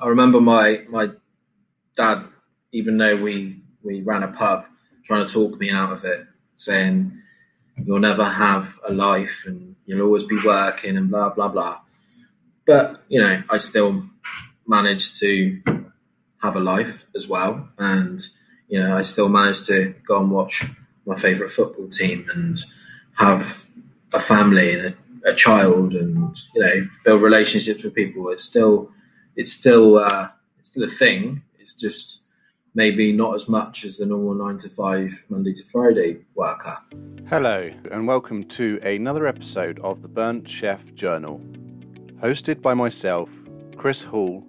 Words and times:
I 0.00 0.08
remember 0.08 0.40
my 0.40 0.84
my 0.88 1.10
dad, 1.96 2.24
even 2.72 2.98
though 2.98 3.16
we 3.16 3.60
we 3.82 4.02
ran 4.02 4.22
a 4.22 4.28
pub, 4.28 4.66
trying 5.04 5.26
to 5.26 5.32
talk 5.32 5.58
me 5.58 5.70
out 5.70 5.92
of 5.92 6.04
it, 6.04 6.26
saying 6.56 7.22
you'll 7.84 8.00
never 8.00 8.24
have 8.24 8.78
a 8.88 8.92
life 8.92 9.44
and 9.46 9.76
you'll 9.84 10.02
always 10.02 10.24
be 10.24 10.38
working 10.44 10.96
and 10.96 11.10
blah 11.10 11.30
blah 11.30 11.48
blah. 11.48 11.78
But 12.66 13.02
you 13.08 13.20
know, 13.20 13.42
I 13.48 13.58
still 13.58 14.04
managed 14.66 15.20
to 15.20 15.62
have 16.42 16.56
a 16.56 16.60
life 16.60 17.04
as 17.14 17.26
well, 17.28 17.68
and 17.78 18.20
you 18.68 18.82
know, 18.82 18.96
I 18.96 19.02
still 19.02 19.28
managed 19.28 19.66
to 19.66 19.94
go 20.06 20.18
and 20.18 20.30
watch 20.30 20.64
my 21.04 21.16
favourite 21.16 21.52
football 21.52 21.88
team 21.88 22.28
and 22.34 22.58
have 23.14 23.64
a 24.12 24.20
family 24.20 24.74
and 24.74 24.94
a, 25.24 25.30
a, 25.30 25.34
child 25.34 25.94
and 25.94 26.36
you 26.54 26.60
know 26.60 26.88
build 27.04 27.22
relationships 27.22 27.84
with 27.84 27.94
people. 27.94 28.28
It's 28.30 28.44
still 28.44 28.90
it's 29.36 29.52
still 29.52 29.98
uh, 29.98 30.28
it's 30.58 30.70
still 30.70 30.84
a 30.84 30.90
thing. 30.90 31.42
It's 31.58 31.74
just 31.74 32.22
maybe 32.74 33.12
not 33.12 33.34
as 33.34 33.48
much 33.48 33.84
as 33.84 33.98
the 33.98 34.06
normal 34.06 34.34
nine 34.34 34.56
to 34.58 34.68
five 34.70 35.12
Monday 35.28 35.52
to 35.52 35.64
Friday 35.64 36.24
worker. 36.34 36.76
Hello 37.28 37.70
and 37.90 38.06
welcome 38.06 38.44
to 38.44 38.80
another 38.82 39.26
episode 39.26 39.78
of 39.80 40.00
the 40.00 40.08
Burnt 40.08 40.48
Chef 40.48 40.94
Journal, 40.94 41.40
hosted 42.22 42.62
by 42.62 42.72
myself, 42.72 43.28
Chris 43.76 44.02
Hall, 44.02 44.42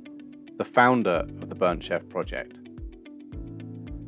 the 0.58 0.66
founder 0.66 1.27
of 1.41 1.49
the 1.49 1.55
Burnt 1.55 1.84
Chef 1.84 2.08
Project. 2.08 2.60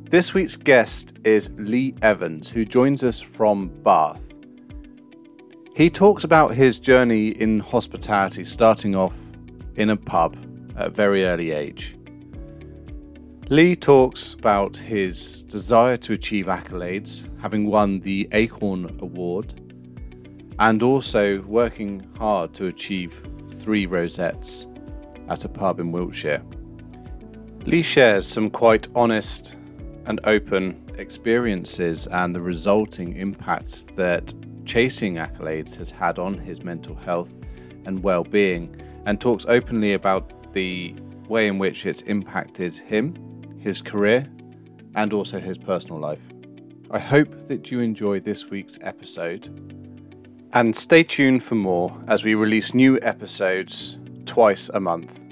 This 0.10 0.34
week's 0.34 0.56
guest 0.56 1.14
is 1.26 1.50
Leigh 1.58 1.94
Evans, 2.02 2.50
who 2.50 2.64
joins 2.64 3.04
us 3.04 3.20
from 3.20 3.68
Bath. 3.84 4.34
He 5.76 5.90
talks 5.90 6.24
about 6.24 6.56
his 6.56 6.80
journey 6.80 7.30
in 7.30 7.60
hospitality, 7.60 8.46
starting 8.46 8.96
off 8.96 9.14
in 9.76 9.90
a 9.90 9.98
pub 9.98 10.38
at 10.80 10.88
a 10.88 10.90
very 10.90 11.26
early 11.26 11.52
age. 11.52 11.96
Leigh 13.50 13.76
talks 13.76 14.34
about 14.34 14.78
his 14.78 15.42
desire 15.44 15.98
to 15.98 16.14
achieve 16.14 16.46
accolades, 16.46 17.28
having 17.42 17.66
won 17.66 18.00
the 18.00 18.30
Acorn 18.32 18.86
Award, 19.02 19.60
and 20.60 20.82
also 20.82 21.42
working 21.42 22.08
hard 22.18 22.54
to 22.54 22.68
achieve 22.68 23.22
three 23.52 23.86
rosettes 23.86 24.68
at 25.28 25.46
a 25.46 25.50
pub 25.50 25.80
in 25.80 25.92
Wiltshire. 25.92 26.42
Leigh 27.66 27.82
shares 27.82 28.26
some 28.26 28.50
quite 28.50 28.88
honest 28.96 29.58
and 30.06 30.20
open 30.24 30.82
experiences 30.98 32.08
and 32.08 32.34
the 32.34 32.42
resulting 32.42 33.16
impact 33.18 33.96
that 33.96 34.34
chasing 34.66 35.16
accolades 35.16 35.76
has 35.76 35.92
had 35.92 36.20
on 36.20 36.38
his 36.38 36.64
mental 36.64 36.96
health 36.96 37.36
and 37.86 38.02
well 38.04 38.24
being, 38.24 38.76
and 39.06 39.20
talks 39.20 39.46
openly 39.48 39.94
about 39.94 40.39
the 40.54 40.96
way 41.28 41.48
in 41.48 41.58
which 41.58 41.86
it's 41.86 42.02
impacted 42.02 42.76
him, 42.76 43.16
his 43.60 43.82
career, 43.82 44.26
and 44.96 45.14
also 45.14 45.40
his 45.40 45.58
personal 45.58 46.00
life. 46.00 46.22
I 46.92 47.00
hope 47.00 47.48
that 47.48 47.72
you 47.72 47.82
enjoy 47.82 48.20
this 48.20 48.50
week's 48.50 48.78
episode. 48.82 49.48
And 50.54 50.76
stay 50.76 51.04
tuned 51.04 51.44
for 51.44 51.56
more 51.56 51.96
as 52.08 52.24
we 52.24 52.34
release 52.34 52.74
new 52.74 53.00
episodes 53.04 54.00
twice 54.26 54.70
a 54.70 54.80
month. 54.80 55.24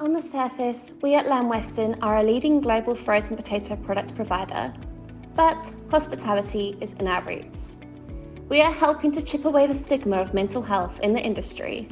On 0.00 0.12
the 0.12 0.20
surface, 0.20 0.92
we 1.00 1.14
at 1.14 1.26
Lamb 1.26 1.48
Weston 1.48 1.96
are 2.02 2.18
a 2.18 2.22
leading 2.22 2.60
global 2.60 2.94
frozen 2.94 3.36
potato 3.36 3.74
product 3.76 4.14
provider, 4.14 4.72
but 5.34 5.72
hospitality 5.90 6.76
is 6.80 6.92
in 6.94 7.08
our 7.08 7.24
roots. 7.24 7.78
We 8.48 8.60
are 8.60 8.72
helping 8.72 9.12
to 9.12 9.22
chip 9.22 9.44
away 9.44 9.66
the 9.66 9.74
stigma 9.74 10.18
of 10.18 10.34
mental 10.34 10.62
health 10.62 11.00
in 11.00 11.14
the 11.14 11.20
industry 11.20 11.88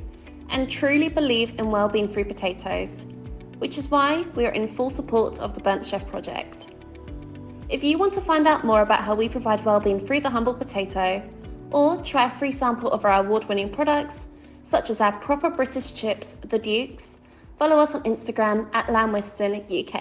and 0.51 0.71
truly 0.71 1.09
believe 1.09 1.59
in 1.59 1.71
well-being 1.71 2.09
through 2.09 2.25
potatoes, 2.25 3.07
which 3.59 3.79
is 3.79 3.91
why 3.91 4.25
we 4.35 4.47
are 4.47 4.53
in 4.53 4.69
full 4.69 4.91
support 4.91 5.39
of 5.41 5.55
the 5.55 5.61
Burnt 5.61 5.85
Chef 5.85 6.07
project. 6.07 6.69
If 7.69 7.83
you 7.83 7.99
want 7.99 8.13
to 8.15 8.21
find 8.21 8.47
out 8.47 8.65
more 8.65 8.83
about 8.83 9.03
how 9.03 9.15
we 9.15 9.29
provide 9.29 9.65
well-being 9.65 10.07
through 10.07 10.21
the 10.21 10.31
humble 10.31 10.55
potato, 10.55 11.29
or 11.71 11.97
try 12.03 12.27
a 12.27 12.31
free 12.31 12.53
sample 12.53 12.91
of 12.91 13.05
our 13.05 13.25
award-winning 13.25 13.73
products, 13.73 14.29
such 14.63 14.91
as 14.91 15.01
our 15.01 15.13
proper 15.13 15.51
British 15.51 15.95
chips, 15.95 16.37
the 16.43 16.59
Dukes, 16.59 17.19
Follow 17.59 17.79
us 17.79 17.95
on 17.95 18.03
Instagram 18.03 18.69
at 18.75 18.93
Lamb 18.93 19.15
UK. 19.15 19.95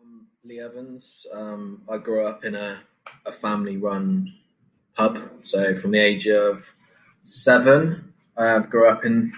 I'm 0.00 0.26
Leigh 0.44 0.60
Evans. 0.60 1.26
Um, 1.30 1.82
I 1.90 1.98
grew 1.98 2.26
up 2.26 2.42
in 2.42 2.54
a, 2.54 2.80
a 3.26 3.32
family 3.32 3.76
run 3.76 4.32
pub. 4.94 5.18
So 5.42 5.76
from 5.76 5.90
the 5.90 5.98
age 5.98 6.26
of 6.26 6.72
seven, 7.20 8.09
I 8.40 8.58
grew 8.60 8.88
up 8.88 9.04
in 9.04 9.32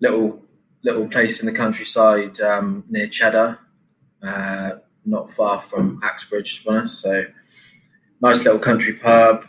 little 0.00 0.42
little 0.82 1.08
place 1.08 1.40
in 1.40 1.46
the 1.46 1.52
countryside 1.52 2.40
um, 2.40 2.84
near 2.90 3.08
Cheddar, 3.08 3.58
uh, 4.22 4.70
not 5.06 5.32
far 5.32 5.60
from 5.62 6.00
Axbridge, 6.02 6.58
to 6.58 6.64
be 6.64 6.70
honest. 6.70 7.00
So 7.00 7.24
nice 8.20 8.44
little 8.44 8.58
country 8.58 8.94
pub. 8.94 9.46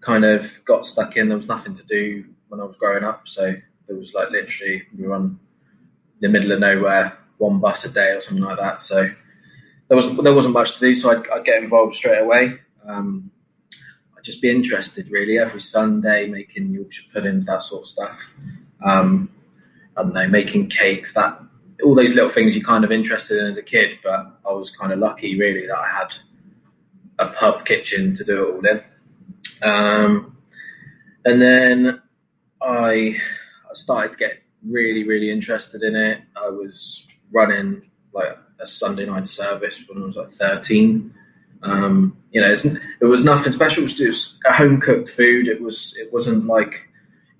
Kind 0.00 0.24
of 0.24 0.64
got 0.64 0.86
stuck 0.86 1.16
in. 1.16 1.28
There 1.28 1.36
was 1.36 1.48
nothing 1.48 1.74
to 1.74 1.84
do 1.84 2.24
when 2.48 2.60
I 2.60 2.64
was 2.64 2.76
growing 2.76 3.04
up, 3.04 3.26
so 3.26 3.54
it 3.88 3.92
was 3.92 4.14
like 4.14 4.30
literally 4.30 4.84
we 4.96 5.06
were 5.06 5.14
on 5.14 5.38
the 6.20 6.28
middle 6.28 6.52
of 6.52 6.60
nowhere, 6.60 7.18
one 7.38 7.58
bus 7.58 7.84
a 7.84 7.88
day 7.88 8.12
or 8.12 8.20
something 8.20 8.44
like 8.44 8.58
that. 8.58 8.82
So 8.82 9.10
there 9.88 9.96
was 9.96 10.06
there 10.22 10.34
wasn't 10.34 10.54
much 10.54 10.74
to 10.74 10.80
do. 10.80 10.94
So 10.94 11.10
I'd, 11.10 11.28
I'd 11.28 11.44
get 11.44 11.62
involved 11.62 11.94
straight 11.94 12.20
away. 12.20 12.60
Um, 12.86 13.30
just 14.26 14.42
be 14.42 14.50
interested 14.50 15.08
really 15.08 15.38
every 15.38 15.60
Sunday 15.60 16.26
making 16.26 16.74
Yorkshire 16.74 17.04
puddings, 17.12 17.46
that 17.46 17.62
sort 17.62 17.82
of 17.82 17.86
stuff. 17.86 18.20
Um, 18.84 19.30
I 19.96 20.02
don't 20.02 20.12
know, 20.12 20.26
making 20.26 20.68
cakes, 20.68 21.14
that 21.14 21.40
all 21.82 21.94
those 21.94 22.14
little 22.14 22.28
things 22.28 22.56
you're 22.56 22.64
kind 22.64 22.84
of 22.84 22.90
interested 22.90 23.38
in 23.38 23.46
as 23.46 23.56
a 23.56 23.62
kid. 23.62 23.98
But 24.02 24.40
I 24.44 24.52
was 24.52 24.70
kind 24.70 24.92
of 24.92 24.98
lucky 24.98 25.38
really 25.38 25.66
that 25.68 25.78
I 25.78 25.88
had 25.88 26.14
a 27.20 27.28
pub 27.28 27.64
kitchen 27.64 28.12
to 28.14 28.24
do 28.24 28.44
it 28.44 28.54
all 28.54 28.66
in. 28.66 28.82
Um, 29.62 30.36
and 31.24 31.40
then 31.40 32.02
I 32.60 33.18
started 33.74 34.12
to 34.12 34.18
get 34.18 34.42
really, 34.66 35.04
really 35.04 35.30
interested 35.30 35.82
in 35.82 35.94
it. 35.94 36.20
I 36.36 36.48
was 36.48 37.06
running 37.30 37.90
like 38.12 38.36
a 38.58 38.66
Sunday 38.66 39.06
night 39.06 39.28
service 39.28 39.80
when 39.86 40.02
I 40.02 40.06
was 40.06 40.16
like 40.16 40.32
13. 40.32 41.14
Um, 41.66 42.16
you 42.30 42.40
know, 42.40 42.52
it 43.00 43.04
was 43.04 43.24
nothing 43.24 43.52
special. 43.52 43.82
It 43.82 43.86
was 43.86 43.94
just 43.94 44.34
home 44.46 44.80
cooked 44.80 45.08
food. 45.08 45.48
It 45.48 45.60
was, 45.60 45.94
it 45.98 46.12
wasn't 46.12 46.46
like, 46.46 46.88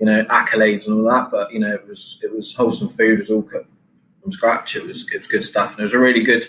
you 0.01 0.07
know, 0.07 0.25
accolades 0.25 0.87
and 0.87 0.97
all 0.97 1.11
that, 1.11 1.31
but 1.31 1.53
you 1.53 1.61
know, 1.61 1.73
it 1.73 1.87
was, 1.87 2.19
it 2.23 2.35
was 2.35 2.55
wholesome 2.55 2.89
food. 2.89 3.19
It 3.19 3.23
was 3.23 3.31
all 3.31 3.43
cooked 3.43 3.71
from 4.23 4.33
scratch. 4.33 4.77
It 4.77 4.85
was, 4.85 5.07
it 5.13 5.19
was 5.19 5.27
good 5.27 5.45
stuff. 5.45 5.71
And 5.73 5.81
it 5.81 5.85
was 5.85 5.95
a 5.95 5.99
really 5.99 6.23
good 6.23 6.47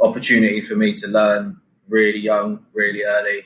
opportunity 0.00 0.60
for 0.60 0.74
me 0.74 0.94
to 0.96 1.06
learn 1.06 1.58
really 1.88 2.18
young, 2.18 2.64
really 2.72 3.04
early. 3.04 3.44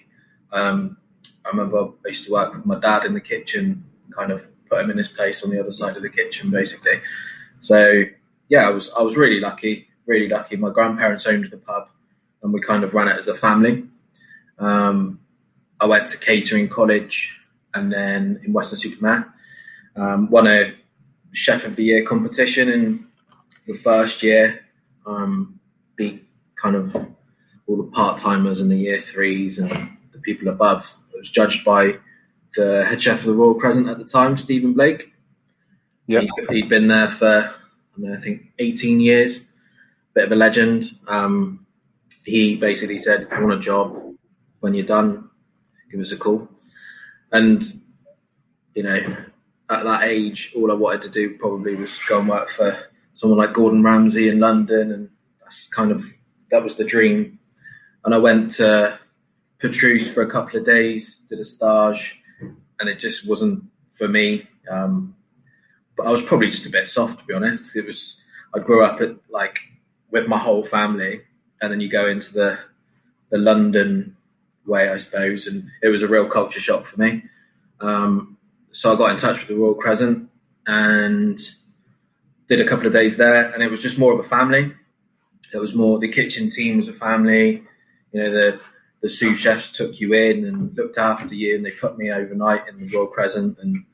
Um, 0.52 0.96
I 1.44 1.50
remember 1.50 1.90
I 2.04 2.08
used 2.08 2.24
to 2.26 2.32
work 2.32 2.54
with 2.54 2.66
my 2.66 2.78
dad 2.78 3.04
in 3.04 3.14
the 3.14 3.20
kitchen, 3.20 3.84
kind 4.16 4.32
of 4.32 4.46
put 4.68 4.80
him 4.80 4.90
in 4.90 4.98
his 4.98 5.08
place 5.08 5.42
on 5.42 5.50
the 5.50 5.60
other 5.60 5.72
side 5.72 5.96
of 5.96 6.02
the 6.02 6.08
kitchen, 6.08 6.50
basically. 6.50 7.00
So 7.60 8.04
yeah, 8.48 8.66
I 8.66 8.70
was 8.70 8.90
I 8.96 9.02
was 9.02 9.16
really 9.16 9.40
lucky, 9.40 9.88
really 10.06 10.28
lucky. 10.28 10.56
My 10.56 10.70
grandparents 10.70 11.26
owned 11.26 11.50
the 11.50 11.58
pub, 11.58 11.88
and 12.42 12.52
we 12.52 12.60
kind 12.60 12.84
of 12.84 12.94
ran 12.94 13.08
it 13.08 13.18
as 13.18 13.28
a 13.28 13.34
family. 13.34 13.84
Um, 14.58 15.20
I 15.80 15.86
went 15.86 16.08
to 16.10 16.18
catering 16.18 16.68
college, 16.68 17.38
and 17.74 17.92
then 17.92 18.40
in 18.44 18.52
Weston-super-Mare, 18.52 19.32
um, 19.96 20.30
won 20.30 20.46
a 20.46 20.74
chef 21.32 21.64
of 21.64 21.76
the 21.76 21.84
year 21.84 22.04
competition 22.04 22.68
in 22.68 23.06
the 23.66 23.74
first 23.74 24.22
year. 24.22 24.60
Um, 25.06 25.58
beat 25.96 26.26
kind 26.56 26.76
of 26.76 26.94
all 27.66 27.76
the 27.76 27.90
part 27.90 28.18
timers 28.18 28.60
and 28.60 28.70
the 28.70 28.76
year 28.76 29.00
threes 29.00 29.58
and 29.58 29.70
the 30.12 30.18
people 30.18 30.48
above. 30.48 30.96
It 31.14 31.18
was 31.18 31.30
judged 31.30 31.64
by 31.64 31.98
the 32.56 32.84
head 32.84 33.02
chef 33.02 33.20
of 33.20 33.26
the 33.26 33.34
Royal 33.34 33.54
Crescent 33.54 33.88
at 33.88 33.98
the 33.98 34.04
time, 34.04 34.36
Stephen 34.36 34.74
Blake. 34.74 35.12
Yeah, 36.06 36.22
he, 36.50 36.60
had 36.60 36.68
been 36.68 36.88
there 36.88 37.08
for 37.08 37.54
I, 37.96 38.00
know, 38.00 38.14
I, 38.14 38.16
think 38.16 38.52
18 38.58 39.00
years. 39.00 39.42
Bit 40.14 40.24
of 40.24 40.32
a 40.32 40.36
legend. 40.36 40.90
Um, 41.06 41.66
he 42.24 42.56
basically 42.56 42.98
said, 42.98 43.22
"If 43.22 43.32
you 43.32 43.40
want 43.40 43.54
a 43.54 43.58
job, 43.58 44.16
when 44.60 44.74
you're 44.74 44.86
done, 44.86 45.30
give 45.90 46.00
us 46.00 46.12
a 46.12 46.16
call." 46.16 46.48
And 47.32 47.62
you 48.74 48.82
know, 48.82 49.16
at 49.68 49.84
that 49.84 50.04
age, 50.04 50.52
all 50.56 50.70
I 50.70 50.74
wanted 50.74 51.02
to 51.02 51.10
do 51.10 51.36
probably 51.38 51.74
was 51.76 51.98
go 52.08 52.20
and 52.20 52.28
work 52.28 52.50
for 52.50 52.90
someone 53.14 53.38
like 53.38 53.52
Gordon 53.52 53.82
Ramsay 53.82 54.28
in 54.28 54.40
London, 54.40 54.92
and 54.92 55.10
that's 55.40 55.68
kind 55.68 55.92
of 55.92 56.04
that 56.50 56.62
was 56.62 56.74
the 56.74 56.84
dream. 56.84 57.38
And 58.04 58.14
I 58.14 58.18
went 58.18 58.52
to 58.52 58.98
Petrus 59.58 60.10
for 60.10 60.22
a 60.22 60.30
couple 60.30 60.58
of 60.58 60.66
days, 60.66 61.18
did 61.28 61.38
a 61.38 61.44
stage, 61.44 62.18
and 62.40 62.88
it 62.88 62.98
just 62.98 63.28
wasn't 63.28 63.64
for 63.90 64.08
me. 64.08 64.48
Um, 64.70 65.14
but 65.96 66.06
I 66.06 66.10
was 66.10 66.22
probably 66.22 66.50
just 66.50 66.66
a 66.66 66.70
bit 66.70 66.88
soft, 66.88 67.18
to 67.20 67.24
be 67.24 67.34
honest. 67.34 67.76
It 67.76 67.86
was 67.86 68.20
I 68.54 68.58
grew 68.58 68.84
up 68.84 69.00
at 69.00 69.16
like 69.28 69.60
with 70.10 70.26
my 70.26 70.38
whole 70.38 70.64
family, 70.64 71.22
and 71.60 71.72
then 71.72 71.80
you 71.80 71.88
go 71.88 72.08
into 72.08 72.32
the 72.32 72.58
the 73.30 73.38
London 73.38 74.16
way, 74.66 74.88
I 74.88 74.96
suppose, 74.98 75.46
and 75.46 75.70
it 75.82 75.88
was 75.88 76.02
a 76.02 76.08
real 76.08 76.26
culture 76.26 76.60
shock 76.60 76.86
for 76.86 77.00
me. 77.00 77.24
Um, 77.80 78.36
so 78.72 78.92
I 78.92 78.96
got 78.96 79.10
in 79.10 79.16
touch 79.16 79.38
with 79.38 79.48
the 79.48 79.54
Royal 79.54 79.74
Crescent, 79.74 80.28
and 80.66 81.38
did 82.48 82.60
a 82.60 82.66
couple 82.66 82.86
of 82.86 82.92
days 82.92 83.16
there, 83.16 83.50
and 83.50 83.62
it 83.62 83.70
was 83.70 83.82
just 83.82 83.98
more 83.98 84.12
of 84.12 84.20
a 84.20 84.28
family. 84.28 84.72
It 85.54 85.58
was 85.58 85.74
more 85.74 85.98
the 85.98 86.12
kitchen 86.12 86.50
team 86.50 86.76
was 86.76 86.88
a 86.88 86.92
family. 86.92 87.62
You 88.12 88.22
know, 88.22 88.30
the 88.30 88.60
the 89.02 89.08
sous 89.08 89.38
chefs 89.38 89.70
took 89.70 89.98
you 89.98 90.12
in 90.12 90.44
and 90.44 90.76
looked 90.76 90.98
after 90.98 91.34
you, 91.34 91.56
and 91.56 91.64
they 91.64 91.70
put 91.70 91.96
me 91.96 92.10
overnight 92.10 92.68
in 92.68 92.78
the 92.78 92.88
Royal 92.94 93.06
Crescent. 93.06 93.58
And 93.60 93.84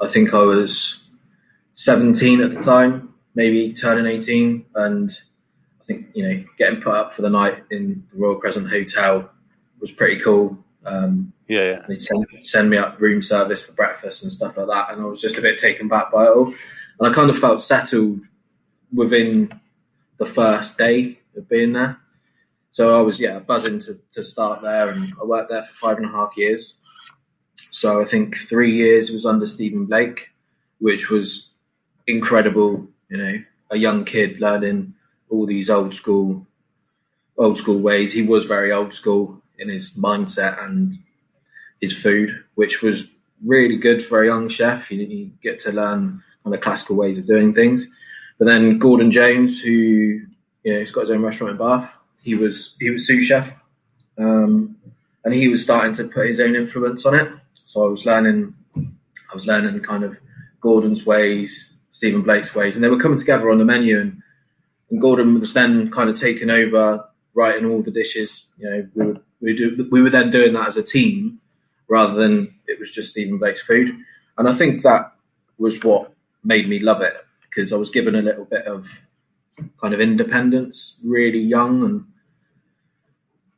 I 0.00 0.08
think 0.08 0.34
I 0.34 0.40
was 0.40 1.02
17 1.74 2.40
at 2.40 2.54
the 2.54 2.60
time, 2.60 3.14
maybe 3.34 3.72
turning 3.72 4.06
18, 4.06 4.64
and 4.74 5.10
I 5.86 5.92
think 5.92 6.08
you 6.14 6.28
know 6.28 6.44
getting 6.58 6.80
put 6.80 6.94
up 6.94 7.12
for 7.12 7.22
the 7.22 7.30
night 7.30 7.62
in 7.70 8.04
the 8.10 8.18
Royal 8.18 8.40
Crescent 8.40 8.68
Hotel 8.68 9.30
was 9.80 9.92
pretty 9.92 10.20
cool. 10.20 10.58
Um, 10.84 11.32
yeah, 11.48 11.70
yeah. 11.70 11.84
They'd 11.86 12.02
send, 12.02 12.26
send 12.42 12.70
me 12.70 12.76
up 12.76 13.00
room 13.00 13.22
service 13.22 13.62
for 13.62 13.72
breakfast 13.72 14.24
and 14.24 14.32
stuff 14.32 14.56
like 14.56 14.66
that, 14.66 14.92
and 14.92 15.00
I 15.00 15.04
was 15.04 15.20
just 15.20 15.38
a 15.38 15.42
bit 15.42 15.58
taken 15.58 15.86
back 15.86 16.10
by 16.10 16.24
it 16.24 16.30
all. 16.30 16.52
And 16.98 17.08
I 17.08 17.12
kind 17.12 17.30
of 17.30 17.38
felt 17.38 17.62
settled 17.62 18.20
within 18.92 19.60
the 20.18 20.26
first 20.26 20.76
day 20.76 21.20
of 21.36 21.48
being 21.48 21.72
there. 21.72 21.98
So 22.70 22.98
I 22.98 23.02
was 23.02 23.20
yeah 23.20 23.38
buzzing 23.38 23.78
to, 23.80 23.94
to 24.12 24.24
start 24.24 24.62
there, 24.62 24.88
and 24.88 25.12
I 25.20 25.24
worked 25.24 25.50
there 25.50 25.62
for 25.62 25.74
five 25.74 25.98
and 25.98 26.06
a 26.06 26.10
half 26.10 26.36
years. 26.36 26.74
So 27.70 28.00
I 28.00 28.06
think 28.06 28.36
three 28.36 28.72
years 28.72 29.10
was 29.10 29.24
under 29.24 29.46
Stephen 29.46 29.86
Blake, 29.86 30.30
which 30.78 31.10
was 31.10 31.50
incredible. 32.08 32.88
You 33.08 33.18
know, 33.18 33.34
a 33.70 33.76
young 33.76 34.04
kid 34.04 34.40
learning 34.40 34.94
all 35.30 35.46
these 35.46 35.70
old 35.70 35.94
school 35.94 36.46
old 37.38 37.58
school 37.58 37.78
ways. 37.78 38.12
He 38.12 38.22
was 38.22 38.44
very 38.44 38.72
old 38.72 38.94
school 38.94 39.42
in 39.58 39.68
his 39.68 39.92
mindset 39.92 40.62
and 40.64 40.98
his 41.80 41.96
food, 41.96 42.44
which 42.54 42.82
was 42.82 43.06
really 43.44 43.76
good 43.76 44.04
for 44.04 44.22
a 44.22 44.26
young 44.26 44.48
chef. 44.48 44.90
You, 44.90 45.02
you 45.02 45.30
get 45.42 45.60
to 45.60 45.72
learn 45.72 46.22
kind 46.42 46.54
of 46.54 46.60
classical 46.60 46.96
ways 46.96 47.18
of 47.18 47.26
doing 47.26 47.52
things. 47.52 47.86
But 48.38 48.46
then 48.46 48.78
Gordon 48.78 49.10
Jones, 49.10 49.60
who 49.60 49.70
you 49.70 50.72
know, 50.72 50.80
he's 50.80 50.90
got 50.90 51.02
his 51.02 51.10
own 51.10 51.22
restaurant 51.22 51.52
in 51.52 51.58
Bath, 51.58 51.92
he 52.22 52.34
was 52.34 52.74
he 52.80 52.90
was 52.90 53.06
sous 53.06 53.24
chef, 53.24 53.52
um, 54.18 54.76
and 55.24 55.34
he 55.34 55.48
was 55.48 55.62
starting 55.62 55.94
to 55.94 56.04
put 56.04 56.26
his 56.26 56.40
own 56.40 56.56
influence 56.56 57.06
on 57.06 57.14
it. 57.14 57.30
So 57.64 57.84
I 57.84 57.88
was 57.88 58.04
learning, 58.04 58.54
I 58.76 59.34
was 59.34 59.46
learning 59.46 59.78
kind 59.80 60.04
of 60.04 60.18
Gordon's 60.60 61.06
ways, 61.06 61.74
Stephen 61.90 62.22
Blake's 62.22 62.54
ways, 62.54 62.74
and 62.74 62.84
they 62.84 62.88
were 62.88 63.00
coming 63.00 63.18
together 63.18 63.50
on 63.50 63.58
the 63.58 63.64
menu. 63.64 64.00
And, 64.00 64.22
and 64.90 65.00
Gordon 65.00 65.40
was 65.40 65.52
then 65.52 65.90
kind 65.90 66.08
of 66.08 66.18
taking 66.18 66.50
over, 66.50 67.04
writing 67.34 67.66
all 67.66 67.82
the 67.82 67.90
dishes. 67.90 68.44
You 68.58 68.70
know, 68.70 68.88
we 68.94 69.06
would 69.06 69.20
we 69.40 69.56
do 69.56 69.88
we 69.90 70.02
were 70.02 70.10
then 70.10 70.30
doing 70.30 70.54
that 70.54 70.68
as 70.68 70.76
a 70.76 70.82
team 70.82 71.40
rather 71.88 72.14
than 72.14 72.54
it 72.66 72.78
was 72.78 72.90
just 72.90 73.10
Stephen 73.10 73.38
Blake's 73.38 73.62
food. 73.62 73.96
And 74.38 74.48
I 74.48 74.54
think 74.54 74.82
that 74.82 75.12
was 75.58 75.82
what 75.82 76.12
made 76.44 76.68
me 76.68 76.78
love 76.78 77.00
it 77.00 77.14
because 77.42 77.72
I 77.72 77.76
was 77.76 77.90
given 77.90 78.14
a 78.14 78.22
little 78.22 78.44
bit 78.44 78.66
of 78.66 78.88
kind 79.80 79.94
of 79.94 80.00
independence, 80.00 80.98
really 81.04 81.38
young, 81.38 81.82
and 81.84 82.04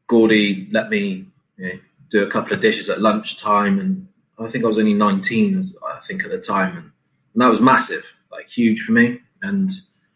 Gordy 0.06 0.68
let 0.70 0.88
me 0.88 1.26
you 1.56 1.66
know, 1.66 1.78
do 2.08 2.22
a 2.22 2.30
couple 2.30 2.52
of 2.52 2.60
dishes 2.60 2.88
at 2.88 3.00
lunchtime, 3.00 3.78
and 3.78 4.08
I 4.38 4.48
think 4.48 4.64
I 4.64 4.68
was 4.68 4.78
only 4.78 4.94
19, 4.94 5.64
I 5.84 6.00
think 6.06 6.24
at 6.24 6.30
the 6.30 6.38
time, 6.38 6.76
and, 6.76 6.90
and 7.32 7.42
that 7.42 7.50
was 7.50 7.60
massive, 7.60 8.06
like 8.30 8.48
huge 8.48 8.82
for 8.82 8.92
me. 8.92 9.20
And 9.42 9.70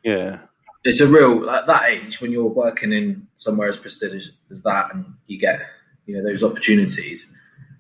yeah, 0.05 0.39
it's 0.85 1.01
a 1.01 1.07
real 1.07 1.49
at 1.49 1.67
that 1.67 1.91
age 1.91 2.21
when 2.21 2.33
you're 2.33 2.45
working 2.45 2.93
in 2.93 3.29
somewhere 3.37 3.69
as 3.69 3.77
prestigious 3.77 4.33
as 4.51 4.63
that, 4.63 4.95
and 4.95 5.15
you 5.27 5.39
get 5.39 5.61
you 6.07 6.17
know 6.17 6.29
those 6.29 6.43
opportunities. 6.43 7.31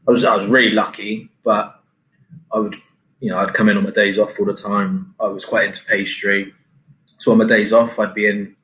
I 0.06 0.10
was 0.10 0.24
I 0.24 0.36
was 0.36 0.46
really 0.46 0.74
lucky, 0.74 1.30
but 1.44 1.80
I 2.52 2.58
would 2.58 2.76
you 3.20 3.30
know 3.30 3.38
I'd 3.38 3.54
come 3.54 3.68
in 3.68 3.76
on 3.76 3.84
my 3.84 3.90
days 3.90 4.18
off 4.18 4.38
all 4.38 4.46
the 4.46 4.54
time. 4.54 5.14
I 5.20 5.26
was 5.26 5.44
quite 5.44 5.66
into 5.66 5.84
pastry, 5.84 6.54
so 7.18 7.32
on 7.32 7.38
my 7.38 7.46
days 7.46 7.72
off 7.72 7.98
I'd 7.98 8.14
be 8.14 8.26
in 8.26 8.56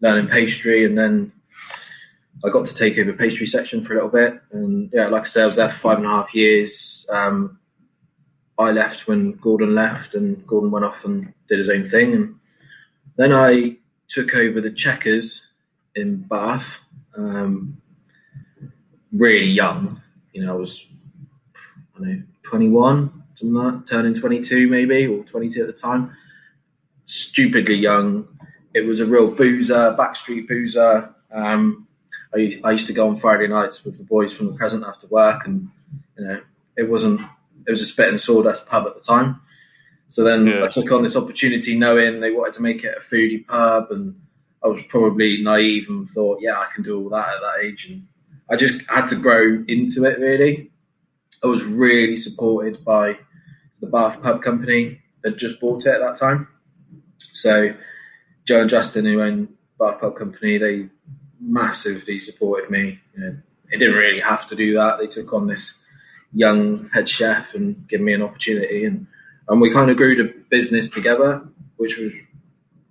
learning 0.00 0.28
pastry, 0.28 0.84
and 0.84 0.96
then 0.96 1.32
I 2.44 2.48
got 2.48 2.66
to 2.66 2.74
take 2.74 2.98
over 2.98 3.12
pastry 3.12 3.46
section 3.46 3.84
for 3.84 3.92
a 3.92 3.96
little 3.96 4.10
bit. 4.10 4.40
And 4.52 4.90
yeah, 4.92 5.08
like 5.08 5.22
I 5.22 5.26
said, 5.26 5.42
I 5.44 5.46
was 5.46 5.56
there 5.56 5.70
for 5.70 5.78
five 5.78 5.98
and 5.98 6.06
a 6.06 6.10
half 6.10 6.34
years. 6.34 7.06
Um, 7.10 7.58
I 8.58 8.72
left 8.72 9.06
when 9.06 9.32
Gordon 9.32 9.74
left, 9.74 10.14
and 10.14 10.46
Gordon 10.46 10.70
went 10.70 10.84
off 10.84 11.04
and 11.04 11.34
did 11.48 11.58
his 11.58 11.68
own 11.68 11.84
thing, 11.84 12.14
and 12.14 12.34
then 13.16 13.32
I 13.34 13.76
took 14.12 14.34
over 14.34 14.60
the 14.60 14.70
Checkers 14.70 15.42
in 15.94 16.16
Bath. 16.16 16.78
Um, 17.16 17.78
really 19.10 19.46
young, 19.46 20.02
you 20.32 20.44
know, 20.44 20.54
I 20.54 20.56
was 20.56 20.86
I 21.94 21.98
don't 21.98 22.08
know 22.08 22.22
21, 22.42 23.22
something 23.34 23.54
like 23.54 23.72
that, 23.72 23.86
turning 23.86 24.14
22 24.14 24.68
maybe 24.68 25.06
or 25.06 25.24
22 25.24 25.60
at 25.62 25.66
the 25.66 25.72
time. 25.72 26.16
Stupidly 27.04 27.76
young. 27.76 28.28
It 28.74 28.86
was 28.86 29.00
a 29.00 29.06
real 29.06 29.30
boozer, 29.30 29.94
backstreet 29.98 30.48
boozer. 30.48 31.14
Um, 31.30 31.86
I, 32.34 32.60
I 32.64 32.72
used 32.72 32.86
to 32.86 32.92
go 32.92 33.08
on 33.08 33.16
Friday 33.16 33.48
nights 33.48 33.84
with 33.84 33.98
the 33.98 34.04
boys 34.04 34.32
from 34.32 34.46
the 34.46 34.56
Crescent 34.56 34.84
after 34.84 35.06
work, 35.08 35.46
and 35.46 35.68
you 36.18 36.24
know, 36.24 36.40
it 36.76 36.88
wasn't. 36.88 37.20
It 37.66 37.70
was 37.70 37.82
a 37.82 37.86
spit 37.86 38.08
and 38.08 38.18
sawdust 38.18 38.66
pub 38.66 38.86
at 38.86 38.94
the 38.94 39.00
time. 39.00 39.40
So 40.12 40.22
then 40.22 40.46
Yeah. 40.46 40.64
I 40.64 40.68
took 40.68 40.92
on 40.92 41.02
this 41.02 41.16
opportunity, 41.16 41.74
knowing 41.74 42.20
they 42.20 42.32
wanted 42.32 42.52
to 42.54 42.62
make 42.62 42.84
it 42.84 42.98
a 42.98 43.00
foodie 43.00 43.46
pub, 43.46 43.90
and 43.90 44.14
I 44.62 44.68
was 44.68 44.82
probably 44.82 45.42
naive 45.42 45.88
and 45.88 46.06
thought, 46.06 46.42
yeah, 46.42 46.58
I 46.58 46.66
can 46.72 46.82
do 46.84 47.02
all 47.02 47.08
that 47.08 47.28
at 47.30 47.40
that 47.40 47.64
age, 47.64 47.88
and 47.88 48.06
I 48.50 48.56
just 48.56 48.82
had 48.90 49.06
to 49.06 49.16
grow 49.16 49.64
into 49.68 50.04
it. 50.04 50.18
Really, 50.18 50.70
I 51.42 51.46
was 51.46 51.64
really 51.64 52.18
supported 52.18 52.84
by 52.84 53.18
the 53.80 53.86
Bath 53.86 54.20
Pub 54.20 54.42
Company 54.42 55.00
that 55.22 55.38
just 55.38 55.58
bought 55.58 55.86
it 55.86 55.94
at 55.94 56.00
that 56.00 56.16
time. 56.16 56.46
So 57.16 57.74
Joe 58.44 58.60
and 58.60 58.68
Justin, 58.68 59.06
who 59.06 59.22
own 59.22 59.48
Bath 59.78 59.98
Pub 59.98 60.14
Company, 60.14 60.58
they 60.58 60.90
massively 61.40 62.18
supported 62.18 62.68
me. 62.68 63.00
You 63.14 63.20
know, 63.20 63.36
they 63.70 63.78
didn't 63.78 63.96
really 63.96 64.20
have 64.20 64.46
to 64.48 64.54
do 64.54 64.74
that. 64.74 64.98
They 64.98 65.06
took 65.06 65.32
on 65.32 65.46
this 65.46 65.72
young 66.34 66.90
head 66.90 67.08
chef 67.08 67.54
and 67.54 67.88
gave 67.88 68.02
me 68.02 68.12
an 68.12 68.20
opportunity, 68.20 68.84
and 68.84 69.06
and 69.48 69.60
we 69.60 69.72
kind 69.72 69.90
of 69.90 69.96
grew 69.96 70.16
the 70.16 70.34
business 70.50 70.88
together, 70.88 71.42
which 71.76 71.96
was 71.98 72.12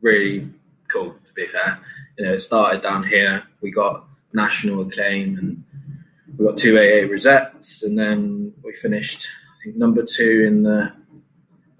really 0.01 0.49
cool. 0.91 1.11
To 1.11 1.33
be 1.33 1.47
fair, 1.47 1.79
you 2.17 2.25
know, 2.25 2.33
it 2.33 2.41
started 2.41 2.81
down 2.81 3.03
here. 3.03 3.43
We 3.61 3.71
got 3.71 4.05
national 4.33 4.81
acclaim, 4.87 5.37
and 5.37 5.63
we 6.37 6.45
got 6.45 6.57
two 6.57 6.77
AA 6.77 7.09
rosettes, 7.09 7.83
and 7.83 7.97
then 7.97 8.53
we 8.63 8.73
finished, 8.73 9.27
I 9.59 9.63
think, 9.63 9.77
number 9.77 10.03
two 10.03 10.43
in 10.47 10.63
the 10.63 10.91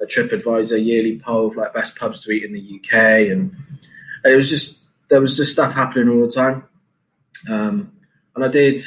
a 0.02 0.06
TripAdvisor 0.06 0.84
yearly 0.84 1.20
poll 1.20 1.48
of 1.48 1.56
like 1.56 1.74
best 1.74 1.96
pubs 1.96 2.20
to 2.22 2.32
eat 2.32 2.44
in 2.44 2.54
the 2.54 2.80
UK, 2.80 3.30
and, 3.32 3.56
and 4.24 4.34
it 4.34 4.36
was 4.36 4.50
just 4.50 4.80
there 5.10 5.22
was 5.22 5.38
just 5.38 5.52
stuff 5.52 5.74
happening 5.74 6.10
all 6.10 6.26
the 6.26 6.32
time. 6.32 6.64
Um, 7.50 7.92
and 8.36 8.46
I 8.46 8.48
did 8.48 8.82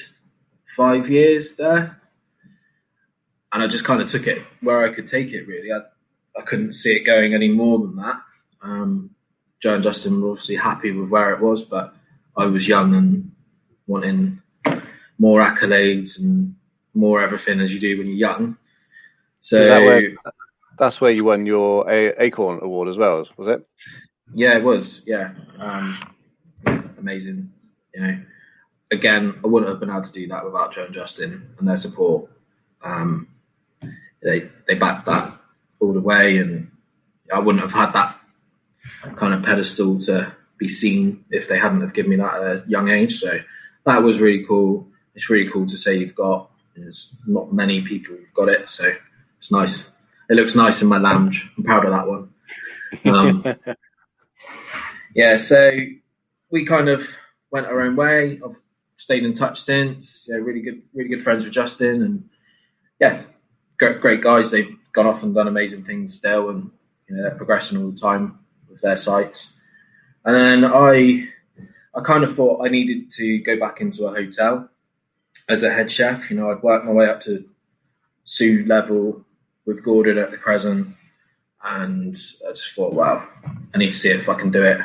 five 0.65 1.09
years 1.09 1.55
there, 1.55 2.01
and 3.55 3.63
I 3.63 3.69
just 3.69 3.85
kind 3.85 4.03
of 4.03 4.09
took 4.09 4.27
it 4.27 4.43
where 4.61 4.85
I 4.85 4.93
could 4.93 5.07
take 5.07 5.33
it. 5.33 5.47
Really, 5.47 5.73
I 5.73 5.81
I 6.37 6.43
couldn't 6.43 6.75
see 6.75 6.95
it 6.95 7.05
going 7.05 7.33
any 7.33 7.49
more 7.49 7.79
than 7.79 7.97
that. 7.97 8.21
Um, 8.61 9.11
Joe 9.61 9.77
and 9.77 9.83
Justin 9.83 10.21
were 10.21 10.31
obviously 10.31 10.57
happy 10.57 10.91
with 10.91 11.09
where 11.09 11.33
it 11.33 11.41
was, 11.41 11.63
but 11.63 11.95
I 12.37 12.47
was 12.47 12.67
young 12.67 12.95
and 12.95 13.31
wanting 13.87 14.43
more 15.19 15.41
accolades 15.41 16.19
and 16.19 16.57
more 16.93 17.23
everything 17.23 17.61
as 17.61 17.73
you 17.73 17.81
do 17.81 17.97
when 17.97 18.09
you're 18.09 18.17
young. 18.17 18.59
So 19.41 19.65
that 19.65 19.81
where, 19.81 20.17
that's 20.79 21.01
where 21.01 21.13
you 21.13 21.25
won 21.25 21.47
your 21.47 21.89
A- 21.89 22.23
Acorn 22.23 22.59
Award 22.63 22.89
as 22.89 22.97
well, 22.97 23.27
was 23.37 23.49
it? 23.49 23.67
Yeah, 24.35 24.57
it 24.57 24.65
was. 24.65 25.03
Yeah, 25.07 25.35
um, 25.59 25.97
amazing. 26.99 27.53
You 27.95 28.01
know, 28.03 28.21
again, 28.91 29.39
I 29.45 29.47
wouldn't 29.47 29.71
have 29.71 29.81
been 29.81 29.91
able 29.91 30.03
to 30.03 30.13
do 30.13 30.27
that 30.29 30.45
without 30.45 30.75
Joe 30.75 30.87
and 30.87 30.95
Justin 30.95 31.55
and 31.59 31.69
their 31.69 31.77
support. 31.77 32.31
Um, 32.83 33.29
they 34.25 34.51
they 34.67 34.75
backed 34.75 35.07
that 35.07 35.39
all 35.79 35.93
the 35.93 36.01
way, 36.01 36.39
and 36.39 36.71
I 37.33 37.39
wouldn't 37.39 37.63
have 37.63 37.73
had 37.73 37.93
that 37.93 38.19
kind 39.17 39.35
of 39.35 39.43
pedestal 39.43 39.99
to 40.01 40.35
be 40.59 40.69
seen 40.69 41.25
if 41.31 41.49
they 41.49 41.59
hadn't 41.59 41.83
have 41.83 41.93
given 41.93 42.11
me 42.11 42.17
that 42.17 42.35
at 42.35 42.43
a 42.43 42.65
young 42.67 42.89
age. 42.89 43.21
So 43.21 43.39
that 43.85 44.03
was 44.03 44.21
really 44.21 44.45
cool. 44.45 44.89
It's 45.15 45.31
really 45.31 45.51
cool 45.51 45.67
to 45.67 45.77
say 45.77 45.97
you've 45.97 46.15
got. 46.15 46.51
There's 46.75 47.15
not 47.27 47.53
many 47.53 47.83
people 47.83 48.17
who've 48.17 48.35
got 48.35 48.49
it, 48.49 48.69
so 48.69 48.93
it's 49.39 49.53
nice. 49.53 49.85
It 50.29 50.35
looks 50.35 50.55
nice 50.55 50.83
in 50.83 50.89
my 50.89 50.99
lounge. 50.99 51.49
I'm 51.57 51.65
proud 51.65 51.85
of 51.85 51.93
that 51.93 52.09
one. 52.09 52.31
Um, 53.05 53.45
yeah, 55.15 55.37
so 55.37 55.71
we 56.51 56.65
kind 56.65 56.89
of 56.89 57.07
went 57.51 57.67
our 57.67 57.83
own 57.83 57.95
way. 57.95 58.41
I've 58.45 58.61
stayed 58.97 59.25
in 59.25 59.35
touch 59.35 59.61
since. 59.61 60.27
Yeah, 60.29 60.37
really 60.37 60.63
good, 60.63 60.83
really 60.95 61.11
good 61.11 61.23
friends 61.23 61.45
with 61.45 61.53
Justin, 61.53 62.03
and 62.03 62.29
yeah, 62.99 63.25
great, 63.79 64.21
guys. 64.21 64.51
They've 64.51 64.77
gone 64.93 65.07
off 65.07 65.23
and 65.23 65.35
done 65.35 65.49
amazing 65.49 65.85
things 65.85 66.15
still, 66.15 66.51
and 66.51 66.71
you 67.09 67.17
know 67.17 67.23
they're 67.23 67.37
progressing 67.37 67.79
all 67.79 67.91
the 67.91 68.01
time 68.01 68.39
with 68.71 68.81
their 68.81 68.97
sites. 68.97 69.53
And 70.25 70.35
then 70.35 70.65
I, 70.65 71.29
I 71.95 72.01
kind 72.03 72.25
of 72.25 72.35
thought 72.35 72.65
I 72.65 72.69
needed 72.71 73.11
to 73.13 73.39
go 73.39 73.59
back 73.59 73.81
into 73.81 74.07
a 74.07 74.15
hotel 74.15 74.69
as 75.49 75.63
a 75.63 75.71
head 75.71 75.91
chef. 75.91 76.31
You 76.31 76.37
know, 76.37 76.51
I'd 76.51 76.63
worked 76.63 76.87
my 76.87 76.93
way 76.93 77.07
up 77.07 77.21
to 77.23 77.45
sous 78.25 78.67
level 78.67 79.25
with 79.67 79.85
Gordon 79.85 80.19
at 80.19 80.31
the 80.31 80.39
Crescent, 80.39 80.89
and 81.63 82.17
I 82.47 82.53
just 82.53 82.73
thought, 82.73 82.95
wow, 82.95 83.27
I 83.75 83.79
need 83.79 83.93
to 83.93 83.93
see 83.93 84.11
if 84.11 84.29
I 84.29 84.35
can 84.35 84.51
do 84.51 84.63
it 84.63 84.81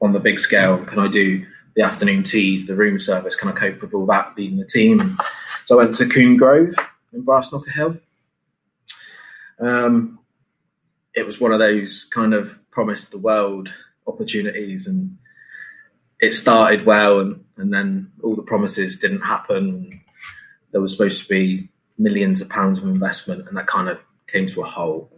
on 0.00 0.12
the 0.12 0.20
big 0.20 0.38
scale. 0.38 0.84
Can 0.84 0.98
I 0.98 1.08
do 1.08 1.46
the 1.74 1.82
afternoon 1.82 2.22
teas, 2.22 2.66
the 2.66 2.76
room 2.76 2.98
service? 2.98 3.36
Can 3.36 3.48
I 3.48 3.52
cope 3.52 3.80
with 3.80 3.94
all 3.94 4.06
that 4.06 4.34
leading 4.36 4.58
the 4.58 4.66
team? 4.66 5.18
So 5.64 5.78
I 5.78 5.84
went 5.84 5.96
to 5.96 6.08
Combe 6.08 6.36
Grove 6.36 6.74
in 7.12 7.24
Brassknocker 7.24 7.72
Hill. 7.72 7.98
Um, 9.62 10.18
it 11.14 11.24
was 11.24 11.40
one 11.40 11.52
of 11.52 11.60
those 11.60 12.04
kind 12.04 12.34
of 12.34 12.58
promised 12.70 13.12
the 13.12 13.18
world 13.18 13.72
opportunities, 14.06 14.86
and 14.86 15.18
it 16.20 16.34
started 16.34 16.84
well, 16.84 17.20
and, 17.20 17.44
and 17.56 17.72
then 17.72 18.10
all 18.22 18.34
the 18.34 18.42
promises 18.42 18.98
didn't 18.98 19.20
happen. 19.20 20.00
There 20.72 20.80
was 20.80 20.92
supposed 20.92 21.22
to 21.22 21.28
be 21.28 21.68
millions 21.96 22.42
of 22.42 22.48
pounds 22.48 22.80
of 22.80 22.88
investment, 22.88 23.46
and 23.46 23.56
that 23.56 23.66
kind 23.68 23.88
of 23.88 23.98
came 24.26 24.46
to 24.46 24.62
a 24.62 24.66
halt. 24.66 25.10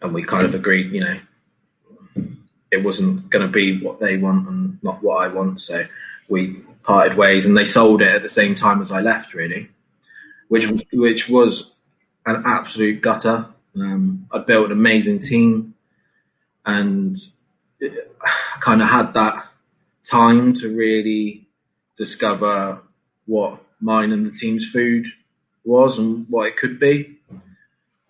And 0.00 0.14
we 0.14 0.22
kind 0.22 0.46
of 0.46 0.54
agreed, 0.54 0.92
you 0.92 1.00
know, 1.00 1.20
it 2.70 2.84
wasn't 2.84 3.30
going 3.30 3.46
to 3.46 3.50
be 3.50 3.80
what 3.80 3.98
they 3.98 4.18
want 4.18 4.48
and 4.48 4.78
not 4.82 5.02
what 5.02 5.24
I 5.24 5.28
want. 5.28 5.60
So 5.60 5.86
we 6.28 6.62
parted 6.82 7.16
ways, 7.16 7.46
and 7.46 7.56
they 7.56 7.64
sold 7.64 8.02
it 8.02 8.08
at 8.08 8.22
the 8.22 8.28
same 8.28 8.54
time 8.54 8.82
as 8.82 8.92
I 8.92 9.00
left, 9.00 9.34
really, 9.34 9.70
which 10.48 10.68
which 10.92 11.28
was 11.28 11.73
an 12.26 12.42
absolute 12.44 13.02
gutter. 13.02 13.46
Um, 13.76 14.26
I 14.30 14.38
built 14.38 14.66
an 14.66 14.72
amazing 14.72 15.20
team, 15.20 15.74
and 16.64 17.16
I 17.82 18.58
kind 18.60 18.82
of 18.82 18.88
had 18.88 19.14
that 19.14 19.46
time 20.02 20.54
to 20.54 20.74
really 20.74 21.46
discover 21.96 22.80
what 23.26 23.60
mine 23.80 24.12
and 24.12 24.26
the 24.26 24.30
team's 24.30 24.66
food 24.66 25.06
was 25.64 25.98
and 25.98 26.26
what 26.28 26.46
it 26.46 26.56
could 26.56 26.78
be. 26.78 27.18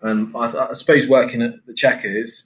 And 0.01 0.35
I, 0.35 0.69
I 0.69 0.73
suppose 0.73 1.07
working 1.07 1.41
at 1.41 1.65
the 1.65 1.73
Checkers, 1.73 2.43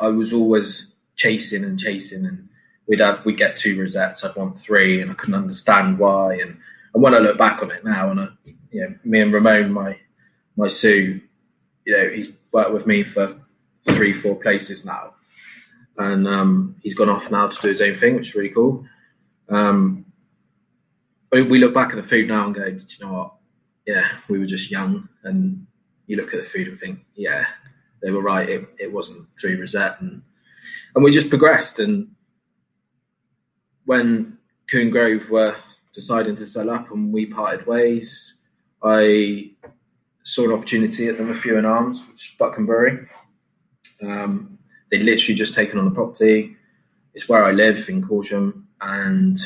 I 0.00 0.08
was 0.08 0.32
always 0.32 0.92
chasing 1.14 1.64
and 1.64 1.78
chasing, 1.78 2.26
and 2.26 2.48
we'd 2.86 3.00
have 3.00 3.24
we'd 3.24 3.38
get 3.38 3.56
two 3.56 3.78
rosettes, 3.78 4.24
I'd 4.24 4.36
want 4.36 4.56
three, 4.56 5.00
and 5.00 5.10
I 5.10 5.14
couldn't 5.14 5.34
understand 5.34 5.98
why. 5.98 6.34
And, 6.34 6.58
and 6.92 7.02
when 7.02 7.14
I 7.14 7.18
look 7.18 7.38
back 7.38 7.62
on 7.62 7.70
it 7.70 7.84
now, 7.84 8.10
and 8.10 8.20
I, 8.20 8.28
you 8.70 8.80
know, 8.82 8.94
me 9.04 9.20
and 9.20 9.32
Ramon, 9.32 9.72
my 9.72 9.98
my 10.56 10.68
sous, 10.68 11.20
you 11.84 11.92
know, 11.92 12.08
he's 12.08 12.28
worked 12.52 12.72
with 12.72 12.86
me 12.86 13.04
for 13.04 13.38
three, 13.86 14.12
four 14.12 14.36
places 14.36 14.84
now, 14.84 15.14
and 15.98 16.26
um, 16.26 16.76
he's 16.82 16.94
gone 16.94 17.10
off 17.10 17.30
now 17.30 17.48
to 17.48 17.62
do 17.62 17.68
his 17.68 17.80
own 17.80 17.94
thing, 17.94 18.16
which 18.16 18.28
is 18.28 18.34
really 18.34 18.50
cool. 18.50 18.84
Um, 19.48 20.06
but 21.30 21.48
we 21.48 21.58
look 21.58 21.74
back 21.74 21.90
at 21.90 21.96
the 21.96 22.02
food 22.02 22.28
now 22.28 22.46
and 22.46 22.54
go, 22.54 22.64
do 22.70 22.86
you 22.88 23.06
know 23.06 23.12
what? 23.12 23.32
Yeah, 23.86 24.08
we 24.28 24.38
were 24.38 24.46
just 24.46 24.70
young, 24.70 25.08
and 25.22 25.66
you 26.06 26.16
look 26.16 26.34
at 26.34 26.40
the 26.40 26.48
food 26.48 26.68
and 26.68 26.78
think, 26.78 27.00
yeah, 27.14 27.46
they 28.02 28.10
were 28.10 28.22
right. 28.22 28.48
It, 28.48 28.68
it 28.78 28.92
wasn't 28.92 29.28
three 29.38 29.54
rosette, 29.56 30.00
and 30.00 30.22
and 30.94 31.04
we 31.04 31.10
just 31.10 31.28
progressed. 31.28 31.78
And 31.78 32.12
when 33.84 34.38
Combe 34.70 34.90
Grove 34.90 35.30
were 35.30 35.56
deciding 35.92 36.36
to 36.36 36.46
sell 36.46 36.70
up 36.70 36.90
and 36.90 37.12
we 37.12 37.26
parted 37.26 37.66
ways, 37.66 38.34
I 38.82 39.52
saw 40.26 40.44
an 40.44 40.52
opportunity 40.52 41.06
at 41.06 41.16
the 41.16 41.24
Methuen 41.24 41.64
Arms, 41.64 42.02
which 42.10 42.30
is 42.30 42.34
Butcombe 42.36 42.66
Brewery. 42.66 43.06
Um, 44.02 44.58
they'd 44.90 45.02
literally 45.02 45.36
just 45.36 45.54
taken 45.54 45.78
on 45.78 45.84
the 45.84 45.92
property. 45.92 46.56
It's 47.14 47.28
where 47.28 47.44
I 47.44 47.52
live 47.52 47.88
in 47.88 48.02
Corsham, 48.02 48.64
and 48.80 49.38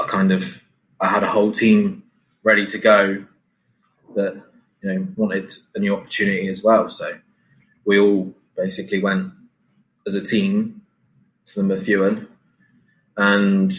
I 0.00 0.06
kind 0.06 0.32
of 0.32 0.62
I 0.98 1.08
had 1.08 1.22
a 1.22 1.30
whole 1.30 1.52
team 1.52 2.04
ready 2.42 2.64
to 2.66 2.78
go 2.78 3.26
that 4.14 4.42
you 4.80 4.92
know 4.92 5.06
wanted 5.14 5.52
a 5.74 5.78
new 5.78 5.94
opportunity 5.94 6.48
as 6.48 6.64
well. 6.64 6.88
So 6.88 7.18
we 7.84 8.00
all 8.00 8.34
basically 8.56 9.02
went 9.02 9.32
as 10.06 10.14
a 10.14 10.22
team 10.22 10.82
to 11.48 11.56
the 11.56 11.62
Methuen, 11.62 12.28
and 13.18 13.74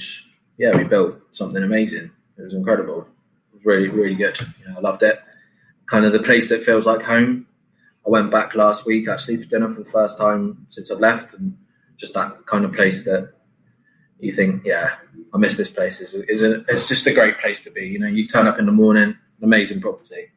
yeah, 0.60 0.78
we 0.78 0.84
built 0.84 1.36
something 1.36 1.64
amazing. 1.64 2.12
It 2.38 2.44
was 2.44 2.54
incredible. 2.54 3.00
It 3.00 3.56
was 3.56 3.66
really, 3.66 3.88
really 3.88 4.16
good. 4.16 4.40
You 4.60 4.70
know, 4.70 4.78
I 4.78 4.82
loved 4.82 5.02
it. 5.02 5.20
Kind 5.88 6.06
of 6.06 6.14
the 6.14 6.24
place 6.24 6.50
that 6.50 6.62
feels 6.62 6.86
like 6.86 7.02
home. 7.02 7.48
I 8.06 8.10
went 8.10 8.32
back 8.32 8.56
last 8.56 8.86
week 8.86 9.08
actually 9.10 9.38
for 9.38 9.46
dinner 9.46 9.74
for 9.74 9.84
the 9.84 9.90
first 9.90 10.18
time 10.18 10.68
since 10.70 10.92
I've 10.92 11.00
left, 11.00 11.34
and 11.34 11.58
just 11.98 12.14
that 12.14 12.46
kind 12.46 12.64
of 12.66 12.74
place 12.74 13.04
that 13.04 13.34
you 14.20 14.34
think, 14.34 14.64
yeah, 14.66 14.96
I 15.34 15.38
miss 15.38 15.58
this 15.58 15.70
place. 15.70 16.00
It's, 16.00 16.14
it's, 16.14 16.42
a, 16.42 16.64
it's 16.68 16.88
just 16.88 17.06
a 17.08 17.14
great 17.14 17.40
place 17.40 17.64
to 17.64 17.72
be. 17.72 17.88
You 17.88 18.00
know, 18.00 18.08
you 18.08 18.28
turn 18.28 18.48
up 18.48 18.60
in 18.60 18.66
the 18.66 18.72
morning, 18.72 19.04
an 19.04 19.44
amazing 19.44 19.82
property, 19.82 20.28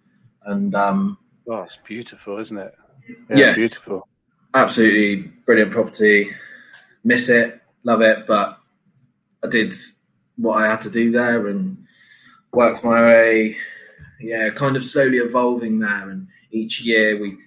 and 0.45 0.75
um, 0.75 1.19
oh, 1.49 1.63
it's 1.63 1.77
beautiful, 1.77 2.39
isn't 2.39 2.59
it? 2.59 2.75
Yeah, 3.29 3.37
yeah, 3.37 3.55
beautiful 3.55 4.09
absolutely 4.55 5.31
brilliant 5.45 5.73
property. 5.73 6.31
Miss 7.05 7.29
it, 7.29 7.61
love 7.85 8.03
it, 8.03 8.27
but 8.27 8.59
I 9.43 9.49
did 9.49 9.75
what 10.37 10.63
I 10.63 10.69
had 10.69 10.83
to 10.83 10.91
do 10.91 11.11
there 11.11 11.47
and 11.47 11.87
worked 12.53 12.85
my 12.85 13.03
way. 13.03 13.57
Yeah, 14.21 14.51
kind 14.51 14.77
of 14.77 14.85
slowly 14.85 15.19
evolving 15.19 15.79
there, 15.81 16.11
and 16.11 16.29
each 16.51 16.81
year 16.81 17.21
we 17.21 17.39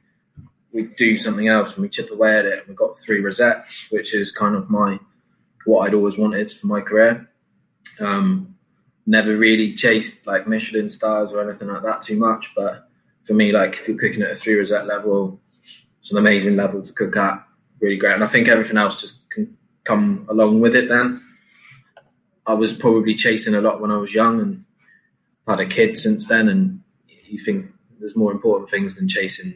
we 0.72 0.84
do 0.98 1.18
something 1.18 1.48
else 1.48 1.74
and 1.74 1.84
we 1.84 1.89
chip 1.89 2.10
away 2.10 2.39
at 2.39 2.46
it. 2.46 2.68
We 2.68 2.74
got 2.74 3.00
three 3.00 3.22
rosettes, 3.22 3.88
which 3.92 4.13
is 4.13 4.32
kind 4.32 4.56
of 4.56 4.70
my 4.70 5.00
what 5.65 5.88
I'd 5.88 5.94
always 5.94 6.18
wanted 6.18 6.51
for 6.51 6.68
my 6.68 6.82
career. 6.82 7.30
Um, 8.00 8.56
never 9.06 9.38
really 9.38 9.74
chased 9.75 10.25
like 10.25 10.48
Michelin 10.48 10.89
stars 10.89 11.32
or 11.32 11.48
anything 11.48 11.68
like 11.68 11.84
that 11.84 12.01
too 12.01 12.18
much, 12.18 12.51
but 12.56 12.89
for 13.25 13.34
me, 13.34 13.51
like 13.51 13.75
if 13.75 13.88
you're 13.88 13.98
cooking 13.98 14.24
at 14.24 14.32
a 14.32 14.36
three 14.36 14.56
rosette 14.56 14.88
level, 14.88 15.39
it's 16.00 16.12
an 16.12 16.18
amazing 16.18 16.56
level 16.56 16.82
to 16.82 16.92
cook 16.92 17.15
at. 17.15 17.46
Really 17.80 17.98
great, 17.98 18.13
and 18.15 18.24
I 18.24 18.27
think 18.27 18.48
everything 18.48 18.77
else 18.77 19.00
just 19.00 19.30
can 19.30 19.58
come 19.84 20.25
along 20.30 20.62
with 20.62 20.75
it. 20.75 20.89
Then 20.89 21.22
I 22.48 22.53
was 22.53 22.74
probably 22.74 23.15
chasing 23.15 23.56
a 23.56 23.62
lot 23.62 23.82
when 23.82 23.92
I 23.92 23.98
was 23.98 24.13
young, 24.13 24.39
and 24.39 24.65
had 25.47 25.59
a 25.59 25.65
kid 25.65 25.97
since 25.97 26.27
then. 26.27 26.50
And 26.50 26.81
you 27.25 27.39
think 27.39 27.71
there's 28.00 28.15
more 28.15 28.31
important 28.31 28.69
things 28.69 28.95
than 28.95 29.07
chasing 29.07 29.55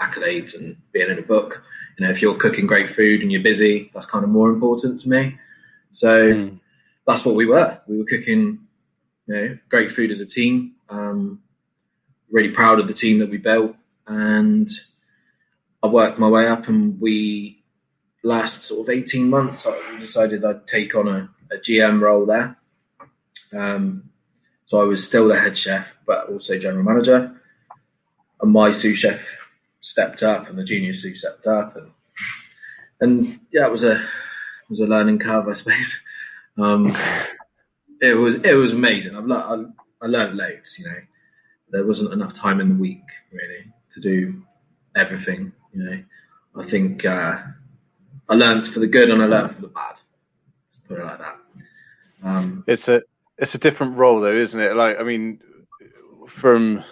accolades 0.00 0.54
and 0.54 0.76
being 0.92 1.10
in 1.10 1.18
a 1.18 1.22
book. 1.22 1.62
You 1.98 2.06
know, 2.06 2.12
if 2.12 2.20
you're 2.20 2.36
cooking 2.36 2.66
great 2.66 2.90
food 2.90 3.22
and 3.22 3.30
you're 3.30 3.42
busy, 3.42 3.90
that's 3.94 4.06
kind 4.06 4.24
of 4.24 4.30
more 4.30 4.50
important 4.50 5.00
to 5.00 5.08
me. 5.08 5.38
So 5.92 6.32
mm. 6.32 6.60
that's 7.06 7.24
what 7.24 7.36
we 7.36 7.46
were. 7.46 7.80
We 7.86 7.98
were 7.98 8.04
cooking, 8.04 8.66
you 9.26 9.34
know, 9.34 9.58
great 9.68 9.92
food 9.92 10.10
as 10.10 10.20
a 10.20 10.26
team. 10.26 10.74
Um, 10.88 11.40
really 12.30 12.50
proud 12.50 12.80
of 12.80 12.88
the 12.88 12.94
team 12.94 13.20
that 13.20 13.30
we 13.30 13.36
built, 13.36 13.76
and 14.06 14.68
I 15.82 15.86
worked 15.86 16.18
my 16.18 16.28
way 16.28 16.48
up, 16.48 16.68
and 16.68 17.00
we 17.00 17.62
last 18.22 18.64
sort 18.64 18.80
of 18.80 18.92
eighteen 18.92 19.30
months, 19.30 19.66
I 19.66 19.98
decided 20.00 20.44
I'd 20.44 20.66
take 20.66 20.94
on 20.94 21.08
a, 21.08 21.30
a 21.52 21.58
GM 21.58 22.00
role 22.00 22.26
there. 22.26 22.56
Um, 23.52 24.10
so 24.66 24.80
I 24.80 24.84
was 24.84 25.04
still 25.04 25.28
the 25.28 25.38
head 25.38 25.56
chef, 25.56 25.96
but 26.06 26.28
also 26.28 26.58
general 26.58 26.84
manager. 26.84 27.34
And 28.40 28.52
my 28.52 28.70
sous 28.70 28.98
chef 28.98 29.26
stepped 29.80 30.22
up, 30.22 30.48
and 30.48 30.58
the 30.58 30.64
junior 30.64 30.92
sous 30.92 31.18
stepped 31.18 31.46
up, 31.46 31.76
and 31.76 31.90
and 33.00 33.40
yeah, 33.52 33.66
it 33.66 33.72
was 33.72 33.84
a 33.84 33.96
it 33.96 34.70
was 34.70 34.80
a 34.80 34.86
learning 34.86 35.18
curve, 35.18 35.48
I 35.48 35.52
suppose. 35.52 36.00
Um, 36.56 36.96
it 38.00 38.14
was 38.14 38.36
it 38.36 38.54
was 38.54 38.72
amazing. 38.72 39.16
I've 39.16 39.28
I, 39.28 39.64
I 40.00 40.06
learned 40.06 40.36
loads. 40.36 40.78
You 40.78 40.84
know, 40.84 40.96
there 41.70 41.84
wasn't 41.84 42.12
enough 42.12 42.32
time 42.32 42.60
in 42.60 42.68
the 42.68 42.74
week 42.76 43.02
really 43.32 43.72
to 43.90 44.00
do 44.00 44.44
everything. 44.94 45.52
You 45.72 45.82
know, 45.82 46.04
I 46.56 46.62
think 46.62 47.04
uh, 47.04 47.38
I 48.28 48.34
learned 48.34 48.68
for 48.68 48.78
the 48.78 48.86
good 48.86 49.10
and 49.10 49.20
I 49.20 49.26
learned 49.26 49.52
for 49.52 49.62
the 49.62 49.66
bad. 49.66 49.98
Let's 50.68 50.78
put 50.86 51.00
it 51.00 51.04
like 51.04 51.18
that. 51.18 51.36
Um, 52.22 52.62
it's 52.68 52.88
a 52.88 53.02
it's 53.38 53.54
a 53.54 53.58
different 53.58 53.96
role 53.96 54.20
though, 54.20 54.32
isn't 54.32 54.60
it? 54.60 54.76
Like, 54.76 55.00
I 55.00 55.02
mean, 55.02 55.40
from 56.28 56.84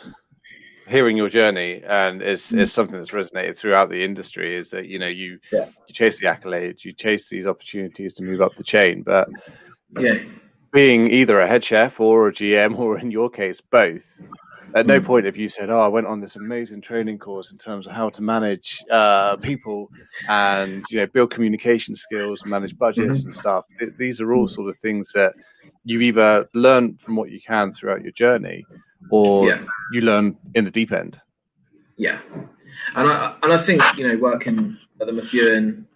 hearing 0.88 1.16
your 1.16 1.28
journey 1.28 1.82
and 1.86 2.22
it's, 2.22 2.52
mm. 2.52 2.60
it's 2.60 2.72
something 2.72 2.98
that's 2.98 3.12
resonated 3.12 3.56
throughout 3.56 3.88
the 3.88 4.04
industry 4.04 4.54
is 4.54 4.70
that 4.70 4.86
you 4.86 4.98
know 4.98 5.08
you 5.08 5.38
yeah. 5.50 5.66
you 5.88 5.94
chase 5.94 6.20
the 6.20 6.26
accolades 6.26 6.84
you 6.84 6.92
chase 6.92 7.28
these 7.28 7.46
opportunities 7.46 8.12
to 8.12 8.22
move 8.22 8.42
up 8.42 8.54
the 8.56 8.62
chain 8.62 9.02
but 9.02 9.26
yeah 9.98 10.18
being 10.72 11.10
either 11.10 11.40
a 11.40 11.46
head 11.46 11.64
chef 11.64 11.98
or 11.98 12.28
a 12.28 12.32
gm 12.32 12.78
or 12.78 12.98
in 12.98 13.10
your 13.10 13.30
case 13.30 13.60
both 13.60 14.20
at 14.74 14.86
no 14.86 14.98
hmm. 14.98 15.06
point 15.06 15.26
have 15.26 15.36
you 15.36 15.48
said, 15.48 15.70
"Oh, 15.70 15.80
I 15.80 15.88
went 15.88 16.06
on 16.06 16.20
this 16.20 16.36
amazing 16.36 16.80
training 16.80 17.18
course 17.18 17.52
in 17.52 17.58
terms 17.58 17.86
of 17.86 17.92
how 17.92 18.08
to 18.10 18.22
manage 18.22 18.82
uh, 18.90 19.36
people 19.36 19.90
and 20.28 20.84
you 20.90 20.98
know 20.98 21.06
build 21.06 21.30
communication 21.30 21.96
skills, 21.96 22.44
manage 22.44 22.76
budgets 22.78 23.20
mm-hmm. 23.20 23.28
and 23.28 23.36
stuff." 23.36 23.66
Th- 23.78 23.92
these 23.96 24.20
are 24.20 24.32
all 24.32 24.46
sort 24.46 24.68
of 24.68 24.76
things 24.76 25.12
that 25.12 25.34
you 25.84 26.00
either 26.00 26.48
learn 26.54 26.96
from 26.96 27.16
what 27.16 27.30
you 27.30 27.40
can 27.40 27.72
throughout 27.72 28.02
your 28.02 28.12
journey, 28.12 28.64
or 29.10 29.48
yeah. 29.48 29.64
you 29.92 30.00
learn 30.00 30.36
in 30.54 30.64
the 30.64 30.70
deep 30.70 30.92
end. 30.92 31.20
Yeah, 31.96 32.20
and 32.94 33.08
I 33.08 33.36
and 33.42 33.52
I 33.52 33.58
think 33.58 33.82
you 33.96 34.08
know 34.08 34.16
working 34.16 34.78
at 35.00 35.06
the 35.06 35.12
Methuen, 35.12 35.86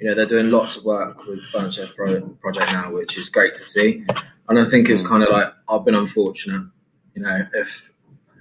you 0.00 0.08
know 0.08 0.14
they're 0.14 0.26
doing 0.26 0.50
lots 0.50 0.76
of 0.76 0.84
work 0.84 1.24
with 1.26 1.40
Burnt 1.52 1.74
Chef 1.74 1.94
project 1.94 2.72
now, 2.72 2.92
which 2.92 3.16
is 3.16 3.28
great 3.28 3.54
to 3.56 3.64
see. 3.64 4.04
And 4.48 4.58
I 4.58 4.64
think 4.64 4.90
it's 4.90 5.02
hmm. 5.02 5.08
kind 5.08 5.22
of 5.22 5.30
like 5.30 5.52
I've 5.68 5.84
been 5.84 5.94
unfortunate, 5.94 6.66
you 7.14 7.22
know, 7.22 7.46
if 7.54 7.93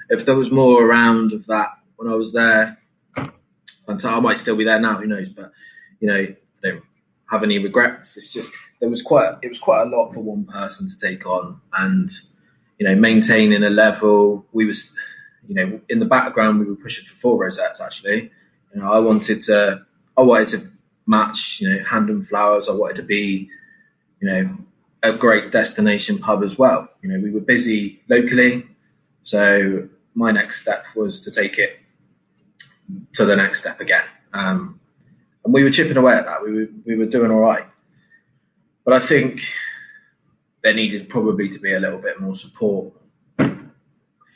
if 0.09 0.25
there 0.25 0.35
was 0.35 0.51
more 0.51 0.85
around 0.85 1.33
of 1.33 1.45
that 1.47 1.69
when 1.95 2.11
I 2.11 2.15
was 2.15 2.33
there. 2.33 2.77
I 3.87 4.19
might 4.19 4.39
still 4.39 4.55
be 4.55 4.63
there 4.63 4.79
now. 4.79 4.97
Who 4.97 5.07
knows? 5.07 5.29
But 5.29 5.51
you 5.99 6.07
know, 6.07 6.15
I 6.15 6.35
don't 6.61 6.83
have 7.29 7.43
any 7.43 7.59
regrets. 7.59 8.17
It's 8.17 8.31
just 8.31 8.51
there 8.79 8.89
was 8.89 9.01
quite 9.01 9.35
it 9.41 9.49
was 9.49 9.59
quite 9.59 9.83
a 9.83 9.89
lot 9.89 10.13
for 10.13 10.19
one 10.21 10.45
person 10.45 10.87
to 10.87 10.99
take 10.99 11.25
on, 11.25 11.61
and 11.73 12.09
you 12.79 12.87
know, 12.87 12.95
maintaining 12.95 13.63
a 13.63 13.69
level. 13.69 14.45
We 14.51 14.65
was 14.65 14.93
you 15.47 15.55
know 15.55 15.81
in 15.89 15.99
the 15.99 16.05
background 16.05 16.59
we 16.59 16.65
were 16.65 16.75
pushing 16.75 17.05
for 17.05 17.15
four 17.15 17.37
rosettes 17.37 17.81
actually. 17.81 18.31
You 18.73 18.81
know, 18.81 18.91
I 18.91 18.99
wanted 18.99 19.41
to 19.43 19.85
I 20.17 20.21
wanted 20.21 20.47
to 20.49 20.71
match 21.05 21.59
you 21.59 21.69
know 21.69 21.83
hand 21.83 22.09
and 22.09 22.27
flowers. 22.27 22.69
I 22.69 22.73
wanted 22.73 22.97
to 22.97 23.03
be 23.03 23.49
you 24.21 24.27
know 24.27 24.57
a 25.03 25.13
great 25.13 25.51
destination 25.51 26.19
pub 26.19 26.43
as 26.43 26.57
well. 26.57 26.89
You 27.01 27.09
know, 27.09 27.19
we 27.19 27.31
were 27.31 27.41
busy 27.41 28.01
locally, 28.09 28.65
so 29.21 29.89
my 30.15 30.31
next 30.31 30.61
step 30.61 30.85
was 30.95 31.21
to 31.21 31.31
take 31.31 31.57
it 31.57 31.79
to 33.13 33.25
the 33.25 33.35
next 33.35 33.59
step 33.59 33.79
again. 33.79 34.03
Um, 34.33 34.79
and 35.43 35.53
we 35.53 35.63
were 35.63 35.71
chipping 35.71 35.97
away 35.97 36.13
at 36.13 36.25
that. 36.25 36.43
We 36.43 36.53
were 36.53 36.67
we 36.85 36.95
were 36.95 37.05
doing 37.05 37.31
all 37.31 37.39
right, 37.39 37.65
but 38.85 38.93
I 38.93 38.99
think 38.99 39.41
there 40.63 40.73
needed 40.73 41.09
probably 41.09 41.49
to 41.49 41.59
be 41.59 41.73
a 41.73 41.79
little 41.79 41.99
bit 41.99 42.19
more 42.19 42.35
support 42.35 42.93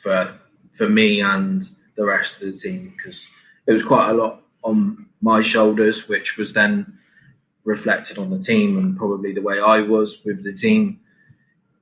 for 0.02 0.38
for 0.72 0.88
me 0.88 1.20
and 1.20 1.68
the 1.96 2.04
rest 2.04 2.42
of 2.42 2.52
the 2.52 2.58
team 2.58 2.94
because 2.96 3.26
it 3.66 3.72
was 3.72 3.82
quite 3.82 4.10
a 4.10 4.14
lot 4.14 4.42
on 4.62 5.06
my 5.20 5.42
shoulders, 5.42 6.08
which 6.08 6.36
was 6.36 6.52
then 6.52 6.98
reflected 7.64 8.18
on 8.18 8.30
the 8.30 8.38
team 8.38 8.78
and 8.78 8.96
probably 8.96 9.32
the 9.32 9.42
way 9.42 9.60
I 9.60 9.80
was 9.80 10.24
with 10.24 10.44
the 10.44 10.52
team, 10.52 11.00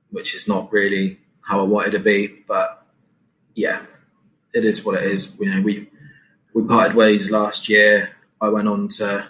which 0.09 0.35
is 0.35 0.47
not 0.47 0.71
really 0.71 1.19
how 1.41 1.59
I 1.59 1.63
wanted 1.63 1.91
to 1.91 1.99
be. 1.99 2.27
But 2.47 2.76
yeah, 3.57 3.81
it 4.53 4.63
is 4.63 4.85
what 4.85 5.01
it 5.01 5.11
is. 5.11 5.33
You 5.39 5.53
know, 5.53 5.61
we 5.61 5.89
we 6.53 6.63
parted 6.63 6.95
ways 6.95 7.31
last 7.31 7.67
year. 7.67 8.11
I 8.39 8.49
went 8.49 8.67
on 8.67 8.87
to 8.99 9.27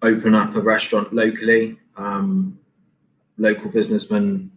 open 0.00 0.34
up 0.34 0.56
a 0.56 0.60
restaurant 0.60 1.12
locally. 1.12 1.78
Um, 1.96 2.58
local 3.36 3.70
businessman 3.70 4.50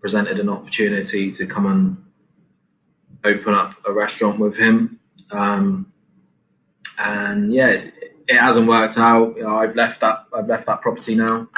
presented 0.00 0.38
an 0.38 0.48
opportunity 0.48 1.30
to 1.32 1.46
come 1.46 1.66
and 1.66 2.04
open 3.24 3.52
up 3.52 3.74
a 3.86 3.92
restaurant 3.92 4.38
with 4.38 4.56
him. 4.56 4.98
Um, 5.30 5.92
and 6.98 7.52
yeah, 7.52 7.72
it 8.26 8.40
hasn't 8.40 8.66
worked 8.66 8.96
out. 8.96 9.36
You 9.36 9.42
know, 9.42 9.54
I've 9.54 9.76
left 9.76 10.00
that. 10.00 10.24
I've 10.32 10.48
left 10.48 10.66
that 10.66 10.80
property 10.80 11.14
now. 11.14 11.48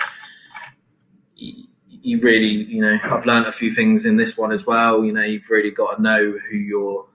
You 2.03 2.21
really, 2.21 2.49
you 2.49 2.81
know, 2.81 2.99
I've 3.03 3.27
learned 3.27 3.47
a 3.47 3.53
few 3.53 3.73
things 3.73 4.07
in 4.07 4.17
this 4.17 4.37
one 4.37 4.53
as 4.53 4.67
well. 4.67 5.05
You 5.05 5.13
know, 5.13 5.23
you've 5.23 5.51
really 5.51 5.71
got 5.71 5.97
to 5.97 6.03
know 6.03 6.33
who 6.33 6.57
you're, 6.57 7.07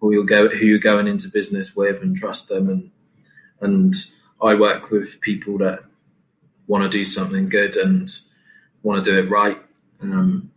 who 0.00 0.12
you're 0.12 0.24
go, 0.24 0.48
who 0.48 0.66
you're 0.66 0.78
going 0.78 1.08
into 1.08 1.28
business 1.28 1.74
with, 1.74 2.02
and 2.02 2.16
trust 2.16 2.48
them. 2.48 2.68
And 2.68 2.90
and 3.60 3.94
I 4.40 4.54
work 4.54 4.90
with 4.90 5.20
people 5.20 5.58
that 5.58 5.80
want 6.66 6.84
to 6.84 6.88
do 6.88 7.04
something 7.04 7.48
good 7.48 7.76
and 7.76 8.10
want 8.82 9.04
to 9.04 9.10
do 9.10 9.18
it 9.18 9.30
right. 9.30 9.58
Um, 10.00 10.50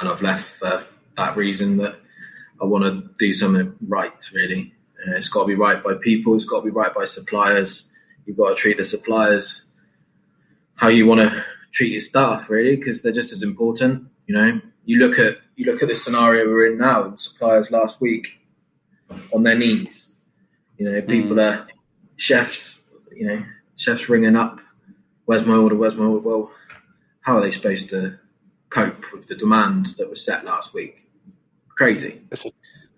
and 0.00 0.08
I've 0.08 0.22
left 0.22 0.48
for 0.48 0.84
that 1.16 1.36
reason 1.36 1.76
that 1.78 1.96
I 2.60 2.64
want 2.64 2.84
to 2.84 3.10
do 3.18 3.32
something 3.32 3.74
right, 3.86 4.30
really. 4.32 4.72
Uh, 4.98 5.12
it's 5.16 5.28
got 5.28 5.42
to 5.42 5.46
be 5.46 5.54
right 5.54 5.82
by 5.82 5.94
people. 5.94 6.34
It's 6.34 6.46
got 6.46 6.60
to 6.60 6.64
be 6.64 6.70
right 6.70 6.92
by 6.94 7.04
suppliers. 7.04 7.84
You've 8.26 8.38
got 8.38 8.48
to 8.48 8.54
treat 8.54 8.78
the 8.78 8.84
suppliers 8.84 9.64
how 10.74 10.88
you 10.88 11.06
want 11.06 11.20
to 11.20 11.44
treat 11.74 11.92
your 11.92 12.00
staff, 12.00 12.48
really, 12.48 12.76
because 12.76 13.02
they're 13.02 13.12
just 13.12 13.32
as 13.32 13.42
important. 13.42 14.08
You 14.26 14.36
know, 14.36 14.60
you 14.84 14.98
look 14.98 15.18
at 15.18 15.38
you 15.56 15.70
look 15.70 15.82
at 15.82 15.88
the 15.88 15.96
scenario 15.96 16.46
we're 16.46 16.72
in 16.72 16.78
now. 16.78 17.14
Suppliers 17.16 17.70
last 17.70 18.00
week 18.00 18.28
on 19.34 19.42
their 19.42 19.56
knees. 19.56 20.12
You 20.78 20.90
know, 20.90 21.02
people 21.02 21.36
mm. 21.36 21.42
are 21.42 21.66
chefs. 22.16 22.82
You 23.12 23.26
know, 23.26 23.44
chefs 23.76 24.08
ringing 24.08 24.36
up. 24.36 24.60
Where's 25.26 25.44
my 25.44 25.56
order? 25.56 25.76
Where's 25.76 25.96
my 25.96 26.04
order? 26.04 26.26
Well, 26.26 26.50
how 27.20 27.36
are 27.36 27.42
they 27.42 27.50
supposed 27.50 27.90
to 27.90 28.18
cope 28.70 29.12
with 29.12 29.26
the 29.26 29.34
demand 29.34 29.94
that 29.98 30.08
was 30.08 30.24
set 30.24 30.44
last 30.44 30.72
week? 30.72 31.08
Crazy. 31.76 32.22
It's 32.30 32.46
a 32.46 32.50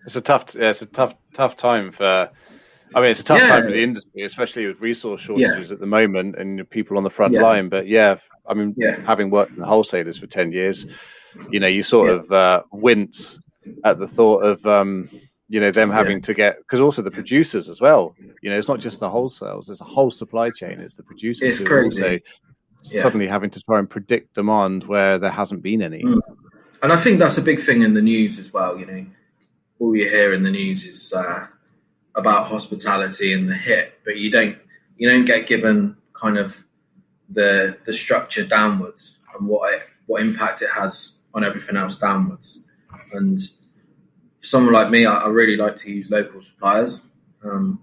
it's 0.05 0.17
a 0.17 0.21
tough, 0.21 0.55
yeah, 0.55 0.71
it's 0.71 0.83
a 0.83 0.87
tough, 0.87 1.15
tough 1.33 1.57
time 1.57 1.93
for. 1.93 2.31
I 2.95 3.01
mean, 3.01 3.11
it's 3.11 3.21
a 3.21 3.25
tough 3.25 3.41
yeah. 3.41 3.49
time 3.49 3.63
for 3.65 3.73
the 3.73 3.83
industry, 3.83 4.23
especially 4.23 4.67
with 4.67 4.81
resource 4.81 5.21
shortages 5.21 5.69
yeah. 5.69 5.75
at 5.75 5.81
the 5.81 5.87
moment 5.87 6.37
and 6.37 6.69
people 6.71 6.97
on 6.97 7.05
the 7.05 7.11
front 7.11 7.35
yeah. 7.35 7.43
line. 7.43 7.69
But 7.69 7.87
yeah, 7.87 8.17
I 8.47 8.55
mean, 8.55 8.75
having 9.05 9.31
worked 9.31 9.53
in 9.53 9.59
the 9.59 9.67
wholesalers 9.67 10.19
for 10.19 10.27
ten 10.27 10.53
years, 10.53 10.87
you 11.51 11.61
know, 11.61 11.67
you 11.67 11.83
sort 11.83 12.11
of 12.11 12.33
uh, 12.33 12.63
wince 12.73 13.39
at 13.85 13.99
the 13.99 14.07
thought 14.07 14.39
of, 14.39 14.65
um, 14.67 15.11
you 15.49 15.61
know, 15.61 15.71
them 15.71 15.91
having 15.91 16.21
to 16.23 16.35
get 16.35 16.59
because 16.59 16.81
also 16.81 17.03
the 17.03 17.11
producers 17.11 17.69
as 17.69 17.81
well. 17.81 18.15
You 18.43 18.51
know, 18.51 18.59
it's 18.59 18.69
not 18.69 18.81
just 18.81 19.01
the 19.01 19.09
wholesales; 19.09 19.67
there's 19.67 19.81
a 19.81 19.85
whole 19.85 20.11
supply 20.11 20.51
chain. 20.51 20.81
It's 20.81 20.97
the 20.97 21.03
producers 21.03 21.51
it's 21.51 21.59
who 21.59 21.75
are 21.75 21.85
also 21.85 22.19
suddenly 22.79 23.27
having 23.27 23.51
to 23.51 23.61
try 23.63 23.79
and 23.79 23.89
predict 23.89 24.35
demand 24.35 24.85
where 24.85 25.19
there 25.19 25.31
hasn't 25.31 25.63
been 25.63 25.83
any. 25.83 26.03
Mm. 26.03 26.21
And 26.83 26.93
I 26.93 26.99
think 26.99 27.19
that's 27.19 27.39
a 27.39 27.43
big 27.43 27.61
thing 27.63 27.83
in 27.83 27.95
the 27.95 28.03
news 28.03 28.39
as 28.39 28.53
well. 28.53 28.79
You 28.79 28.87
know, 28.87 29.07
all 29.81 29.97
you 29.97 30.09
hear 30.09 30.33
in 30.33 30.43
the 30.43 30.51
news 30.51 30.85
is 30.85 31.13
uh, 31.13 31.47
about 32.17 32.47
hospitality 32.49 33.33
and 33.33 33.49
the 33.49 33.55
hit, 33.55 34.01
but 34.05 34.17
you 34.17 34.31
don't 34.31 34.57
you 34.97 35.09
don't 35.09 35.27
get 35.27 35.47
given 35.47 35.97
kind 36.13 36.39
of 36.39 36.57
the 37.29 37.77
the 37.85 37.93
structure 37.93 38.45
downwards 38.45 39.19
and 39.39 39.47
what 39.47 39.75
it, 39.75 39.83
what 40.07 40.23
impact 40.23 40.63
it 40.63 40.71
has 40.71 41.13
on 41.35 41.45
everything 41.45 41.77
else 41.77 41.97
downwards. 41.97 42.59
And 43.13 43.39
someone 44.41 44.73
like 44.73 44.91
me, 44.91 45.05
I, 45.05 45.15
I 45.17 45.29
really 45.29 45.57
like 45.57 45.77
to 45.77 45.91
use 45.91 46.11
local 46.11 46.41
suppliers. 46.43 47.03
Um, 47.45 47.81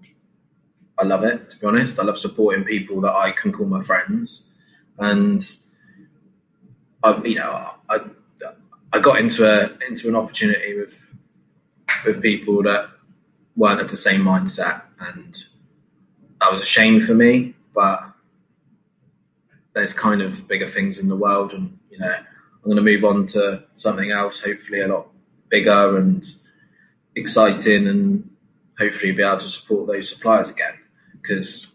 I 0.98 1.06
love 1.06 1.24
it 1.24 1.52
to 1.52 1.58
be 1.58 1.68
honest. 1.68 2.00
I 2.00 2.04
love 2.04 2.18
supporting 2.18 2.64
people 2.64 3.02
that 3.02 3.14
I 3.14 3.32
can 3.32 3.52
call 3.52 3.68
my 3.68 3.82
friends, 3.82 4.44
and 4.98 5.46
I, 7.04 7.22
you 7.24 7.36
know, 7.36 7.70
I 7.90 8.00
I 8.92 9.00
got 9.00 9.20
into 9.20 9.46
a 9.46 9.78
into 9.88 10.08
an 10.08 10.16
opportunity 10.16 10.80
with 10.80 10.94
with 12.06 12.22
people 12.22 12.64
that 12.64 12.90
weren't 13.56 13.82
of 13.82 13.90
the 13.90 13.98
same 13.98 14.22
mindset, 14.22 14.84
and 15.00 15.38
that 16.40 16.52
was 16.52 16.62
a 16.62 16.66
shame 16.66 17.02
for 17.02 17.14
me. 17.14 17.54
But 17.74 18.04
there's 19.74 19.94
kind 19.94 20.22
of 20.22 20.48
bigger 20.48 20.70
things 20.70 21.00
in 21.00 21.08
the 21.08 21.16
world, 21.16 21.54
and 21.54 21.78
you 21.90 22.00
know, 22.00 22.14
I'm 22.14 22.64
going 22.64 22.78
to 22.78 22.82
move 22.82 23.04
on 23.04 23.26
to 23.28 23.64
something 23.76 24.12
else, 24.12 24.40
hopefully 24.40 24.82
a 24.82 24.88
lot 24.88 25.08
bigger 25.50 25.98
and 25.98 26.26
exciting, 27.16 27.88
and 27.88 28.30
hopefully 28.78 29.12
be 29.12 29.24
able 29.24 29.40
to 29.40 29.48
support 29.48 29.88
those 29.88 30.10
suppliers 30.10 30.50
again. 30.50 30.74
Because 31.22 31.68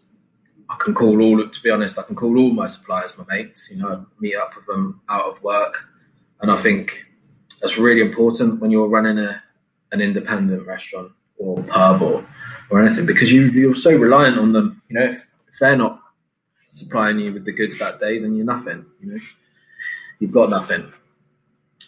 I 0.69 0.75
can 0.79 0.93
call 0.93 1.21
all, 1.21 1.47
to 1.47 1.61
be 1.63 1.71
honest, 1.71 1.97
I 1.97 2.03
can 2.03 2.15
call 2.15 2.37
all 2.37 2.51
my 2.51 2.65
suppliers 2.67 3.17
my 3.17 3.25
mates. 3.29 3.69
You 3.71 3.77
know, 3.77 4.05
meet 4.19 4.35
up 4.35 4.55
with 4.55 4.65
them 4.65 5.01
out 5.09 5.25
of 5.25 5.41
work, 5.43 5.85
and 6.41 6.51
I 6.51 6.57
think 6.57 7.05
that's 7.61 7.77
really 7.77 8.01
important 8.01 8.61
when 8.61 8.71
you're 8.71 8.87
running 8.87 9.19
a 9.19 9.41
an 9.91 10.01
independent 10.01 10.67
restaurant 10.67 11.11
or 11.39 11.63
pub 11.63 12.01
or, 12.01 12.25
or 12.69 12.83
anything 12.83 13.05
because 13.05 13.31
you, 13.31 13.45
you're 13.45 13.75
so 13.75 13.91
reliant 13.91 14.37
on 14.37 14.51
them. 14.51 14.81
You 14.89 14.99
know, 14.99 15.05
if, 15.05 15.17
if 15.47 15.59
they're 15.59 15.75
not 15.75 16.01
supplying 16.71 17.19
you 17.19 17.33
with 17.33 17.45
the 17.45 17.51
goods 17.51 17.79
that 17.79 17.99
day, 17.99 18.19
then 18.19 18.35
you're 18.35 18.45
nothing. 18.45 18.85
You 19.01 19.13
know, 19.13 19.19
you've 20.19 20.31
got 20.31 20.49
nothing. 20.49 20.91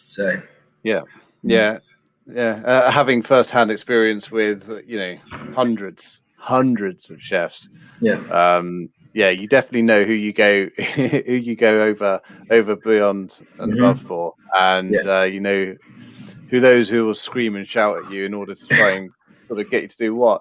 So, 0.08 0.42
yeah, 0.82 1.02
yeah, 1.42 1.78
yeah. 2.26 2.62
Uh, 2.64 2.90
having 2.90 3.22
first-hand 3.22 3.70
experience 3.70 4.30
with 4.30 4.68
you 4.86 4.98
know 4.98 5.16
hundreds, 5.54 6.20
hundreds 6.36 7.10
of 7.10 7.22
chefs. 7.22 7.68
Yeah. 8.00 8.18
Um, 8.30 8.90
yeah, 9.14 9.30
you 9.30 9.46
definitely 9.46 9.82
know 9.82 10.04
who 10.04 10.14
you 10.14 10.32
go 10.32 10.66
who 10.94 11.34
you 11.34 11.56
go 11.56 11.82
over 11.82 12.20
over 12.50 12.76
beyond 12.76 13.38
and 13.58 13.72
mm-hmm. 13.72 13.84
above 13.84 14.02
for, 14.02 14.34
and 14.58 14.90
yeah. 14.90 15.20
uh, 15.20 15.24
you 15.24 15.40
know 15.40 15.76
who 16.48 16.60
those 16.60 16.88
who 16.88 17.06
will 17.06 17.14
scream 17.14 17.56
and 17.56 17.66
shout 17.66 18.04
at 18.04 18.12
you 18.12 18.24
in 18.24 18.34
order 18.34 18.54
to 18.54 18.66
try 18.66 18.90
and 18.90 19.10
sort 19.52 19.66
of 19.66 19.70
get 19.70 19.82
you 19.82 19.88
to 19.88 19.96
do 19.96 20.14
what 20.14 20.40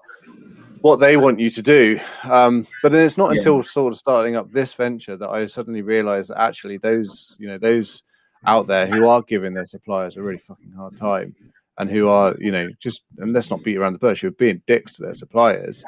what 0.80 1.00
they 1.00 1.18
want 1.18 1.40
you 1.40 1.50
to 1.50 1.62
do. 1.62 2.00
Um, 2.24 2.64
but 2.82 2.92
then 2.92 3.06
it's 3.06 3.18
not 3.18 3.32
yeah. 3.32 3.38
until 3.38 3.62
sort 3.62 3.94
of 3.94 4.00
starting 4.00 4.36
up 4.36 4.52
this 4.52 4.74
venture 4.74 5.16
that 5.18 5.30
I 5.30 5.46
suddenly 5.46 5.82
realised 5.82 6.30
that 6.30 6.40
actually 6.40 6.78
those 6.78 7.36
you 7.40 7.48
know 7.48 7.58
those 7.58 8.04
out 8.46 8.68
there 8.68 8.88
who 8.88 9.08
are 9.08 9.22
giving 9.22 9.54
their 9.54 9.66
suppliers 9.66 10.18
a 10.18 10.22
really 10.22 10.40
fucking 10.40 10.72
hard 10.72 10.96
time 10.96 11.36
and 11.78 11.90
who 11.90 12.08
are 12.08 12.36
you 12.40 12.52
know 12.52 12.70
just 12.80 13.04
and 13.18 13.34
let's 13.34 13.50
not 13.50 13.64
beat 13.64 13.78
around 13.78 13.94
the 13.94 14.00
bush 14.00 14.22
who 14.22 14.30
are 14.30 14.32
being 14.32 14.62
dicks 14.66 14.96
to 14.96 15.04
their 15.04 15.14
suppliers 15.14 15.84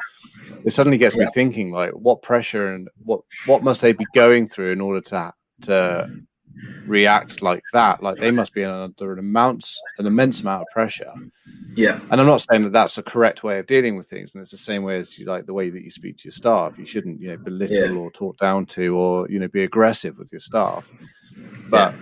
it 0.63 0.71
suddenly 0.71 0.99
gets 0.99 1.17
me 1.17 1.25
thinking 1.33 1.71
like 1.71 1.91
what 1.91 2.21
pressure 2.21 2.67
and 2.67 2.89
what 3.03 3.21
what 3.47 3.63
must 3.63 3.81
they 3.81 3.91
be 3.91 4.05
going 4.13 4.47
through 4.47 4.71
in 4.71 4.79
order 4.79 5.01
to 5.01 5.33
to 5.63 6.07
react 6.85 7.41
like 7.41 7.63
that. 7.73 8.03
Like 8.03 8.17
they 8.17 8.31
must 8.31 8.53
be 8.53 8.63
under 8.63 9.13
an 9.13 9.19
amount, 9.19 9.69
an 9.97 10.05
immense 10.05 10.41
amount 10.41 10.61
of 10.61 10.67
pressure. 10.73 11.11
Yeah. 11.75 11.99
And 12.11 12.19
I'm 12.19 12.27
not 12.27 12.41
saying 12.41 12.63
that 12.63 12.73
that's 12.73 12.95
the 12.95 13.03
correct 13.03 13.43
way 13.43 13.59
of 13.59 13.67
dealing 13.67 13.97
with 13.97 14.07
things, 14.09 14.33
and 14.33 14.41
it's 14.41 14.51
the 14.51 14.57
same 14.57 14.83
way 14.83 14.97
as 14.97 15.17
you 15.17 15.25
like 15.25 15.45
the 15.45 15.53
way 15.53 15.69
that 15.69 15.83
you 15.83 15.89
speak 15.89 16.17
to 16.17 16.25
your 16.25 16.33
staff. 16.33 16.77
You 16.77 16.85
shouldn't, 16.85 17.19
you 17.19 17.29
know, 17.29 17.37
belittle 17.37 17.95
yeah. 17.95 17.99
or 17.99 18.11
talk 18.11 18.37
down 18.37 18.65
to, 18.67 18.95
or 18.95 19.29
you 19.29 19.39
know, 19.39 19.47
be 19.47 19.63
aggressive 19.63 20.17
with 20.17 20.31
your 20.31 20.39
staff. 20.39 20.85
But 21.69 21.93
yeah. 21.93 21.99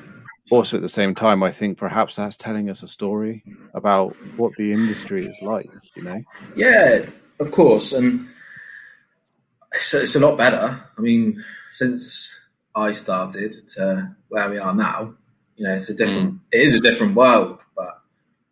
also 0.52 0.78
at 0.78 0.82
the 0.82 0.90
same 0.90 1.16
time, 1.16 1.44
I 1.44 1.52
think 1.52 1.78
perhaps 1.78 2.16
that's 2.16 2.38
telling 2.38 2.70
us 2.70 2.84
a 2.84 2.88
story 2.88 3.44
about 3.74 4.16
what 4.38 4.54
the 4.58 4.74
industry 4.74 5.26
is 5.26 5.42
like. 5.42 5.70
You 5.96 6.04
know. 6.04 6.22
Yeah, 6.56 7.06
of 7.40 7.52
course, 7.52 7.94
and 7.94 8.28
it's, 9.74 9.94
it's 9.94 10.16
a 10.16 10.20
lot 10.20 10.38
better. 10.38 10.84
I 10.98 11.02
mean, 11.02 11.44
since 11.72 12.36
I 12.76 12.92
started 12.92 13.68
to 13.76 14.16
where 14.32 14.50
we 14.50 14.58
are 14.58 14.74
now, 14.74 15.14
you 15.58 15.68
know, 15.68 15.76
it's 15.76 15.90
a 15.90 15.94
different. 15.94 16.34
Mm. 16.34 16.40
It 16.52 16.62
is 16.62 16.74
a 16.74 16.80
different 16.80 17.16
world, 17.16 17.60
but 17.76 18.02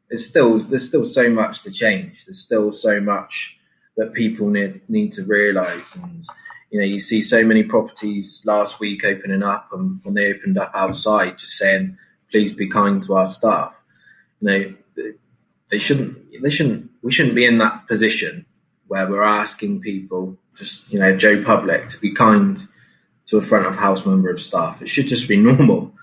it's 0.09 0.25
still 0.25 0.59
there's 0.59 0.87
still 0.87 1.05
so 1.05 1.29
much 1.29 1.63
to 1.63 1.71
change. 1.71 2.25
There's 2.25 2.39
still 2.39 2.71
so 2.71 2.99
much 2.99 3.57
that 3.97 4.13
people 4.13 4.49
need 4.49 4.81
need 4.89 5.13
to 5.13 5.23
realise, 5.23 5.95
and 5.95 6.23
you 6.69 6.79
know, 6.79 6.85
you 6.85 6.99
see 6.99 7.21
so 7.21 7.43
many 7.43 7.63
properties 7.63 8.43
last 8.45 8.79
week 8.79 9.03
opening 9.03 9.41
up, 9.41 9.69
and 9.71 9.99
when 10.03 10.13
they 10.13 10.33
opened 10.33 10.57
up 10.57 10.71
outside, 10.75 11.39
just 11.39 11.57
saying, 11.57 11.97
"Please 12.29 12.53
be 12.53 12.67
kind 12.67 13.01
to 13.03 13.15
our 13.15 13.25
staff." 13.25 13.73
You 14.41 14.47
know, 14.47 15.13
they 15.71 15.79
shouldn't. 15.79 16.17
They 16.43 16.49
shouldn't. 16.49 16.91
We 17.01 17.11
shouldn't 17.11 17.35
be 17.35 17.45
in 17.45 17.57
that 17.57 17.87
position 17.87 18.45
where 18.87 19.09
we're 19.09 19.23
asking 19.23 19.79
people, 19.81 20.37
just 20.55 20.91
you 20.91 20.99
know, 20.99 21.15
Joe 21.15 21.43
Public, 21.43 21.89
to 21.89 21.99
be 21.99 22.13
kind 22.13 22.61
to 23.29 23.37
a 23.37 23.41
front 23.41 23.67
of 23.67 23.75
house 23.75 24.05
member 24.05 24.29
of 24.29 24.41
staff. 24.41 24.81
It 24.81 24.89
should 24.89 25.07
just 25.07 25.27
be 25.27 25.37
normal. 25.37 25.93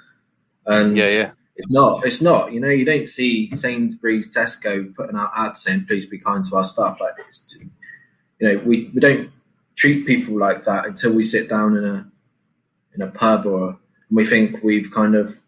And 0.64 0.96
yeah, 0.96 1.08
yeah. 1.08 1.30
It's 1.56 1.70
not. 1.70 2.06
It's 2.06 2.20
not. 2.20 2.52
You 2.52 2.60
know, 2.60 2.68
you 2.68 2.84
don't 2.84 3.08
see 3.08 3.54
Sainsbury's, 3.54 4.28
Tesco 4.28 4.94
putting 4.94 5.16
out 5.16 5.32
ads 5.34 5.62
saying, 5.62 5.86
"Please 5.86 6.04
be 6.04 6.18
kind 6.18 6.44
to 6.44 6.56
our 6.56 6.64
staff." 6.64 6.98
Like 7.00 7.16
this. 7.16 7.56
You 8.38 8.48
know, 8.48 8.62
we, 8.64 8.90
we 8.94 9.00
don't 9.00 9.30
treat 9.74 10.06
people 10.06 10.38
like 10.38 10.64
that 10.64 10.86
until 10.86 11.12
we 11.12 11.22
sit 11.22 11.48
down 11.48 11.76
in 11.76 11.84
a 11.84 12.10
in 12.94 13.02
a 13.02 13.06
pub 13.06 13.46
or 13.46 13.78
we 14.10 14.26
think 14.26 14.62
we've 14.62 14.90
kind 14.90 15.14
of 15.14 15.38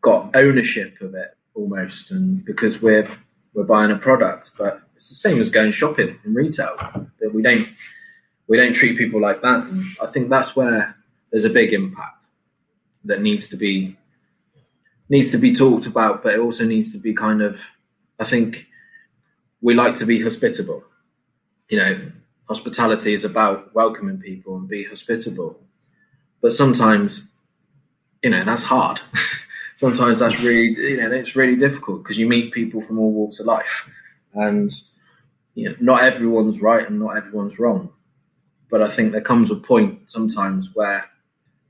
got 0.00 0.34
ownership 0.34 1.00
of 1.00 1.14
it 1.14 1.36
almost, 1.54 2.10
and 2.10 2.44
because 2.44 2.82
we're 2.82 3.08
we're 3.54 3.64
buying 3.64 3.92
a 3.92 3.96
product. 3.96 4.52
But 4.58 4.82
it's 4.96 5.08
the 5.08 5.14
same 5.14 5.40
as 5.40 5.50
going 5.50 5.70
shopping 5.70 6.18
in 6.24 6.34
retail. 6.34 6.76
That 7.20 7.32
we 7.32 7.42
don't 7.42 7.68
we 8.48 8.56
don't 8.56 8.74
treat 8.74 8.96
people 8.96 9.20
like 9.20 9.42
that. 9.42 9.64
And 9.64 9.84
I 10.02 10.06
think 10.06 10.28
that's 10.28 10.54
where 10.54 10.96
there's 11.30 11.44
a 11.44 11.50
big 11.50 11.72
impact 11.72 12.26
that 13.04 13.22
needs 13.22 13.48
to 13.48 13.56
be 13.56 13.96
needs 15.08 15.30
to 15.30 15.38
be 15.38 15.54
talked 15.54 15.86
about, 15.86 16.22
but 16.22 16.34
it 16.34 16.40
also 16.40 16.64
needs 16.64 16.92
to 16.92 16.98
be 16.98 17.14
kind 17.14 17.40
of, 17.40 17.60
I 18.18 18.24
think 18.24 18.66
we 19.60 19.74
like 19.74 19.96
to 19.96 20.06
be 20.06 20.20
hospitable. 20.20 20.82
You 21.68 21.78
know, 21.78 22.12
hospitality 22.48 23.12
is 23.12 23.24
about 23.24 23.74
welcoming 23.74 24.18
people 24.18 24.56
and 24.56 24.68
be 24.68 24.84
hospitable. 24.84 25.60
But 26.40 26.52
sometimes, 26.52 27.22
you 28.22 28.30
know, 28.30 28.44
that's 28.44 28.62
hard. 28.62 29.00
sometimes 29.76 30.18
that's 30.18 30.40
really, 30.40 30.74
you 30.74 30.96
know, 30.96 31.12
it's 31.12 31.36
really 31.36 31.56
difficult 31.56 32.02
because 32.02 32.18
you 32.18 32.26
meet 32.26 32.52
people 32.52 32.82
from 32.82 32.98
all 32.98 33.12
walks 33.12 33.40
of 33.40 33.46
life. 33.46 33.88
And, 34.34 34.70
you 35.54 35.68
know, 35.68 35.76
not 35.80 36.02
everyone's 36.02 36.60
right 36.60 36.86
and 36.86 36.98
not 36.98 37.16
everyone's 37.16 37.58
wrong. 37.58 37.90
But 38.70 38.82
I 38.82 38.88
think 38.88 39.12
there 39.12 39.20
comes 39.20 39.50
a 39.50 39.56
point 39.56 40.10
sometimes 40.10 40.70
where 40.74 41.08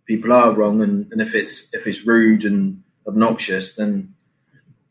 people 0.06 0.32
are 0.32 0.52
wrong 0.52 0.82
and, 0.82 1.10
and 1.12 1.20
if 1.20 1.34
it's 1.34 1.64
if 1.72 1.86
it's 1.86 2.06
rude 2.06 2.44
and 2.44 2.82
obnoxious, 3.06 3.74
then 3.74 4.14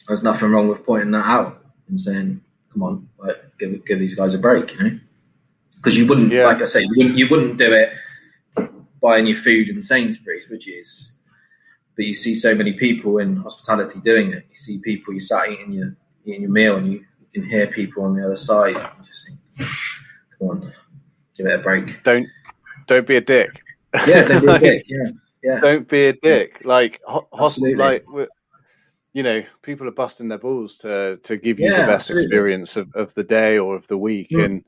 there's 0.08 0.24
nothing 0.24 0.52
wrong 0.52 0.68
with 0.68 0.86
pointing 0.86 1.12
that 1.12 1.26
out 1.26 1.66
and 1.88 2.00
saying, 2.00 2.42
"Come 2.72 2.84
on, 2.84 3.10
like, 3.18 3.58
give 3.60 3.86
give 3.86 4.00
these 4.00 4.16
guys 4.16 4.34
a 4.34 4.38
break," 4.38 4.74
you 4.74 4.84
know? 4.84 5.00
Because 5.76 5.98
you 5.98 6.08
wouldn't, 6.08 6.32
yeah. 6.32 6.46
like 6.46 6.62
I 6.62 6.66
say, 6.66 6.82
you 6.82 6.94
wouldn't 6.96 7.18
you 7.18 7.28
wouldn't 7.30 7.58
do 7.58 7.74
it 7.74 7.92
buying 9.02 9.28
your 9.28 9.38
food 9.38 9.70
in 9.70 9.82
Sainsbury's, 9.84 10.50
would 10.50 10.66
you? 10.66 10.84
but 11.96 12.06
you 12.06 12.14
see 12.14 12.36
so 12.36 12.54
many 12.54 12.74
people 12.74 13.20
in 13.20 13.38
hospitality 13.38 14.00
doing 14.00 14.34
it. 14.34 14.46
You 14.50 14.56
see 14.56 14.80
people, 14.80 15.14
you 15.14 15.22
start 15.22 15.50
eating 15.50 15.72
your 15.72 15.96
eating 16.26 16.42
your 16.42 16.52
meal, 16.52 16.76
and 16.78 16.92
you, 16.92 17.00
you 17.20 17.42
can 17.42 17.50
hear 17.50 17.68
people 17.68 18.04
on 18.04 18.16
the 18.16 18.26
other 18.26 18.36
side. 18.36 18.76
You 18.76 19.06
just 19.06 19.28
think, 19.28 19.70
"Come 20.40 20.50
on, 20.50 20.74
give 21.36 21.46
it 21.46 21.60
a 21.60 21.60
break." 21.60 22.04
Don't 22.04 22.28
don't 22.88 23.08
be 23.08 23.16
a 23.16 23.22
dick. 23.22 23.62
Yeah, 24.08 24.28
don't 24.28 24.46
be 24.46 24.52
a 24.52 24.60
dick. 24.78 24.86
Yeah 24.88 25.12
yeah. 25.46 25.60
Don't 25.60 25.88
be 25.88 26.08
a 26.08 26.14
dick. 26.14 26.62
Like, 26.66 27.00
hospital, 27.06 27.78
like, 27.78 28.04
you 29.14 29.22
know, 29.22 29.44
people 29.62 29.88
are 29.88 29.92
busting 29.92 30.28
their 30.28 30.40
balls 30.40 30.76
to 30.78 31.20
to 31.24 31.38
give 31.38 31.60
you 31.60 31.68
yeah, 31.68 31.82
the 31.82 31.88
best 31.88 32.10
absolutely. 32.10 32.26
experience 32.26 32.76
of, 32.76 32.94
of 32.96 33.14
the 33.14 33.24
day 33.24 33.60
or 33.60 33.76
of 33.76 33.86
the 33.88 33.98
week, 33.98 34.32
mm. 34.32 34.44
and 34.44 34.64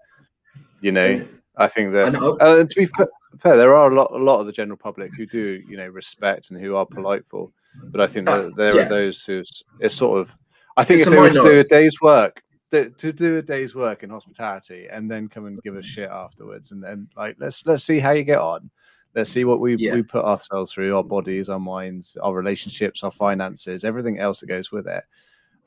you 0.79 0.91
know, 0.91 1.27
I 1.57 1.67
think 1.67 1.93
that. 1.93 2.15
Uh, 2.15 2.63
to 2.63 2.75
be 2.75 2.85
fair, 2.85 3.57
there 3.57 3.75
are 3.75 3.91
a 3.91 3.95
lot 3.95 4.11
a 4.11 4.23
lot 4.23 4.39
of 4.39 4.45
the 4.45 4.51
general 4.51 4.77
public 4.77 5.11
who 5.15 5.25
do, 5.25 5.61
you 5.67 5.77
know, 5.77 5.87
respect 5.87 6.51
and 6.51 6.61
who 6.61 6.75
are 6.75 6.85
polite 6.85 7.23
for, 7.27 7.49
but 7.85 7.99
I 7.99 8.07
think 8.07 8.27
that 8.27 8.55
there 8.55 8.75
yeah. 8.75 8.85
are 8.85 8.89
those 8.89 9.23
who 9.23 9.41
it's 9.79 9.95
sort 9.95 10.21
of. 10.21 10.29
I 10.77 10.83
think 10.83 10.99
it's 10.99 11.07
if 11.07 11.13
they 11.13 11.19
were 11.19 11.29
to 11.31 11.41
do 11.41 11.59
a 11.59 11.63
day's 11.63 11.99
work, 12.01 12.43
to, 12.71 12.89
to, 12.89 13.13
do 13.13 13.37
a 13.37 13.41
day's 13.41 13.73
work 13.73 14.03
in 14.03 14.09
hospitality 14.09 14.87
and 14.91 15.09
then 15.09 15.27
come 15.27 15.45
and 15.45 15.61
give 15.63 15.75
us 15.75 15.85
shit 15.85 16.09
afterwards 16.09 16.71
and 16.71 16.83
then 16.83 17.07
like 17.15 17.35
let's 17.39 17.65
let's 17.65 17.83
see 17.83 17.99
how 17.99 18.11
you 18.11 18.23
get 18.23 18.39
on 18.39 18.69
Let's 19.17 19.31
see 19.31 19.45
what 19.45 19.59
we 19.59 19.75
yeah. 19.77 19.95
we 19.95 20.03
put 20.03 20.23
ourselves 20.23 20.71
through, 20.71 20.95
our 20.95 21.03
bodies, 21.03 21.49
our 21.49 21.59
minds, 21.59 22.17
our 22.21 22.35
relationships, 22.35 23.03
our 23.03 23.11
finances, 23.11 23.83
everything 23.83 24.19
else 24.19 24.41
that 24.41 24.45
goes 24.45 24.71
with 24.71 24.87
it. 24.87 25.03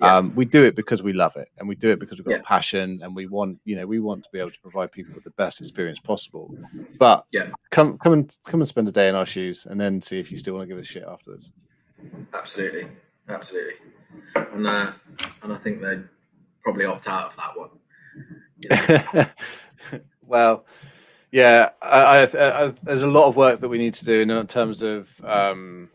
Yeah. 0.01 0.17
Um, 0.17 0.33
we 0.37 0.45
do 0.45 0.63
it 0.63 0.77
because 0.77 1.03
we 1.03 1.13
love 1.13 1.35
it, 1.35 1.49
and 1.59 1.69
we 1.69 1.75
do 1.75 1.91
it 1.91 1.99
because 1.99 2.19
we've 2.19 2.27
got 2.27 2.37
yeah. 2.37 2.43
passion, 2.45 3.01
and 3.03 3.15
we 3.15 3.27
want 3.27 3.59
you 3.65 3.75
know 3.75 3.89
we 3.89 3.99
want 3.99 4.23
to 4.23 4.31
be 4.33 4.39
able 4.39 4.53
to 4.53 4.61
provide 4.63 4.93
people 4.93 5.15
with 5.17 5.25
the 5.25 5.31
best 5.31 5.61
experience 5.61 5.99
possible. 5.99 6.55
But 7.01 7.27
yeah, 7.33 7.51
come 7.71 7.99
come 7.99 8.13
and 8.13 8.37
come 8.45 8.61
and 8.61 8.69
spend 8.69 8.87
a 8.87 8.93
day 8.93 9.09
in 9.09 9.17
our 9.17 9.27
shoes, 9.27 9.67
and 9.69 9.81
then 9.81 10.01
see 10.01 10.21
if 10.21 10.31
you 10.31 10.39
still 10.39 10.55
want 10.55 10.69
to 10.69 10.73
give 10.73 10.81
us 10.81 10.87
shit 10.87 11.03
afterwards. 11.03 11.51
Absolutely, 12.33 12.87
absolutely, 13.29 13.75
and 14.37 14.65
uh, 14.65 14.93
and 15.43 15.53
I 15.53 15.57
think 15.57 15.83
they'd 15.83 16.05
probably 16.63 16.85
opt 16.85 17.09
out 17.09 17.27
of 17.27 17.37
that 17.37 17.57
one. 17.57 17.71
well, 20.27 20.67
yeah, 21.33 21.71
I, 21.83 22.27
I, 22.35 22.65
I, 22.65 22.69
there's 22.83 23.03
a 23.03 23.07
lot 23.07 23.29
of 23.29 23.37
work 23.37 23.61
that 23.61 23.69
we 23.69 23.79
need 23.79 23.95
to 23.95 24.05
do 24.05 24.21
in 24.21 24.47
terms 24.47 24.83
of 24.83 25.09
um, 25.25 25.89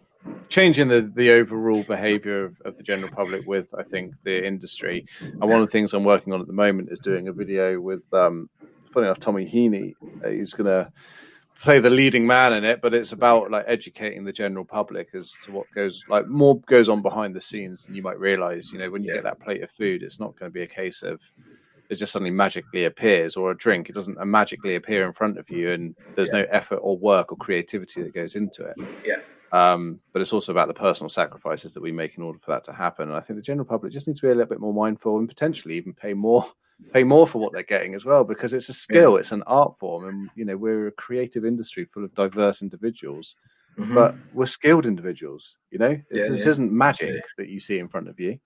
changing 0.49 0.88
the, 0.88 1.12
the 1.13 1.32
overall 1.32 1.84
behaviour 1.84 2.45
of, 2.45 2.62
of, 2.62 2.78
the 2.78 2.84
general 2.84 3.12
public 3.12 3.45
with, 3.45 3.73
I 3.78 3.84
think, 3.84 4.19
the 4.21 4.45
industry. 4.45 5.06
And 5.21 5.41
one 5.41 5.62
of 5.62 5.67
the 5.67 5.71
things 5.71 5.93
I'm 5.93 6.04
working 6.04 6.34
on 6.34 6.41
at 6.41 6.47
the 6.47 6.54
moment 6.54 6.89
is 6.91 6.99
doing 6.99 7.28
a 7.28 7.34
video 7.34 7.80
with, 7.80 8.12
um, 8.13 8.49
funny 8.93 9.08
enough, 9.08 9.19
Tommy 9.19 9.45
Heaney. 9.45 9.93
He's 10.28 10.54
going 10.54 10.67
to 10.67 10.91
play 11.60 11.80
the 11.80 11.89
leading 11.89 12.28
man 12.28 12.54
in 12.54 12.63
it, 12.63 12.82
but 12.82 12.94
it's 12.94 13.12
about 13.12 13.52
like 13.52 13.65
educating 13.68 14.24
the 14.24 14.34
general 14.34 14.65
public 14.65 15.10
as 15.13 15.34
to 15.44 15.52
what 15.52 15.65
goes 15.74 16.04
like 16.10 16.28
more 16.28 16.60
goes 16.62 16.89
on 16.89 17.02
behind 17.02 17.36
the 17.36 17.41
scenes 17.41 17.86
than 17.86 17.96
you 17.96 18.02
might 18.02 18.20
realize. 18.20 18.72
You 18.72 18.80
know, 18.80 18.89
when 18.89 19.04
you 19.04 19.10
yeah. 19.10 19.15
get 19.15 19.24
that 19.24 19.39
plate 19.39 19.63
of 19.63 19.72
food, 19.72 20.04
it's 20.04 20.20
not 20.20 20.36
going 20.36 20.52
to 20.52 20.54
be 20.54 20.63
a 20.63 20.68
case 20.68 21.02
of 21.04 21.20
it 21.89 21.96
just 21.96 22.12
suddenly 22.12 22.32
magically 22.32 22.86
appears, 22.86 23.36
or 23.36 23.52
a 23.52 23.58
drink, 23.58 23.89
it 23.89 23.94
doesn't 23.94 24.18
magically 24.26 24.76
appear 24.76 25.06
in 25.06 25.13
front 25.13 25.38
of 25.38 25.50
you, 25.50 25.72
and 25.72 25.96
there's 26.15 26.30
yeah. 26.34 26.41
no 26.41 26.48
effort 26.50 26.78
or 26.78 26.98
work 26.98 27.32
or 27.32 27.36
creativity 27.36 28.02
that 28.02 28.13
goes 28.13 28.36
into 28.36 28.65
it. 28.65 28.76
Yeah. 29.06 29.18
Um, 29.52 30.00
but 30.12 30.22
it's 30.22 30.34
also 30.34 30.52
about 30.52 30.68
the 30.68 30.74
personal 30.74 31.10
sacrifices 31.10 31.74
that 31.74 31.84
we 31.84 31.91
make 31.91 32.18
in 32.18 32.24
order 32.24 32.39
for 32.39 32.52
that 32.52 32.63
to 32.65 32.74
happen. 32.74 33.08
And 33.08 33.15
I 33.15 33.22
think 33.22 33.38
the 33.38 33.44
general 33.44 33.65
public 33.65 33.94
just 33.94 34.08
needs 34.08 34.20
to 34.20 34.28
be 34.28 34.32
a 34.32 34.36
little 34.36 34.50
bit 34.50 34.60
more 34.60 34.74
mindful 34.74 35.18
and 35.18 35.30
potentially 35.30 35.76
even 35.76 35.94
pay 35.94 36.13
more 36.13 36.46
pay 36.94 37.04
more 37.04 37.28
for 37.28 37.40
what 37.40 37.54
they're 37.54 37.64
getting 37.64 37.96
as 37.96 38.06
well 38.06 38.24
because 38.24 38.54
it's 38.54 38.70
a 38.70 38.74
skill, 38.74 39.14
yeah. 39.14 39.20
it's 39.20 39.32
an 39.32 39.44
art 39.44 39.78
form, 39.80 40.08
and 40.08 40.30
you 40.36 40.46
know 40.46 40.58
we're 40.58 40.88
a 40.88 40.92
creative 40.92 41.46
industry 41.46 41.86
full 41.86 42.04
of 42.04 42.14
diverse 42.16 42.62
individuals. 42.62 43.36
Mm-hmm. 43.78 43.94
But 43.94 44.16
we're 44.34 44.46
skilled 44.46 44.86
individuals, 44.86 45.58
you 45.70 45.80
know. 45.80 46.00
Yeah, 46.10 46.30
this 46.30 46.46
isn't 46.46 46.72
magic 46.72 47.22
that 47.38 47.50
you 47.50 47.60
see 47.60 47.78
in 47.78 47.90
front 47.90 48.08
of 48.08 48.20
you. 48.20 48.40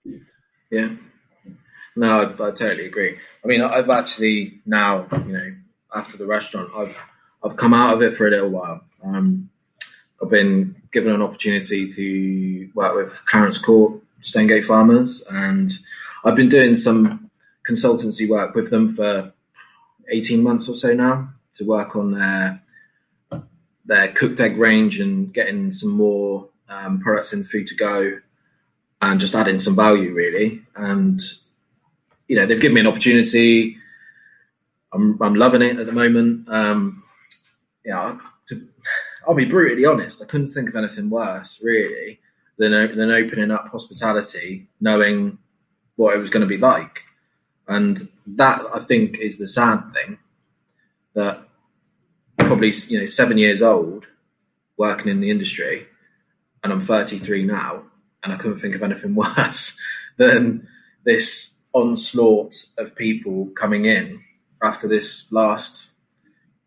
Yeah, 0.72 0.90
no, 1.94 2.22
I, 2.22 2.32
I, 2.32 2.50
totally 2.50 2.86
agree. 2.86 3.16
I 3.44 3.46
mean, 3.46 3.60
I've 3.62 3.90
actually 3.90 4.60
now, 4.66 5.06
you 5.12 5.32
know, 5.32 5.54
after 5.94 6.16
the 6.16 6.26
restaurant, 6.26 6.70
I've 6.76 6.98
I've 7.44 7.56
come 7.56 7.74
out 7.74 7.94
of 7.94 8.02
it 8.02 8.14
for 8.14 8.26
a 8.26 8.30
little 8.30 8.50
while. 8.50 8.80
Um, 9.04 9.50
I've 10.22 10.30
been 10.30 10.76
given 10.92 11.12
an 11.12 11.22
opportunity 11.22 11.86
to 11.88 12.70
work 12.74 12.94
with 12.94 13.24
Clarence 13.26 13.58
Court, 13.58 14.02
Stonegate 14.20 14.66
Farmers, 14.66 15.22
and 15.30 15.72
I've 16.24 16.36
been 16.36 16.48
doing 16.48 16.76
some 16.76 17.29
consultancy 17.70 18.28
work 18.28 18.54
with 18.54 18.70
them 18.70 18.94
for 18.94 19.32
18 20.08 20.42
months 20.42 20.68
or 20.68 20.74
so 20.74 20.92
now 20.92 21.28
to 21.54 21.64
work 21.64 21.96
on 21.96 22.12
their 22.12 22.62
their 23.84 24.08
cooked 24.08 24.40
egg 24.40 24.56
range 24.56 25.00
and 25.00 25.32
getting 25.32 25.72
some 25.72 25.90
more 25.90 26.48
um, 26.68 27.00
products 27.00 27.32
in 27.32 27.44
food 27.44 27.66
to 27.66 27.74
go 27.74 28.18
and 29.02 29.18
just 29.18 29.34
adding 29.34 29.58
some 29.58 29.74
value 29.74 30.12
really. 30.12 30.62
And 30.76 31.20
you 32.28 32.36
know, 32.36 32.46
they've 32.46 32.60
given 32.60 32.74
me 32.74 32.80
an 32.80 32.86
opportunity. 32.86 33.76
I'm, 34.92 35.20
I'm 35.20 35.34
loving 35.34 35.62
it 35.62 35.78
at 35.78 35.86
the 35.86 35.92
moment. 35.92 36.48
Um, 36.48 37.02
yeah, 37.84 38.18
to, 38.46 38.68
I'll 39.26 39.34
be 39.34 39.46
brutally 39.46 39.84
honest. 39.84 40.22
I 40.22 40.26
couldn't 40.26 40.48
think 40.48 40.68
of 40.68 40.76
anything 40.76 41.10
worse, 41.10 41.60
really, 41.62 42.20
than 42.56 42.72
than 42.96 43.10
opening 43.10 43.50
up 43.50 43.68
hospitality, 43.68 44.68
knowing 44.80 45.38
what 45.96 46.14
it 46.14 46.18
was 46.18 46.30
going 46.30 46.42
to 46.42 46.46
be 46.46 46.56
like, 46.56 47.04
and 47.70 48.08
that 48.26 48.62
I 48.74 48.80
think 48.80 49.18
is 49.18 49.38
the 49.38 49.46
sad 49.46 49.92
thing. 49.94 50.18
That 51.14 51.48
probably 52.36 52.72
you 52.88 53.00
know 53.00 53.06
seven 53.06 53.38
years 53.38 53.62
old, 53.62 54.06
working 54.76 55.10
in 55.10 55.20
the 55.20 55.30
industry, 55.30 55.86
and 56.62 56.72
I'm 56.72 56.80
33 56.80 57.44
now, 57.44 57.84
and 58.22 58.32
I 58.32 58.36
couldn't 58.36 58.58
think 58.58 58.74
of 58.74 58.82
anything 58.82 59.14
worse 59.36 59.78
than 60.16 60.68
this 61.04 61.54
onslaught 61.72 62.56
of 62.76 62.96
people 62.96 63.46
coming 63.54 63.84
in 63.84 64.20
after 64.62 64.88
this 64.88 65.30
last 65.30 65.90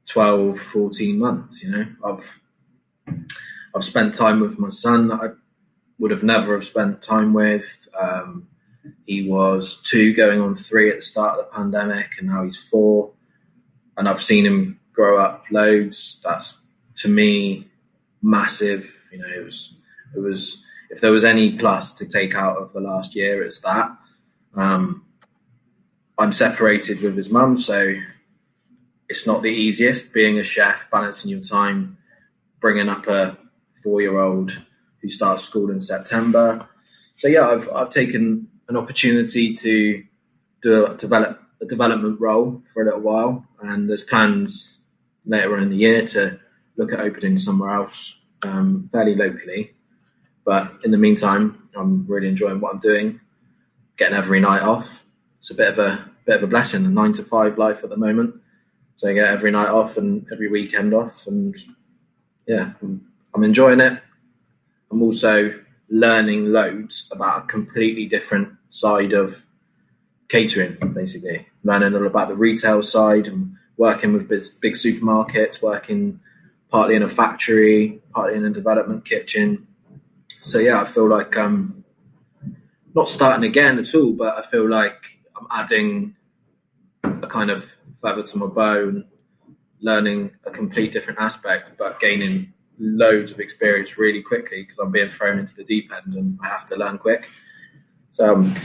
12, 0.07 0.57
14 0.59 1.19
months. 1.19 1.61
You 1.61 1.71
know, 1.71 1.85
I've 2.05 3.17
I've 3.75 3.83
spent 3.83 4.13
time 4.13 4.39
with 4.39 4.57
my 4.57 4.69
son 4.69 5.09
that 5.09 5.19
I 5.19 5.27
would 5.99 6.11
have 6.11 6.23
never 6.23 6.53
have 6.53 6.65
spent 6.65 7.01
time 7.01 7.33
with. 7.33 7.89
Um, 7.99 8.47
he 9.05 9.29
was 9.29 9.81
two, 9.81 10.13
going 10.13 10.41
on 10.41 10.55
three 10.55 10.89
at 10.89 10.97
the 10.97 11.01
start 11.01 11.39
of 11.39 11.45
the 11.45 11.51
pandemic, 11.51 12.15
and 12.17 12.27
now 12.27 12.43
he's 12.43 12.57
four. 12.57 13.11
And 13.97 14.09
I've 14.09 14.23
seen 14.23 14.45
him 14.45 14.79
grow 14.91 15.19
up 15.19 15.45
loads. 15.51 16.19
That's 16.23 16.57
to 16.97 17.07
me 17.07 17.67
massive. 18.21 18.93
You 19.11 19.19
know, 19.19 19.27
it 19.27 19.43
was 19.43 19.73
it 20.15 20.19
was 20.19 20.63
if 20.89 21.01
there 21.01 21.11
was 21.11 21.23
any 21.23 21.57
plus 21.57 21.93
to 21.93 22.05
take 22.05 22.35
out 22.35 22.57
of 22.57 22.73
the 22.73 22.79
last 22.79 23.15
year, 23.15 23.43
it's 23.43 23.59
that. 23.59 23.95
Um, 24.55 25.05
I'm 26.17 26.31
separated 26.31 27.01
with 27.01 27.17
his 27.17 27.29
mum, 27.29 27.57
so 27.57 27.95
it's 29.09 29.25
not 29.25 29.41
the 29.41 29.49
easiest 29.49 30.13
being 30.13 30.39
a 30.39 30.43
chef, 30.43 30.89
balancing 30.91 31.31
your 31.31 31.41
time, 31.41 31.97
bringing 32.59 32.89
up 32.89 33.07
a 33.07 33.37
four-year-old 33.81 34.61
who 35.01 35.09
starts 35.09 35.43
school 35.43 35.71
in 35.71 35.81
September. 35.81 36.67
So 37.15 37.27
yeah, 37.27 37.49
I've 37.49 37.69
I've 37.73 37.89
taken 37.89 38.47
an 38.69 38.77
opportunity 38.77 39.55
to 39.55 40.03
do 40.61 40.85
a, 40.85 40.95
develop 40.95 41.41
a 41.61 41.65
development 41.65 42.19
role 42.19 42.61
for 42.73 42.81
a 42.81 42.85
little 42.85 43.01
while, 43.01 43.45
and 43.61 43.89
there's 43.89 44.03
plans 44.03 44.77
later 45.25 45.55
on 45.55 45.63
in 45.63 45.69
the 45.69 45.77
year 45.77 46.05
to 46.07 46.39
look 46.77 46.91
at 46.91 46.99
opening 46.99 47.37
somewhere 47.37 47.71
else 47.71 48.15
um, 48.43 48.89
fairly 48.91 49.15
locally. 49.15 49.73
But 50.45 50.73
in 50.83 50.91
the 50.91 50.97
meantime, 50.97 51.69
I'm 51.75 52.05
really 52.07 52.27
enjoying 52.27 52.59
what 52.59 52.73
I'm 52.73 52.79
doing, 52.79 53.21
getting 53.97 54.17
every 54.17 54.39
night 54.39 54.61
off. 54.61 55.03
It's 55.39 55.51
a 55.51 55.55
bit 55.55 55.69
of 55.69 55.79
a 55.79 56.09
bit 56.25 56.37
of 56.37 56.43
a 56.43 56.47
blessing, 56.47 56.85
a 56.85 56.89
nine 56.89 57.13
to 57.13 57.23
five 57.23 57.57
life 57.57 57.83
at 57.83 57.89
the 57.89 57.97
moment. 57.97 58.35
So 58.95 59.09
I 59.09 59.13
get 59.13 59.29
every 59.29 59.51
night 59.51 59.69
off 59.69 59.97
and 59.97 60.25
every 60.31 60.49
weekend 60.49 60.93
off, 60.93 61.27
and 61.27 61.55
yeah, 62.45 62.73
I'm, 62.81 63.07
I'm 63.33 63.43
enjoying 63.43 63.79
it. 63.79 63.99
I'm 64.91 65.01
also 65.01 65.59
learning 65.93 66.51
loads 66.51 67.07
about 67.11 67.43
a 67.43 67.47
completely 67.47 68.07
different 68.07 68.49
side 68.69 69.13
of 69.13 69.45
catering, 70.27 70.75
basically 70.91 71.47
learning 71.63 71.93
all 71.93 72.07
about 72.07 72.29
the 72.29 72.35
retail 72.35 72.81
side 72.81 73.27
and 73.27 73.55
working 73.77 74.11
with 74.11 74.27
big, 74.27 74.73
supermarkets, 74.73 75.61
working 75.61 76.19
partly 76.71 76.95
in 76.95 77.03
a 77.03 77.07
factory, 77.07 78.01
partly 78.11 78.35
in 78.35 78.43
a 78.43 78.49
development 78.49 79.05
kitchen. 79.05 79.67
So 80.43 80.57
yeah, 80.57 80.81
I 80.81 80.85
feel 80.85 81.07
like 81.07 81.37
I'm 81.37 81.83
not 82.95 83.07
starting 83.07 83.45
again 83.45 83.77
at 83.77 83.93
all, 83.93 84.13
but 84.13 84.35
I 84.35 84.49
feel 84.49 84.67
like 84.67 85.19
I'm 85.39 85.47
adding 85.51 86.15
a 87.03 87.27
kind 87.27 87.51
of 87.51 87.69
feather 88.01 88.23
to 88.23 88.37
my 88.39 88.47
bow 88.47 88.89
and 88.89 89.05
learning 89.79 90.31
a 90.43 90.49
complete 90.49 90.91
different 90.91 91.19
aspect, 91.19 91.77
but 91.77 91.99
gaining 91.99 92.51
loads 92.79 93.31
of 93.31 93.39
experience 93.39 93.97
really 93.97 94.21
quickly 94.21 94.63
because 94.63 94.79
I'm 94.79 94.91
being 94.91 95.09
thrown 95.09 95.39
into 95.39 95.55
the 95.55 95.63
deep 95.63 95.91
end 95.93 96.15
and 96.15 96.39
I 96.41 96.47
have 96.47 96.65
to 96.67 96.75
learn 96.75 96.97
quick. 96.97 97.29
So 98.11 98.33
um, 98.33 98.55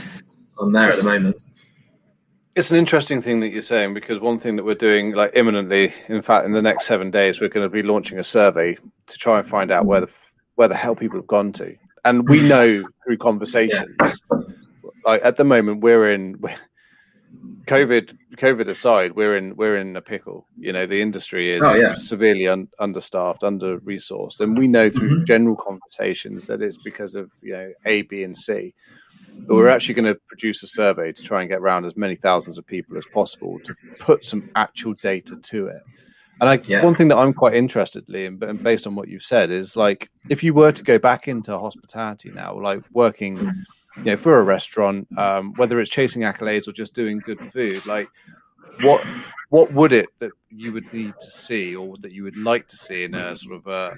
I'm 0.59 0.71
there 0.71 0.89
at 0.89 0.95
the 0.95 1.03
moment. 1.03 1.43
It's 2.55 2.71
an 2.71 2.77
interesting 2.77 3.21
thing 3.21 3.39
that 3.39 3.49
you're 3.49 3.61
saying 3.61 3.93
because 3.93 4.19
one 4.19 4.39
thing 4.39 4.55
that 4.57 4.65
we're 4.65 4.75
doing, 4.75 5.13
like 5.13 5.31
imminently, 5.35 5.93
in 6.07 6.21
fact, 6.21 6.45
in 6.45 6.51
the 6.51 6.61
next 6.61 6.85
seven 6.85 7.09
days, 7.09 7.39
we're 7.39 7.49
going 7.49 7.65
to 7.65 7.69
be 7.69 7.83
launching 7.83 8.19
a 8.19 8.23
survey 8.23 8.77
to 9.07 9.17
try 9.17 9.39
and 9.39 9.47
find 9.47 9.71
out 9.71 9.85
where 9.85 10.01
the 10.01 10.09
where 10.55 10.67
the 10.67 10.75
hell 10.75 10.95
people 10.95 11.17
have 11.17 11.27
gone 11.27 11.53
to, 11.53 11.73
and 12.03 12.27
we 12.27 12.41
know 12.41 12.83
through 13.05 13.17
conversations. 13.17 13.95
Yeah. 14.01 14.39
Like 15.05 15.23
at 15.23 15.37
the 15.37 15.45
moment, 15.45 15.81
we're 15.81 16.11
in 16.11 16.37
we're, 16.41 16.55
COVID. 17.65 18.17
COVID 18.35 18.67
aside, 18.67 19.15
we're 19.15 19.37
in 19.37 19.55
we're 19.55 19.77
in 19.77 19.95
a 19.95 20.01
pickle. 20.01 20.47
You 20.57 20.73
know, 20.73 20.85
the 20.85 21.01
industry 21.01 21.51
is 21.51 21.61
oh, 21.61 21.75
yeah. 21.75 21.93
severely 21.93 22.47
un, 22.47 22.67
understaffed, 22.79 23.43
under 23.43 23.79
resourced, 23.81 24.39
and 24.39 24.57
we 24.57 24.67
know 24.67 24.89
through 24.89 25.17
mm-hmm. 25.17 25.25
general 25.25 25.55
conversations 25.55 26.47
that 26.47 26.61
it's 26.61 26.77
because 26.77 27.15
of 27.15 27.29
you 27.41 27.53
know 27.53 27.71
A, 27.85 28.03
B, 28.03 28.23
and 28.23 28.35
C. 28.35 28.73
But 29.47 29.55
we're 29.55 29.69
actually 29.69 29.95
going 29.95 30.13
to 30.13 30.19
produce 30.27 30.63
a 30.63 30.67
survey 30.67 31.11
to 31.11 31.23
try 31.23 31.41
and 31.41 31.49
get 31.49 31.59
around 31.59 31.85
as 31.85 31.95
many 31.95 32.15
thousands 32.15 32.57
of 32.57 32.65
people 32.65 32.97
as 32.97 33.05
possible 33.05 33.59
to 33.63 33.73
put 33.99 34.25
some 34.25 34.49
actual 34.55 34.93
data 34.93 35.37
to 35.37 35.67
it. 35.67 35.81
And 36.41 36.49
I, 36.49 36.61
yeah. 36.65 36.83
one 36.83 36.95
thing 36.95 37.09
that 37.09 37.17
I'm 37.17 37.33
quite 37.33 37.53
interested 37.53 38.09
in, 38.09 38.37
but 38.37 38.63
based 38.63 38.87
on 38.87 38.95
what 38.95 39.09
you've 39.09 39.23
said, 39.23 39.51
is 39.51 39.75
like 39.75 40.09
if 40.29 40.43
you 40.43 40.53
were 40.53 40.71
to 40.71 40.83
go 40.83 40.97
back 40.97 41.27
into 41.27 41.57
hospitality 41.57 42.31
now, 42.31 42.57
like 42.59 42.81
working, 42.93 43.65
you 43.97 44.03
know, 44.03 44.17
for 44.17 44.39
a 44.39 44.43
restaurant, 44.43 45.07
um, 45.17 45.53
whether 45.55 45.79
it's 45.79 45.89
chasing 45.89 46.21
accolades 46.23 46.67
or 46.67 46.71
just 46.71 46.93
doing 46.93 47.19
good 47.19 47.39
food, 47.51 47.85
like 47.85 48.07
what 48.81 49.05
what 49.49 49.73
would 49.73 49.93
it 49.93 50.07
that 50.19 50.31
you 50.49 50.71
would 50.71 50.91
need 50.93 51.13
to 51.19 51.31
see, 51.31 51.75
or 51.75 51.95
that 51.97 52.11
you 52.11 52.23
would 52.23 52.37
like 52.37 52.67
to 52.67 52.77
see 52.77 53.03
in 53.03 53.15
a 53.15 53.35
sort 53.35 53.55
of 53.55 53.67
a, 53.67 53.97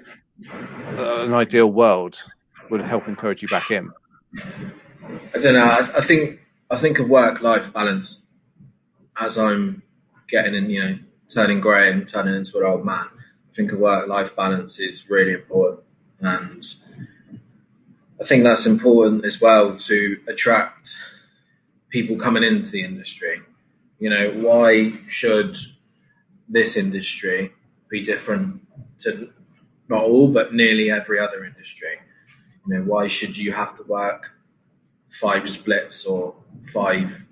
an 1.26 1.34
ideal 1.34 1.72
world, 1.72 2.22
would 2.70 2.82
help 2.82 3.08
encourage 3.08 3.42
you 3.42 3.48
back 3.48 3.70
in? 3.70 3.92
I 5.36 5.40
don't 5.40 5.54
know. 5.54 5.64
I, 5.64 5.98
I 5.98 6.02
think 6.02 6.40
I 6.70 6.78
think 6.78 7.00
a 7.00 7.04
work 7.04 7.42
life 7.42 7.74
balance 7.74 8.22
as 9.20 9.38
I'm 9.38 9.84
getting 10.28 10.56
in, 10.56 10.70
you 10.70 10.84
know, 10.84 11.00
turning 11.28 11.60
grey 11.60 11.92
and 11.92 12.08
turning 12.08 12.36
into 12.36 12.58
an 12.58 12.66
old 12.66 12.86
man. 12.86 13.08
I 13.16 13.54
think 13.54 13.74
a 13.74 13.78
work 13.78 14.08
life 14.08 14.36
balance 14.36 14.80
is 14.80 15.10
really 15.10 15.34
important, 15.34 15.82
and 16.22 16.64
I 18.22 18.24
think 18.24 18.44
that's 18.44 18.68
important 18.68 19.26
as 19.26 19.42
well 19.42 19.78
to 19.78 20.20
attract 20.28 20.96
people 21.90 22.18
coming 22.18 22.44
into 22.44 22.70
the 22.70 22.84
industry. 22.84 23.42
You 23.98 24.12
know, 24.12 24.32
why 24.36 24.92
should 25.08 25.58
this 26.48 26.76
industry 26.76 27.52
be 27.90 28.04
different 28.04 28.62
to 29.00 29.32
not 29.90 30.04
all, 30.04 30.28
but 30.28 30.54
nearly 30.54 30.92
every 30.92 31.20
other 31.20 31.44
industry? 31.44 32.00
You 32.68 32.76
know, 32.76 32.82
why 32.84 33.08
should 33.08 33.36
you 33.36 33.54
have 33.54 33.76
to 33.78 33.84
work 33.84 34.32
five 35.10 35.50
splits 35.50 36.06
or 36.06 36.36
five 36.72 37.24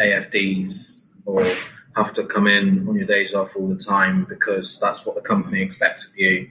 AFDs 0.00 1.00
or 1.26 1.54
have 1.96 2.14
to 2.14 2.24
come 2.24 2.46
in 2.46 2.88
on 2.88 2.96
your 2.96 3.06
days 3.06 3.34
off 3.34 3.54
all 3.56 3.68
the 3.68 3.76
time 3.76 4.24
because 4.24 4.78
that's 4.78 5.04
what 5.04 5.16
the 5.16 5.20
company 5.20 5.60
expects 5.62 6.06
of 6.06 6.16
you 6.16 6.50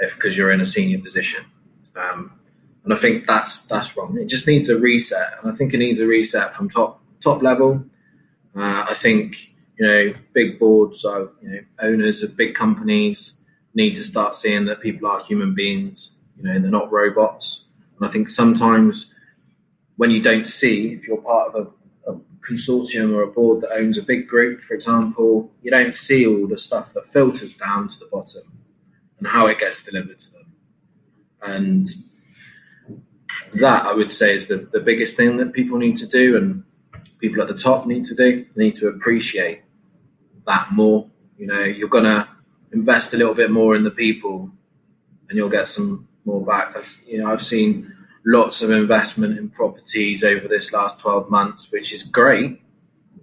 if 0.00 0.14
because 0.14 0.34
you're 0.34 0.50
in 0.50 0.62
a 0.62 0.66
senior 0.66 0.98
position. 0.98 1.44
Um, 1.94 2.37
and 2.88 2.96
I 2.96 3.00
think 3.00 3.26
that's 3.26 3.60
that's 3.62 3.98
wrong. 3.98 4.16
It 4.18 4.28
just 4.28 4.46
needs 4.46 4.70
a 4.70 4.78
reset, 4.78 5.34
and 5.42 5.52
I 5.52 5.54
think 5.54 5.74
it 5.74 5.76
needs 5.76 6.00
a 6.00 6.06
reset 6.06 6.54
from 6.54 6.70
top 6.70 7.02
top 7.20 7.42
level. 7.42 7.84
Uh, 8.56 8.86
I 8.88 8.94
think 8.94 9.52
you 9.78 9.86
know 9.86 10.14
big 10.32 10.58
boards, 10.58 11.04
of 11.04 11.32
you 11.42 11.50
know 11.50 11.60
owners 11.80 12.22
of 12.22 12.34
big 12.34 12.54
companies 12.54 13.34
need 13.74 13.96
to 13.96 14.04
start 14.04 14.36
seeing 14.36 14.64
that 14.64 14.80
people 14.80 15.06
are 15.06 15.22
human 15.22 15.54
beings. 15.54 16.16
You 16.38 16.44
know 16.44 16.58
they're 16.58 16.70
not 16.70 16.90
robots. 16.90 17.66
And 17.98 18.08
I 18.08 18.10
think 18.10 18.30
sometimes 18.30 19.12
when 19.96 20.10
you 20.10 20.22
don't 20.22 20.46
see, 20.46 20.94
if 20.94 21.06
you're 21.06 21.20
part 21.20 21.54
of 21.54 21.74
a, 22.06 22.12
a, 22.12 22.20
consortium 22.40 23.14
or 23.14 23.20
a 23.20 23.26
board 23.26 23.60
that 23.60 23.72
owns 23.72 23.98
a 23.98 24.02
big 24.02 24.28
group, 24.28 24.62
for 24.62 24.72
example, 24.72 25.52
you 25.60 25.70
don't 25.70 25.94
see 25.94 26.26
all 26.26 26.46
the 26.46 26.56
stuff 26.56 26.94
that 26.94 27.06
filters 27.08 27.52
down 27.52 27.88
to 27.88 27.98
the 27.98 28.06
bottom 28.10 28.44
and 29.18 29.28
how 29.28 29.46
it 29.46 29.58
gets 29.58 29.84
delivered 29.84 30.18
to 30.20 30.32
them. 30.32 30.52
And 31.42 31.86
that 33.54 33.86
I 33.86 33.92
would 33.92 34.12
say 34.12 34.34
is 34.34 34.46
the, 34.46 34.68
the 34.72 34.80
biggest 34.80 35.16
thing 35.16 35.36
that 35.38 35.52
people 35.52 35.78
need 35.78 35.96
to 35.96 36.06
do 36.06 36.36
and 36.36 36.64
people 37.18 37.42
at 37.42 37.48
the 37.48 37.54
top 37.54 37.86
need 37.86 38.06
to 38.06 38.14
do. 38.14 38.46
They 38.54 38.64
need 38.64 38.74
to 38.76 38.88
appreciate 38.88 39.62
that 40.46 40.72
more. 40.72 41.08
You 41.36 41.46
know, 41.46 41.60
you're 41.60 41.88
gonna 41.88 42.28
invest 42.72 43.14
a 43.14 43.16
little 43.16 43.34
bit 43.34 43.50
more 43.50 43.74
in 43.76 43.84
the 43.84 43.90
people 43.90 44.50
and 45.28 45.36
you'll 45.36 45.48
get 45.48 45.68
some 45.68 46.08
more 46.24 46.44
back. 46.44 46.74
That's, 46.74 47.02
you 47.06 47.22
know, 47.22 47.30
I've 47.30 47.44
seen 47.44 47.94
lots 48.24 48.62
of 48.62 48.70
investment 48.70 49.38
in 49.38 49.48
properties 49.50 50.24
over 50.24 50.48
this 50.48 50.72
last 50.72 51.00
12 51.00 51.30
months, 51.30 51.70
which 51.70 51.92
is 51.92 52.02
great. 52.02 52.60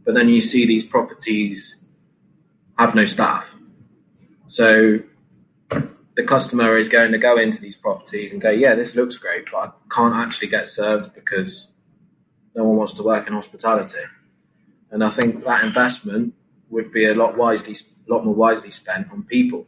But 0.03 0.15
then 0.15 0.29
you 0.29 0.41
see 0.41 0.65
these 0.65 0.85
properties 0.85 1.77
have 2.77 2.95
no 2.95 3.05
staff. 3.05 3.53
So 4.47 4.99
the 6.15 6.23
customer 6.23 6.77
is 6.77 6.89
going 6.89 7.11
to 7.11 7.17
go 7.17 7.37
into 7.37 7.61
these 7.61 7.75
properties 7.75 8.31
and 8.31 8.41
go, 8.41 8.49
yeah, 8.49 8.75
this 8.75 8.95
looks 8.95 9.15
great, 9.15 9.45
but 9.51 9.57
I 9.57 9.71
can't 9.93 10.15
actually 10.15 10.47
get 10.47 10.67
served 10.67 11.13
because 11.13 11.67
no 12.55 12.63
one 12.63 12.77
wants 12.77 12.93
to 12.93 13.03
work 13.03 13.27
in 13.27 13.33
hospitality. 13.33 13.99
And 14.91 15.03
I 15.03 15.09
think 15.09 15.43
that 15.43 15.63
investment 15.63 16.33
would 16.69 16.91
be 16.91 17.05
a 17.05 17.13
lot 17.13 17.37
wisely, 17.37 17.75
lot 18.07 18.23
more 18.23 18.33
wisely 18.33 18.71
spent 18.71 19.11
on 19.11 19.23
people, 19.23 19.65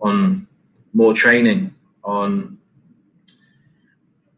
on 0.00 0.46
more 0.92 1.14
training, 1.14 1.74
on 2.04 2.58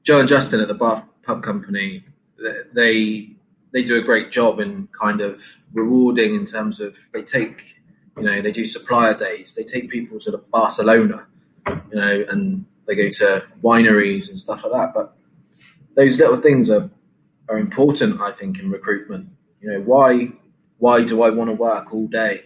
Joe 0.02 0.20
and 0.20 0.28
Justin 0.28 0.60
at 0.60 0.68
the 0.68 0.74
Bath 0.74 1.04
Pub 1.22 1.42
Company, 1.42 2.04
they 2.72 3.36
they 3.72 3.82
do 3.82 3.96
a 3.98 4.02
great 4.02 4.30
job 4.30 4.58
in 4.58 4.88
kind 4.88 5.20
of 5.20 5.42
rewarding 5.72 6.34
in 6.34 6.44
terms 6.44 6.80
of 6.80 6.96
they 7.12 7.22
take, 7.22 7.79
you 8.16 8.22
know, 8.22 8.42
they 8.42 8.52
do 8.52 8.64
supplier 8.64 9.14
days. 9.14 9.54
They 9.54 9.64
take 9.64 9.90
people 9.90 10.18
to 10.20 10.38
Barcelona, 10.38 11.26
you 11.66 11.94
know, 11.94 12.24
and 12.28 12.66
they 12.86 12.94
go 12.94 13.08
to 13.08 13.44
wineries 13.62 14.28
and 14.28 14.38
stuff 14.38 14.64
like 14.64 14.72
that. 14.72 14.94
But 14.94 15.16
those 15.94 16.18
little 16.18 16.36
things 16.36 16.70
are 16.70 16.90
are 17.48 17.58
important, 17.58 18.20
I 18.20 18.32
think, 18.32 18.58
in 18.60 18.70
recruitment. 18.70 19.30
You 19.60 19.72
know, 19.72 19.80
why 19.80 20.32
why 20.78 21.04
do 21.04 21.22
I 21.22 21.30
want 21.30 21.50
to 21.50 21.54
work 21.54 21.92
all 21.92 22.06
day 22.06 22.44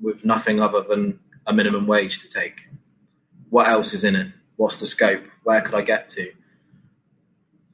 with 0.00 0.24
nothing 0.24 0.60
other 0.60 0.80
than 0.82 1.20
a 1.46 1.52
minimum 1.52 1.86
wage 1.86 2.20
to 2.22 2.28
take. 2.28 2.68
What 3.48 3.68
else 3.68 3.94
is 3.94 4.04
in 4.04 4.16
it? 4.16 4.28
What's 4.56 4.76
the 4.76 4.86
scope? 4.86 5.22
Where 5.42 5.60
could 5.60 5.74
I 5.74 5.82
get 5.82 6.08
to? 6.10 6.32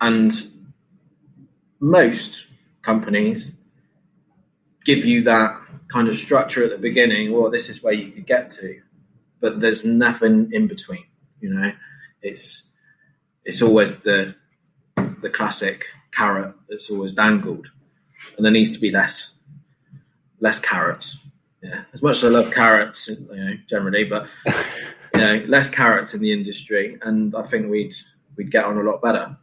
And 0.01 0.33
most 1.81 2.47
companies 2.83 3.53
give 4.85 5.05
you 5.05 5.25
that 5.25 5.61
kind 5.89 6.09
of 6.09 6.17
structure 6.17 6.65
at 6.65 6.71
the 6.71 6.79
beginning, 6.79 7.33
well, 7.33 7.51
this 7.51 7.69
is 7.69 7.83
where 7.83 7.93
you 7.93 8.13
could 8.13 8.27
get 8.27 8.51
to, 8.53 8.81
but 9.41 9.61
there's 9.61 9.85
nothing 9.85 10.51
in 10.53 10.67
between. 10.67 11.05
You 11.41 11.55
know, 11.55 11.73
it's 12.23 12.65
it's 13.45 13.63
always 13.63 13.95
the 13.97 14.35
the 14.97 15.31
classic 15.31 15.87
carrot 16.13 16.55
that's 16.69 16.91
always 16.91 17.13
dangled, 17.13 17.69
and 18.37 18.45
there 18.45 18.53
needs 18.53 18.73
to 18.73 18.79
be 18.79 18.91
less 18.91 19.33
less 20.41 20.59
carrots. 20.59 21.19
Yeah, 21.63 21.85
as 21.93 22.03
much 22.03 22.19
as 22.19 22.25
I 22.25 22.29
love 22.29 22.53
carrots, 22.53 23.09
you 23.09 23.27
know, 23.31 23.55
generally, 23.69 24.05
but 24.05 24.29
you 25.15 25.21
know, 25.21 25.45
less 25.47 25.71
carrots 25.71 26.15
in 26.15 26.21
the 26.21 26.33
industry, 26.33 26.99
and 27.03 27.35
I 27.35 27.43
think 27.43 27.71
we'd 27.71 27.95
we'd 28.37 28.51
get 28.51 28.65
on 28.65 28.79
a 28.79 28.83
lot 28.83 29.03
better 29.03 29.37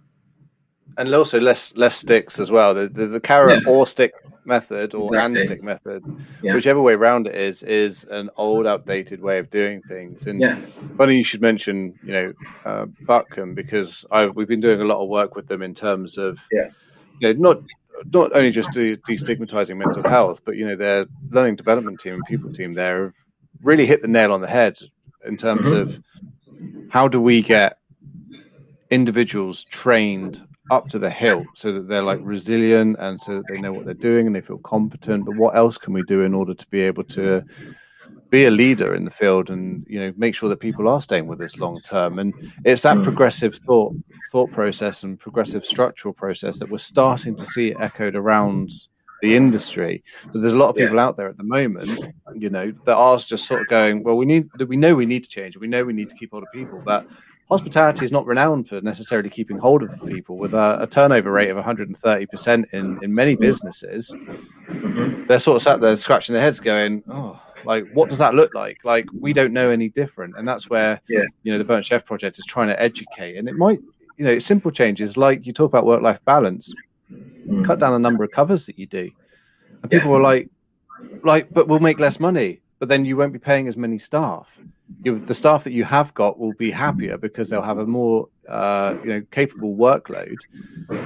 and 0.98 1.14
also 1.14 1.40
less 1.40 1.76
less 1.76 1.96
sticks 1.96 2.40
as 2.40 2.52
well. 2.52 2.74
There's 2.74 3.12
the 3.12 3.20
carrot 3.20 3.64
yeah. 3.66 3.72
or 3.72 3.88
stick 3.88 4.14
method 4.46 4.94
or 4.94 5.06
exactly. 5.06 5.40
and 5.40 5.48
stick 5.48 5.64
method, 5.64 6.04
yeah. 6.42 6.54
whichever 6.54 6.82
way 6.82 6.94
around 6.94 7.28
it 7.28 7.36
is, 7.36 7.64
is 7.64 8.04
an 8.06 8.30
old, 8.38 8.68
outdated 8.68 9.22
way 9.22 9.40
of 9.40 9.50
doing 9.50 9.82
things. 9.82 10.28
And 10.28 10.42
yeah. 10.42 10.60
funny 10.98 11.18
you 11.18 11.24
should 11.24 11.42
mention, 11.42 11.98
you 12.04 12.14
know, 12.14 12.34
uh, 12.66 12.86
Butcombe 13.06 13.56
because 13.56 14.06
I 14.12 14.28
we've 14.28 14.48
been 14.48 14.60
doing 14.60 14.82
a 14.82 14.86
lot 14.86 15.02
of 15.02 15.10
work 15.10 15.36
with 15.36 15.48
them 15.48 15.62
in 15.62 15.74
terms 15.74 16.18
of, 16.18 16.40
yeah. 16.52 16.70
you 17.20 17.34
know, 17.34 17.40
not 17.40 17.64
not 18.12 18.36
only 18.36 18.52
just 18.52 18.72
de- 18.72 18.98
destigmatizing 18.98 19.78
mental 19.78 20.08
health, 20.08 20.42
but 20.46 20.56
you 20.56 20.68
know, 20.68 20.76
their 20.76 21.06
learning 21.30 21.56
development 21.56 22.00
team 22.00 22.16
and 22.16 22.24
people 22.26 22.50
team 22.50 22.74
there 22.74 23.06
have 23.06 23.14
really 23.62 23.86
hit 23.86 24.02
the 24.02 24.08
nail 24.08 24.34
on 24.34 24.42
the 24.42 24.48
head 24.48 24.78
in 25.26 25.38
terms 25.38 25.68
mm-hmm. 25.68 25.90
of 25.90 26.04
how 26.90 27.08
do 27.08 27.20
we 27.20 27.42
get 27.42 27.78
individuals 28.90 29.64
trained 29.66 30.46
up 30.72 30.88
to 30.90 30.98
the 30.98 31.10
hill 31.10 31.44
so 31.56 31.74
that 31.74 31.88
they're 31.88 32.04
like 32.04 32.20
resilient 32.22 32.96
and 33.00 33.20
so 33.20 33.36
that 33.36 33.44
they 33.50 33.60
know 33.60 33.72
what 33.72 33.86
they're 33.86 33.94
doing 33.94 34.28
and 34.28 34.36
they 34.36 34.42
feel 34.42 34.60
competent 34.60 35.26
but 35.26 35.36
what 35.36 35.56
else 35.58 35.78
can 35.78 35.94
we 35.94 36.04
do 36.04 36.22
in 36.22 36.34
order 36.34 36.54
to 36.54 36.66
be 36.68 36.80
able 36.80 37.04
to 37.04 37.44
be 38.30 38.46
a 38.46 38.52
leader 38.52 38.96
in 38.96 39.06
the 39.06 39.12
field 39.12 39.50
and 39.50 39.86
you 39.88 40.00
know 40.00 40.12
make 40.18 40.34
sure 40.34 40.50
that 40.50 40.60
people 40.60 40.88
are 40.88 41.02
staying 41.02 41.28
with 41.28 41.40
us 41.42 41.58
long 41.58 41.80
term 41.82 42.18
and 42.18 42.34
it's 42.66 42.82
that 42.82 42.98
mm. 42.98 43.04
progressive 43.04 43.56
thought 43.58 43.94
thought 44.32 44.50
process 44.52 45.04
and 45.04 45.20
progressive 45.20 45.64
structural 45.64 46.14
process 46.14 46.58
that 46.58 46.70
we're 46.70 46.78
starting 46.78 47.36
to 47.36 47.46
see 47.46 47.76
echoed 47.80 48.16
around 48.16 48.72
the 49.22 49.36
industry 49.36 50.04
but 50.32 50.42
there's 50.42 50.54
a 50.54 50.58
lot 50.58 50.70
of 50.70 50.76
people 50.76 50.96
yeah. 50.96 51.04
out 51.04 51.16
there 51.16 51.30
at 51.30 51.38
the 51.38 51.44
moment 51.44 52.00
you 52.34 52.50
know 52.50 52.74
that 52.86 52.96
are 52.96 53.18
just 53.20 53.46
sort 53.46 53.62
of 53.62 53.68
going 53.68 54.02
well 54.02 54.18
we 54.18 54.26
need 54.26 54.50
we 54.68 54.78
know 54.78 54.96
we 54.96 55.06
need 55.06 55.24
to 55.24 55.30
change 55.30 55.56
we 55.56 55.68
know 55.68 55.84
we 55.84 55.94
need 55.94 56.10
to 56.10 56.16
keep 56.16 56.32
hold 56.32 56.44
of 56.44 56.52
people 56.52 56.82
but 56.84 57.06
hospitality 57.54 58.04
is 58.04 58.12
not 58.12 58.26
renowned 58.26 58.68
for 58.68 58.82
necessarily 58.82 59.30
keeping 59.30 59.58
hold 59.58 59.84
of 59.84 59.92
people 60.08 60.38
with 60.38 60.56
a, 60.56 60.82
a 60.82 60.88
turnover 60.88 61.32
rate 61.32 61.50
of 61.50 61.58
130% 61.64 62.74
in, 62.74 63.00
in 63.04 63.14
many 63.14 63.36
businesses. 63.36 64.16
They're 65.28 65.38
sort 65.38 65.58
of 65.58 65.62
sat 65.62 65.80
there 65.80 65.96
scratching 65.96 66.34
their 66.34 66.42
heads 66.42 66.60
going, 66.60 67.04
oh, 67.10 67.40
like, 67.64 67.86
what 67.94 68.10
does 68.10 68.18
that 68.18 68.34
look 68.34 68.56
like? 68.56 68.84
Like, 68.84 69.08
we 69.18 69.34
don't 69.34 69.54
know 69.54 69.70
any 69.70 69.88
different. 69.88 70.36
And 70.36 70.48
that's 70.48 70.68
where, 70.68 71.00
yeah. 71.08 71.24
you 71.44 71.52
know, 71.52 71.60
the 71.60 71.64
Burnt 71.64 71.86
Chef 71.86 72.04
Project 72.04 72.40
is 72.40 72.46
trying 72.46 72.70
to 72.70 72.82
educate. 72.82 73.38
And 73.38 73.48
it 73.48 73.56
might, 73.56 73.80
you 74.18 74.26
know, 74.26 74.32
it's 74.32 74.46
simple 74.46 74.72
changes 74.72 75.16
like 75.16 75.46
you 75.46 75.54
talk 75.54 75.70
about 75.70 75.86
work 75.86 76.02
life 76.02 76.20
balance, 76.26 76.74
mm. 77.12 77.64
cut 77.66 77.78
down 77.78 77.94
the 77.94 78.00
number 78.00 78.24
of 78.24 78.32
covers 78.32 78.66
that 78.66 78.80
you 78.80 78.88
do. 78.88 79.12
And 79.84 79.92
people 79.92 80.10
yeah. 80.10 80.14
were 80.14 80.22
like, 80.22 80.50
like, 81.24 81.54
but 81.54 81.68
we'll 81.68 81.80
make 81.80 82.00
less 82.00 82.20
money, 82.20 82.62
but 82.80 82.90
then 82.90 83.06
you 83.06 83.16
won't 83.16 83.32
be 83.32 83.40
paying 83.40 83.68
as 83.68 83.78
many 83.78 84.00
staff 84.00 84.48
you, 85.04 85.20
the 85.20 85.34
staff 85.34 85.64
that 85.64 85.74
you 85.74 85.84
have 85.84 86.14
got 86.14 86.40
will 86.40 86.54
be 86.54 86.72
happier 86.72 87.18
because 87.18 87.50
they'll 87.50 87.62
have 87.62 87.78
a 87.78 87.86
more 87.86 88.30
uh, 88.48 88.96
you 89.04 89.10
know 89.10 89.22
capable 89.32 89.76
workload, 89.76 90.38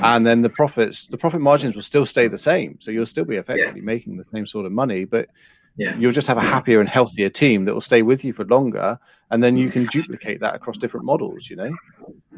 and 0.04 0.26
then 0.26 0.42
the 0.42 0.50
profits, 0.50 1.08
the 1.08 1.18
profit 1.18 1.42
margins 1.42 1.76
will 1.76 1.84
still 1.84 2.06
stay 2.06 2.28
the 2.28 2.38
same. 2.38 2.78
So 2.82 2.92
you'll 2.92 3.06
still 3.06 3.26
be 3.26 3.36
effectively 3.36 3.80
yeah. 3.80 3.86
making 3.86 4.18
the 4.18 4.24
same 4.24 4.46
sort 4.46 4.66
of 4.66 4.72
money, 4.72 5.06
but 5.06 5.30
yeah. 5.78 5.96
you'll 5.98 6.12
just 6.12 6.28
have 6.28 6.38
a 6.38 6.42
happier 6.42 6.80
and 6.80 6.90
healthier 6.90 7.30
team 7.30 7.66
that 7.66 7.74
will 7.74 7.82
stay 7.82 8.02
with 8.02 8.24
you 8.24 8.34
for 8.34 8.46
longer, 8.46 9.00
and 9.30 9.44
then 9.44 9.58
you 9.58 9.70
can 9.70 9.86
duplicate 9.86 10.40
that 10.42 10.56
across 10.56 10.78
different 10.78 11.06
models. 11.06 11.50
You 11.50 11.58
know? 11.58 11.76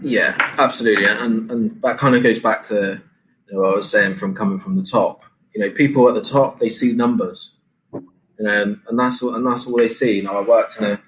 Yeah, 0.02 0.36
absolutely, 0.58 1.06
and 1.06 1.50
and 1.50 1.82
that 1.82 1.98
kind 1.98 2.16
of 2.16 2.24
goes 2.24 2.40
back 2.40 2.64
to 2.64 3.02
you 3.48 3.54
know, 3.56 3.62
what 3.62 3.74
I 3.74 3.76
was 3.76 3.90
saying 3.90 4.16
from 4.16 4.36
coming 4.36 4.60
from 4.60 4.76
the 4.76 4.84
top. 4.84 5.24
You 5.56 5.62
know, 5.62 5.72
people 5.72 6.08
at 6.10 6.16
the 6.16 6.30
top 6.30 6.60
they 6.60 6.70
see 6.70 6.94
numbers, 6.94 7.56
and 7.94 8.80
and 8.88 9.00
that's 9.00 9.22
and 9.22 9.46
that's 9.46 9.66
all 9.66 9.78
they 9.78 9.88
see. 9.88 10.18
You 10.18 10.24
know, 10.24 10.38
I 10.38 10.42
worked 10.42 10.78
in 10.78 10.84
a 10.84 11.02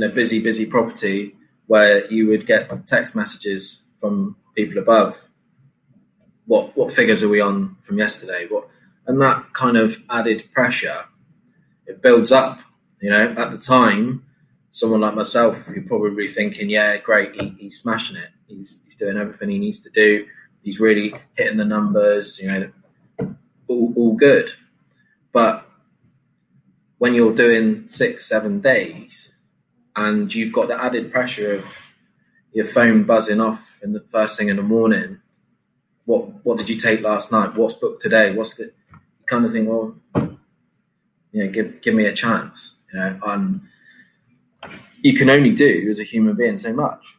in 0.00 0.10
a 0.10 0.14
busy, 0.14 0.38
busy 0.40 0.64
property 0.64 1.36
where 1.66 2.10
you 2.10 2.26
would 2.28 2.46
get 2.46 2.70
text 2.86 3.14
messages 3.14 3.82
from 4.00 4.34
people 4.56 4.78
above. 4.78 5.20
What 6.46 6.74
what 6.74 6.90
figures 6.92 7.22
are 7.22 7.28
we 7.28 7.42
on 7.42 7.76
from 7.82 7.98
yesterday? 7.98 8.46
What 8.48 8.68
and 9.06 9.20
that 9.20 9.52
kind 9.52 9.76
of 9.76 9.98
added 10.08 10.48
pressure, 10.52 11.04
it 11.86 12.00
builds 12.00 12.32
up. 12.32 12.60
You 13.02 13.10
know, 13.10 13.34
at 13.36 13.50
the 13.50 13.58
time, 13.58 14.24
someone 14.70 15.02
like 15.02 15.14
myself, 15.14 15.58
you're 15.68 15.84
probably 15.84 16.28
thinking, 16.28 16.70
"Yeah, 16.70 16.96
great, 16.96 17.40
he, 17.40 17.54
he's 17.58 17.78
smashing 17.78 18.16
it. 18.16 18.30
He's 18.46 18.80
he's 18.84 18.96
doing 18.96 19.18
everything 19.18 19.50
he 19.50 19.58
needs 19.58 19.80
to 19.80 19.90
do. 19.90 20.26
He's 20.62 20.80
really 20.80 21.14
hitting 21.34 21.58
the 21.58 21.64
numbers. 21.66 22.40
You 22.40 22.48
know, 22.48 23.34
all, 23.68 23.92
all 23.96 24.14
good." 24.14 24.50
But 25.32 25.68
when 26.96 27.14
you're 27.14 27.34
doing 27.34 27.86
six, 27.86 28.26
seven 28.26 28.60
days, 28.60 29.34
and 29.96 30.32
you've 30.34 30.52
got 30.52 30.68
the 30.68 30.82
added 30.82 31.12
pressure 31.12 31.56
of 31.56 31.76
your 32.52 32.66
phone 32.66 33.04
buzzing 33.04 33.40
off 33.40 33.78
in 33.82 33.92
the 33.92 34.04
first 34.08 34.38
thing 34.38 34.48
in 34.48 34.56
the 34.56 34.62
morning. 34.62 35.18
What 36.04 36.44
what 36.44 36.58
did 36.58 36.68
you 36.68 36.76
take 36.76 37.02
last 37.02 37.30
night? 37.30 37.54
What's 37.54 37.74
booked 37.74 38.02
today? 38.02 38.34
What's 38.34 38.54
the 38.54 38.72
kind 39.26 39.44
of 39.44 39.52
thing? 39.52 39.66
Well, 39.66 39.96
you 41.32 41.44
know, 41.44 41.50
give 41.50 41.80
give 41.80 41.94
me 41.94 42.06
a 42.06 42.12
chance. 42.12 42.76
You 42.92 42.98
know, 42.98 43.18
and 43.26 43.60
you 45.02 45.14
can 45.14 45.30
only 45.30 45.52
do 45.52 45.88
as 45.90 45.98
a 45.98 46.04
human 46.04 46.36
being 46.36 46.58
so 46.58 46.72
much. 46.72 47.16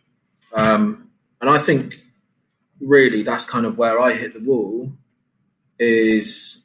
Um, 0.53 1.09
and 1.39 1.49
I 1.49 1.57
think 1.57 1.95
really 2.79 3.23
that's 3.23 3.45
kind 3.45 3.65
of 3.65 3.77
where 3.77 3.99
I 3.99 4.13
hit 4.13 4.33
the 4.33 4.39
wall 4.39 4.91
is 5.79 6.61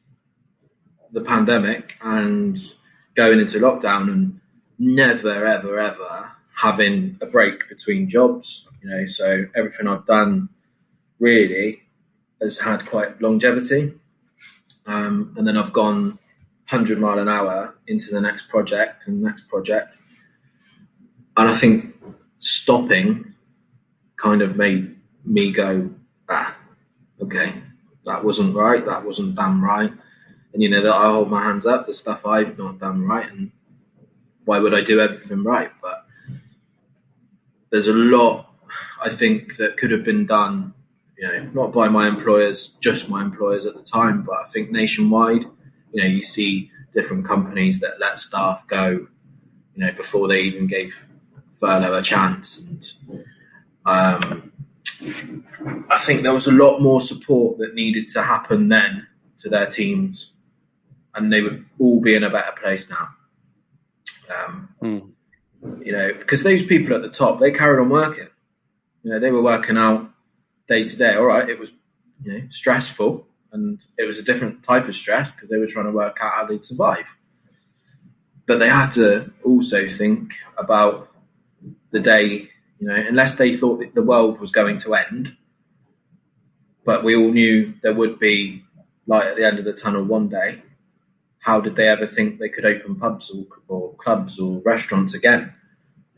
the 1.13 1.21
pandemic 1.21 1.97
and 2.03 2.59
going 3.15 3.41
into 3.41 3.59
lockdown 3.59 4.11
and 4.11 4.41
never, 4.79 5.47
ever, 5.47 5.79
ever 5.79 6.33
having 6.55 7.19
a 7.21 7.27
break 7.27 7.69
between 7.69 8.09
jobs. 8.09 8.67
You 8.83 8.91
know, 8.91 9.07
so 9.07 9.47
everything 9.55 9.87
I've 9.87 10.07
done 10.07 10.49
really 11.19 11.83
has 12.41 12.59
had 12.59 12.87
quite 12.87 13.21
longevity. 13.21 13.95
Um, 14.87 15.35
and 15.37 15.47
then 15.47 15.57
I've 15.57 15.73
gone 15.73 16.19
100 16.69 16.99
mile 16.99 17.19
an 17.19 17.29
hour 17.29 17.75
into 17.87 18.11
the 18.11 18.21
next 18.21 18.49
project 18.49 19.09
and 19.09 19.23
next 19.23 19.49
project. 19.49 19.97
And 21.37 21.49
I 21.49 21.55
think 21.55 21.95
stopping 22.39 23.35
kind 24.17 24.43
of 24.43 24.57
made 24.57 24.97
me 25.25 25.53
go, 25.53 25.91
ah, 26.29 26.57
okay, 27.21 27.55
that 28.05 28.25
wasn't 28.25 28.55
right, 28.55 28.85
that 28.87 29.05
wasn't 29.05 29.35
done 29.35 29.61
right. 29.61 29.93
And 30.53 30.63
you 30.63 30.71
know, 30.71 30.83
that 30.83 30.95
I 30.95 31.11
hold 31.11 31.31
my 31.31 31.43
hands 31.43 31.67
up, 31.67 31.87
the 31.87 31.95
stuff 31.95 32.25
I've 32.25 32.57
not 32.57 32.79
done 32.79 33.03
right, 33.03 33.31
and 33.31 33.51
why 34.47 34.59
would 34.59 34.73
I 34.73 34.81
do 34.81 35.01
everything 35.01 35.45
right? 35.45 35.71
But 35.83 36.07
there's 37.71 37.89
a 37.89 37.93
lot 37.93 38.47
I 39.03 39.11
think 39.11 39.57
that 39.57 39.77
could 39.77 39.91
have 39.91 40.05
been 40.05 40.27
done, 40.27 40.73
you 41.19 41.29
know, 41.29 41.51
not 41.53 41.73
by 41.73 41.89
my 41.89 42.09
employers, 42.09 42.69
just 42.81 43.09
my 43.09 43.23
employers 43.23 43.67
at 43.67 43.75
the 43.75 43.83
time, 43.83 44.23
but 44.23 44.37
I 44.45 44.49
think 44.49 44.71
nationwide, 44.71 45.45
you 45.93 46.03
know, 46.03 46.09
you 46.09 46.23
see 46.23 46.71
different 46.93 47.27
companies 47.27 47.81
that 47.81 48.01
let 48.01 48.19
staff 48.19 48.67
go, 48.67 49.07
you 49.75 49.85
know, 49.85 49.93
before 49.93 50.29
they 50.29 50.41
even 50.43 50.67
gave 50.67 51.07
furlough 51.61 51.99
a 51.99 52.03
chance. 52.03 52.59
And 52.59 52.93
um, 53.85 54.53
I 55.91 55.99
think 55.99 56.23
there 56.23 56.35
was 56.35 56.47
a 56.47 56.53
lot 56.53 56.81
more 56.81 57.01
support 57.01 57.59
that 57.59 57.75
needed 57.75 58.11
to 58.11 58.23
happen 58.23 58.69
then 58.69 59.07
to 59.39 59.49
their 59.49 59.67
teams, 59.67 60.33
and 61.15 61.33
they 61.33 61.43
would 61.43 61.67
all 61.79 62.01
be 62.01 62.15
in 62.15 62.25
a 62.25 62.31
better 62.31 62.53
place 62.53 62.89
now. 62.89 63.09
Um, 64.31 64.69
mm. 64.83 65.11
You 65.85 65.93
know, 65.93 66.13
because 66.13 66.43
those 66.43 66.63
people 66.63 66.95
at 66.95 67.03
the 67.03 67.09
top, 67.09 67.41
they 67.41 67.51
carried 67.51 67.81
on 67.81 67.89
working. 67.89 68.29
You 69.03 69.13
know, 69.13 69.19
they 69.19 69.31
were 69.31 69.43
working 69.43 69.77
out 69.77 70.11
day 70.69 70.85
to 70.85 70.97
day. 70.97 71.15
All 71.15 71.25
right, 71.25 71.49
it 71.49 71.59
was 71.59 71.71
you 72.23 72.33
know 72.33 72.47
stressful, 72.51 73.27
and 73.53 73.85
it 73.99 74.05
was 74.05 74.19
a 74.19 74.23
different 74.23 74.63
type 74.63 74.89
of 74.89 74.95
stress 74.95 75.33
because 75.33 75.49
they 75.49 75.59
were 75.59 75.67
trying 75.67 75.87
to 75.87 75.93
work 75.93 76.19
out 76.21 76.33
how 76.33 76.45
they'd 76.45 76.65
survive. 76.65 77.07
But 78.47 78.59
they 78.59 78.69
had 78.69 78.91
to 78.93 79.33
also 79.45 79.89
think 79.89 80.35
about 80.57 81.11
the 81.91 82.01
day. 82.01 82.51
You 82.79 82.89
know, 82.89 82.95
unless 82.95 83.37
they 83.37 83.57
thought 83.57 83.81
that 83.81 83.95
the 83.95 84.03
world 84.03 84.39
was 84.39 84.51
going 84.51 84.79
to 84.79 84.95
end, 84.95 85.35
but 86.85 87.03
we 87.03 87.17
all 87.17 87.33
knew 87.33 87.73
there 87.83 87.95
would 87.95 88.19
be 88.19 88.65
light 89.07 89.27
at 89.27 89.37
the 89.37 89.47
end 89.47 89.59
of 89.59 89.65
the 89.65 89.73
tunnel 89.73 90.05
one 90.05 90.29
day 90.29 90.63
how 91.47 91.61
did 91.61 91.77
they 91.77 91.87
ever 91.87 92.09
think 92.09 92.41
they 92.41 92.49
could 92.49 92.67
open 92.67 92.97
pubs 92.97 93.31
or, 93.31 93.47
or 93.69 93.95
clubs 93.95 94.41
or 94.41 94.61
restaurants 94.65 95.15
again? 95.15 95.55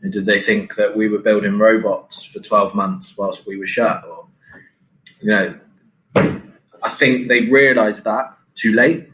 did 0.09 0.25
they 0.25 0.41
think 0.41 0.75
that 0.75 0.97
we 0.97 1.07
were 1.07 1.19
building 1.19 1.59
robots 1.59 2.23
for 2.23 2.39
12 2.39 2.73
months 2.73 3.15
whilst 3.15 3.45
we 3.45 3.57
were 3.57 3.67
shut? 3.67 4.03
Or, 4.05 4.27
you 5.21 5.29
know, 5.29 5.59
I 6.15 6.89
think 6.89 7.27
they 7.27 7.41
realised 7.41 8.05
that 8.05 8.35
too 8.55 8.73
late, 8.73 9.09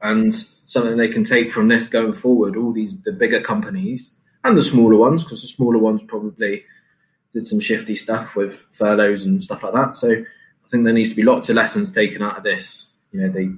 and 0.00 0.34
something 0.64 0.96
they 0.96 1.08
can 1.08 1.24
take 1.24 1.52
from 1.52 1.68
this 1.68 1.88
going 1.88 2.14
forward. 2.14 2.56
All 2.56 2.72
these 2.72 2.98
the 3.02 3.12
bigger 3.12 3.42
companies 3.42 4.16
and 4.42 4.56
the 4.56 4.62
smaller 4.62 4.96
ones, 4.96 5.22
because 5.22 5.42
the 5.42 5.48
smaller 5.48 5.78
ones 5.78 6.02
probably 6.02 6.64
did 7.32 7.46
some 7.46 7.60
shifty 7.60 7.94
stuff 7.94 8.34
with 8.34 8.60
furloughs 8.72 9.24
and 9.26 9.40
stuff 9.42 9.62
like 9.62 9.74
that. 9.74 9.94
So 9.94 10.10
I 10.10 10.68
think 10.68 10.84
there 10.84 10.94
needs 10.94 11.10
to 11.10 11.16
be 11.16 11.22
lots 11.22 11.48
of 11.48 11.54
lessons 11.54 11.92
taken 11.92 12.22
out 12.22 12.38
of 12.38 12.42
this. 12.42 12.88
You 13.12 13.20
know, 13.20 13.28
they 13.28 13.50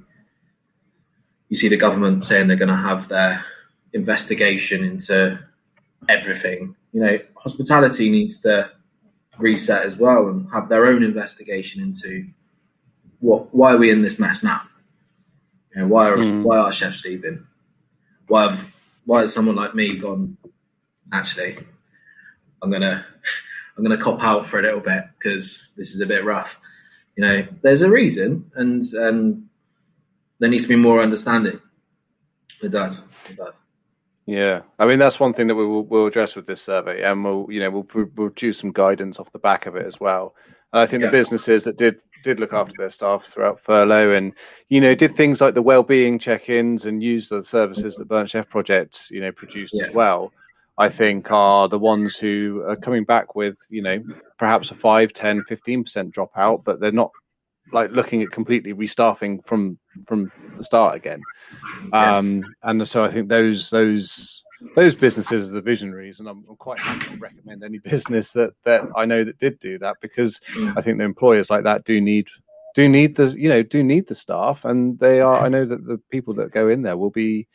you 1.55 1.59
see 1.59 1.69
the 1.69 1.77
government 1.77 2.25
saying 2.25 2.47
they're 2.47 2.57
going 2.57 2.67
to 2.67 2.75
have 2.75 3.07
their 3.07 3.45
investigation 3.93 4.83
into 4.83 5.39
everything. 6.09 6.75
You 6.91 6.99
know, 6.99 7.19
hospitality 7.37 8.09
needs 8.09 8.39
to 8.39 8.69
reset 9.37 9.85
as 9.85 9.95
well 9.95 10.27
and 10.27 10.51
have 10.51 10.67
their 10.67 10.85
own 10.85 11.01
investigation 11.01 11.81
into 11.81 12.27
what 13.19 13.55
why 13.55 13.73
are 13.73 13.77
we 13.77 13.89
in 13.89 14.01
this 14.01 14.19
mess 14.19 14.43
now? 14.43 14.63
You 15.73 15.81
know, 15.81 15.87
why 15.87 16.09
are 16.09 16.17
mm. 16.17 16.43
why 16.43 16.57
are 16.57 16.73
chefs 16.73 17.05
leaving? 17.05 17.47
Why 18.27 18.49
have 18.49 18.73
why 19.05 19.21
has 19.21 19.33
someone 19.33 19.55
like 19.55 19.73
me 19.73 19.95
gone? 19.95 20.37
Actually, 21.13 21.57
I'm 22.61 22.69
gonna 22.69 23.05
I'm 23.77 23.83
gonna 23.85 23.97
cop 23.97 24.21
out 24.21 24.45
for 24.45 24.59
a 24.59 24.61
little 24.61 24.81
bit 24.81 25.05
because 25.17 25.69
this 25.77 25.93
is 25.93 26.01
a 26.01 26.05
bit 26.05 26.25
rough. 26.25 26.59
You 27.15 27.23
know, 27.23 27.47
there's 27.61 27.81
a 27.81 27.89
reason, 27.89 28.51
and 28.55 28.83
um, 28.99 29.49
there 30.39 30.49
needs 30.49 30.63
to 30.63 30.69
be 30.69 30.75
more 30.75 31.01
understanding. 31.01 31.59
It 32.61 32.69
does. 32.69 33.03
It 33.29 33.37
does. 33.37 33.53
Yeah, 34.25 34.61
I 34.79 34.87
mean 34.87 34.97
that's 34.97 35.19
one 35.19 35.33
thing 35.33 35.47
that 35.47 35.55
we 35.55 35.65
will 35.65 35.85
we'll 35.85 36.07
address 36.07 36.35
with 36.35 36.47
this 36.47 36.61
survey, 36.61 37.03
and 37.03 37.23
we'll 37.23 37.45
you 37.49 37.59
know 37.59 37.69
we'll, 37.69 37.87
we'll 37.93 38.07
produce 38.07 38.57
some 38.59 38.71
guidance 38.71 39.19
off 39.19 39.31
the 39.31 39.39
back 39.39 39.67
of 39.67 39.75
it 39.75 39.85
as 39.85 39.99
well. 39.99 40.35
And 40.73 40.81
I 40.81 40.87
think 40.87 41.01
yeah. 41.01 41.07
the 41.07 41.17
businesses 41.17 41.63
that 41.65 41.77
did 41.77 41.97
did 42.23 42.39
look 42.39 42.51
after 42.51 42.73
their 42.77 42.89
staff 42.89 43.25
throughout 43.25 43.59
furlough, 43.59 44.13
and 44.13 44.33
you 44.69 44.81
know 44.81 44.95
did 44.95 45.15
things 45.15 45.41
like 45.41 45.53
the 45.53 45.61
well-being 45.61 46.17
check-ins 46.17 46.87
and 46.87 47.03
use 47.03 47.29
the 47.29 47.43
services 47.43 47.97
that 47.97 48.07
Burnt 48.07 48.29
Chef 48.29 48.49
Project 48.49 49.11
you 49.11 49.21
know 49.21 49.31
produced 49.31 49.75
yeah. 49.75 49.85
as 49.85 49.93
well. 49.93 50.31
I 50.77 50.89
think 50.89 51.31
are 51.31 51.69
the 51.69 51.79
ones 51.79 52.17
who 52.17 52.63
are 52.67 52.75
coming 52.75 53.03
back 53.03 53.35
with 53.35 53.59
you 53.69 53.83
know 53.83 54.03
perhaps 54.39 54.71
a 54.71 54.75
5, 54.75 55.13
10, 55.13 55.43
15 55.47 55.83
percent 55.83 56.15
dropout, 56.15 56.63
but 56.65 56.79
they're 56.79 56.91
not 56.91 57.11
like 57.71 57.91
looking 57.91 58.21
at 58.21 58.31
completely 58.31 58.73
restaffing 58.73 59.45
from 59.45 59.77
from 60.05 60.31
the 60.55 60.63
start 60.63 60.95
again. 60.95 61.21
Um, 61.93 62.43
and 62.63 62.87
so 62.87 63.03
I 63.03 63.09
think 63.09 63.29
those 63.29 63.69
those 63.69 64.43
those 64.75 64.95
businesses 64.95 65.51
are 65.51 65.55
the 65.55 65.61
visionaries, 65.61 66.19
and 66.19 66.29
I'm, 66.29 66.43
I'm, 66.49 66.55
quite 66.55 66.79
happy 66.79 67.07
to 67.07 67.17
recommend 67.17 67.63
any 67.63 67.77
business 67.83 68.31
that 68.33 68.51
that 68.63 68.81
I 68.95 69.05
know 69.05 69.23
that 69.23 69.37
did 69.37 69.59
do 69.59 69.77
that 69.79 69.97
because 70.01 70.39
I 70.75 70.81
think 70.81 70.97
the 70.97 71.03
employers 71.03 71.49
like 71.49 71.63
that 71.63 71.83
do 71.83 71.99
need 71.99 72.27
do 72.73 72.87
need 72.89 73.15
the 73.15 73.27
you 73.37 73.49
know 73.49 73.63
do 73.63 73.83
need 73.83 74.07
the 74.07 74.15
staff, 74.15 74.65
and 74.65 74.99
they 74.99 75.21
are. 75.21 75.43
I 75.43 75.49
know 75.49 75.65
that 75.65 75.85
the 75.85 75.99
people 76.09 76.33
that 76.35 76.51
go 76.51 76.69
in 76.69 76.81
there 76.81 76.97
will 76.97 77.11
be 77.11 77.47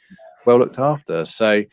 well 0.47 0.59
looked 0.59 0.79
after. 0.79 1.27
So, 1.27 1.65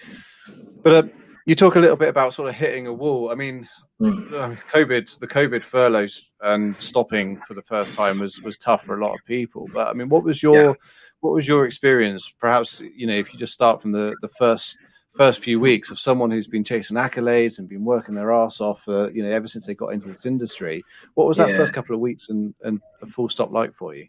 but 0.83 0.93
uh, 0.93 1.07
you 1.45 1.55
talk 1.55 1.75
a 1.75 1.79
little 1.79 1.97
bit 1.97 2.09
about 2.09 2.33
sort 2.33 2.49
of 2.49 2.55
hitting 2.55 2.87
a 2.87 2.93
wall. 2.93 3.31
I 3.31 3.35
mean, 3.35 3.67
Mm. 3.86 3.86
COVID, 4.01 5.19
the 5.19 5.27
COVID 5.27 5.63
furloughs 5.63 6.29
and 6.41 6.75
stopping 6.79 7.41
for 7.47 7.55
the 7.55 7.63
first 7.63 7.93
time 7.93 8.19
was 8.19 8.41
was 8.41 8.57
tough 8.57 8.83
for 8.83 8.95
a 8.95 9.03
lot 9.03 9.15
of 9.15 9.25
people. 9.25 9.67
But 9.73 9.87
I 9.87 9.93
mean, 9.93 10.09
what 10.09 10.23
was 10.23 10.43
your 10.43 10.55
yeah. 10.55 10.73
what 11.21 11.33
was 11.33 11.47
your 11.47 11.65
experience? 11.65 12.31
Perhaps 12.39 12.81
you 12.95 13.07
know, 13.07 13.15
if 13.15 13.33
you 13.33 13.39
just 13.39 13.53
start 13.53 13.81
from 13.81 13.91
the 13.91 14.15
the 14.21 14.29
first 14.29 14.77
first 15.15 15.43
few 15.43 15.59
weeks 15.59 15.89
of 15.89 15.99
someone 15.99 16.29
who's 16.29 16.47
been 16.47 16.63
chasing 16.63 16.95
accolades 16.95 17.57
and 17.57 17.67
been 17.67 17.83
working 17.83 18.13
their 18.13 18.31
ass 18.31 18.61
off, 18.61 18.87
uh, 18.87 19.09
you 19.09 19.23
know, 19.23 19.29
ever 19.29 19.47
since 19.47 19.65
they 19.65 19.73
got 19.73 19.87
into 19.87 20.07
this 20.07 20.27
industry. 20.27 20.83
What 21.15 21.27
was 21.27 21.37
that 21.37 21.49
yeah. 21.49 21.57
first 21.57 21.73
couple 21.73 21.95
of 21.95 22.01
weeks 22.01 22.29
and 22.29 22.53
and 22.63 22.79
a 23.01 23.07
full 23.07 23.29
stop 23.29 23.51
like 23.51 23.73
for 23.73 23.95
you? 23.95 24.07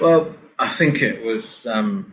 Well, 0.00 0.34
I 0.58 0.68
think 0.68 1.00
it 1.00 1.24
was 1.24 1.66
um, 1.66 2.12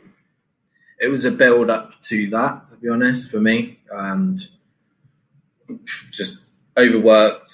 it 0.97 1.09
was 1.09 1.25
a 1.25 1.31
build 1.31 1.69
up 1.69 1.99
to 2.03 2.29
that. 2.29 2.69
To 2.69 2.77
be 2.77 2.87
honest, 2.87 3.29
for 3.29 3.41
me, 3.41 3.79
and 3.91 4.47
just 6.11 6.39
overworked, 6.77 7.51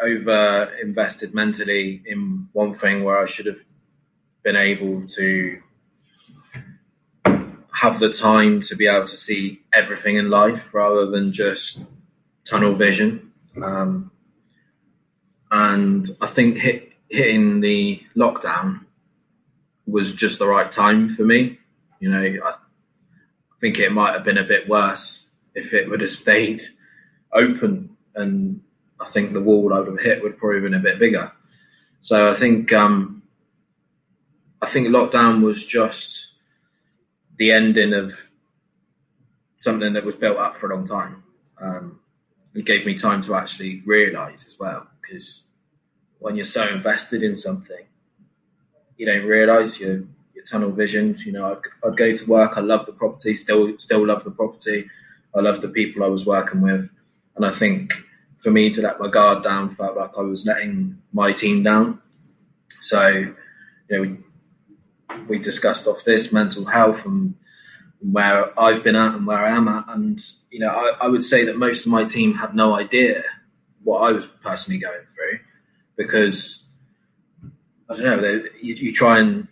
over 0.00 0.72
invested 0.82 1.34
mentally 1.34 2.02
in 2.06 2.48
one 2.52 2.74
thing 2.74 3.04
where 3.04 3.18
I 3.18 3.26
should 3.26 3.46
have 3.46 3.58
been 4.42 4.56
able 4.56 5.06
to 5.06 5.60
have 7.72 8.00
the 8.00 8.12
time 8.12 8.60
to 8.60 8.74
be 8.74 8.86
able 8.86 9.06
to 9.06 9.16
see 9.16 9.62
everything 9.72 10.16
in 10.16 10.30
life 10.30 10.72
rather 10.74 11.06
than 11.06 11.32
just 11.32 11.78
tunnel 12.44 12.74
vision. 12.74 13.32
Um, 13.62 14.10
and 15.50 16.08
I 16.20 16.26
think 16.26 16.58
hit, 16.58 16.92
hitting 17.08 17.60
the 17.60 18.02
lockdown 18.16 18.84
was 19.86 20.12
just 20.12 20.38
the 20.38 20.46
right 20.46 20.70
time 20.70 21.14
for 21.14 21.24
me. 21.24 21.58
You 22.00 22.10
know, 22.10 22.20
I, 22.20 22.50
I 22.50 23.60
think 23.60 23.78
it 23.78 23.92
might 23.92 24.14
have 24.14 24.24
been 24.24 24.38
a 24.38 24.44
bit 24.44 24.68
worse 24.68 25.26
if 25.54 25.72
it 25.72 25.88
would 25.88 26.00
have 26.00 26.10
stayed 26.10 26.62
open, 27.32 27.96
and 28.14 28.60
I 29.00 29.04
think 29.04 29.32
the 29.32 29.40
wall 29.40 29.72
I 29.72 29.78
would 29.78 29.88
have 29.88 30.00
hit 30.00 30.22
would 30.22 30.38
probably 30.38 30.56
have 30.56 30.64
been 30.64 30.74
a 30.74 30.78
bit 30.82 30.98
bigger. 30.98 31.32
So 32.00 32.30
I 32.30 32.34
think 32.34 32.72
um, 32.72 33.22
I 34.62 34.66
think 34.66 34.88
lockdown 34.88 35.42
was 35.42 35.64
just 35.64 36.32
the 37.36 37.52
ending 37.52 37.94
of 37.94 38.14
something 39.60 39.92
that 39.92 40.04
was 40.04 40.16
built 40.16 40.38
up 40.38 40.56
for 40.56 40.70
a 40.70 40.74
long 40.74 40.86
time. 40.86 41.22
Um, 41.60 42.00
it 42.54 42.64
gave 42.64 42.86
me 42.86 42.94
time 42.94 43.22
to 43.22 43.34
actually 43.34 43.82
realise 43.84 44.46
as 44.46 44.58
well, 44.58 44.86
because 45.00 45.42
when 46.18 46.34
you're 46.36 46.44
so 46.44 46.66
invested 46.66 47.22
in 47.22 47.36
something, 47.36 47.84
you 48.96 49.06
don't 49.06 49.26
realise 49.26 49.78
your 49.78 50.04
your 50.34 50.44
tunnel 50.44 50.70
vision. 50.70 51.16
You 51.24 51.32
know, 51.32 51.52
I'd, 51.52 51.88
I'd 51.88 51.96
go 51.96 52.12
to 52.12 52.26
work. 52.26 52.56
I 52.56 52.60
love 52.60 52.86
the 52.86 52.92
property. 52.92 53.34
Still, 53.34 53.78
still 53.78 54.06
love 54.06 54.24
the 54.24 54.30
property. 54.30 54.88
I 55.34 55.40
love 55.40 55.60
the 55.60 55.68
people 55.68 56.02
I 56.02 56.08
was 56.08 56.24
working 56.24 56.60
with. 56.60 56.90
And 57.38 57.46
I 57.46 57.50
think 57.50 57.94
for 58.38 58.50
me 58.50 58.68
to 58.70 58.82
let 58.82 58.98
my 58.98 59.08
guard 59.08 59.44
down 59.44 59.70
felt 59.70 59.96
like 59.96 60.18
I 60.18 60.22
was 60.22 60.44
letting 60.44 60.98
my 61.12 61.30
team 61.30 61.62
down. 61.62 62.00
So, 62.80 63.08
you 63.08 63.36
know, 63.90 64.00
we, 64.00 64.16
we 65.28 65.38
discussed 65.38 65.86
off 65.86 66.04
this 66.04 66.32
mental 66.32 66.64
health 66.64 67.04
and 67.06 67.36
where 68.00 68.58
I've 68.58 68.82
been 68.82 68.96
at 68.96 69.14
and 69.14 69.24
where 69.24 69.38
I 69.38 69.56
am 69.56 69.68
at. 69.68 69.84
And, 69.86 70.20
you 70.50 70.58
know, 70.58 70.70
I, 70.70 71.04
I 71.04 71.08
would 71.08 71.24
say 71.24 71.44
that 71.44 71.56
most 71.56 71.86
of 71.86 71.92
my 71.92 72.04
team 72.04 72.34
had 72.34 72.56
no 72.56 72.74
idea 72.74 73.22
what 73.84 74.00
I 74.00 74.10
was 74.10 74.26
personally 74.42 74.80
going 74.80 75.06
through 75.14 75.38
because, 75.96 76.64
I 77.88 77.94
don't 77.94 78.04
know, 78.04 78.20
they, 78.20 78.48
you, 78.60 78.74
you 78.74 78.92
try 78.92 79.20
and 79.20 79.46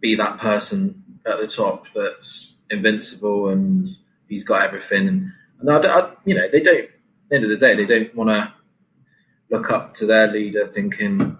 be 0.00 0.16
that 0.16 0.36
person 0.36 1.02
at 1.24 1.38
the 1.38 1.46
top 1.46 1.86
that's 1.94 2.52
invincible 2.68 3.48
and 3.48 3.88
he's 4.28 4.44
got 4.44 4.66
everything. 4.66 5.08
And, 5.08 5.32
and 5.60 5.70
I, 5.70 6.00
I, 6.00 6.10
you 6.24 6.34
know, 6.34 6.48
they 6.50 6.60
don't. 6.60 6.84
At 6.84 7.30
the 7.30 7.34
end 7.36 7.44
of 7.44 7.50
the 7.50 7.56
day, 7.56 7.74
they 7.74 7.86
don't 7.86 8.14
want 8.14 8.30
to 8.30 8.52
look 9.50 9.70
up 9.70 9.94
to 9.94 10.06
their 10.06 10.28
leader, 10.28 10.66
thinking, 10.66 11.38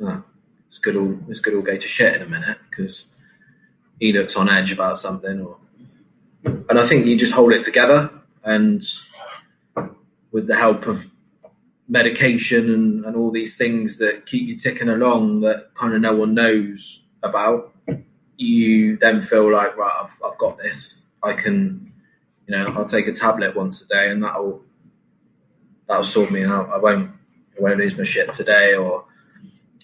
oh, 0.00 0.24
"This 0.68 0.78
could 0.78 0.96
all 0.96 1.18
this 1.28 1.40
could 1.40 1.54
all 1.54 1.62
go 1.62 1.76
to 1.76 1.88
shit 1.88 2.16
in 2.16 2.22
a 2.22 2.28
minute," 2.28 2.58
because 2.68 3.08
he 4.00 4.12
looks 4.12 4.36
on 4.36 4.48
edge 4.48 4.72
about 4.72 4.98
something. 4.98 5.40
Or, 5.40 5.58
and 6.44 6.78
I 6.78 6.86
think 6.86 7.06
you 7.06 7.16
just 7.16 7.32
hold 7.32 7.52
it 7.52 7.64
together, 7.64 8.10
and 8.42 8.82
with 10.32 10.46
the 10.48 10.56
help 10.56 10.86
of 10.86 11.08
medication 11.88 12.72
and, 12.72 13.04
and 13.04 13.16
all 13.16 13.30
these 13.30 13.56
things 13.56 13.98
that 13.98 14.26
keep 14.26 14.48
you 14.48 14.56
ticking 14.56 14.88
along, 14.88 15.42
that 15.42 15.74
kind 15.74 15.94
of 15.94 16.00
no 16.00 16.14
one 16.14 16.34
knows 16.34 17.02
about, 17.22 17.74
you 18.36 18.96
then 18.96 19.22
feel 19.22 19.52
like, 19.52 19.76
right, 19.76 20.02
I've, 20.02 20.18
I've 20.24 20.38
got 20.38 20.58
this. 20.58 20.96
I 21.22 21.34
can 21.34 21.92
you 22.46 22.56
know, 22.56 22.66
I'll 22.76 22.84
take 22.84 23.06
a 23.06 23.12
tablet 23.12 23.56
once 23.56 23.82
a 23.82 23.86
day, 23.86 24.10
and 24.10 24.22
that'll 24.22 24.62
that'll 25.88 26.04
sort 26.04 26.30
me 26.30 26.44
out. 26.44 26.70
I 26.70 26.78
won't 26.78 27.10
I 27.58 27.62
won't 27.62 27.78
lose 27.78 27.96
my 27.96 28.04
shit 28.04 28.32
today, 28.32 28.74
or 28.74 29.04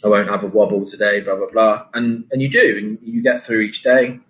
I 0.05 0.09
won't 0.09 0.29
have 0.29 0.45
a 0.45 0.47
wobble 0.47 0.85
today. 0.85 1.21
Blah 1.21 1.37
blah 1.37 1.51
blah. 1.51 1.87
And 1.95 2.27
and 2.31 2.43
you 2.43 2.49
do, 2.49 2.79
and 2.79 2.99
you 3.03 3.23
get 3.23 3.45
through 3.45 3.61
each 3.61 3.83
day, 3.83 4.21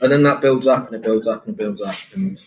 and 0.00 0.12
then 0.12 0.22
that 0.24 0.40
builds 0.40 0.66
up 0.66 0.86
and 0.86 0.96
it 0.96 1.02
builds 1.02 1.26
up 1.26 1.46
and 1.46 1.54
it 1.54 1.58
builds 1.58 1.80
up, 1.80 1.96
and 2.14 2.42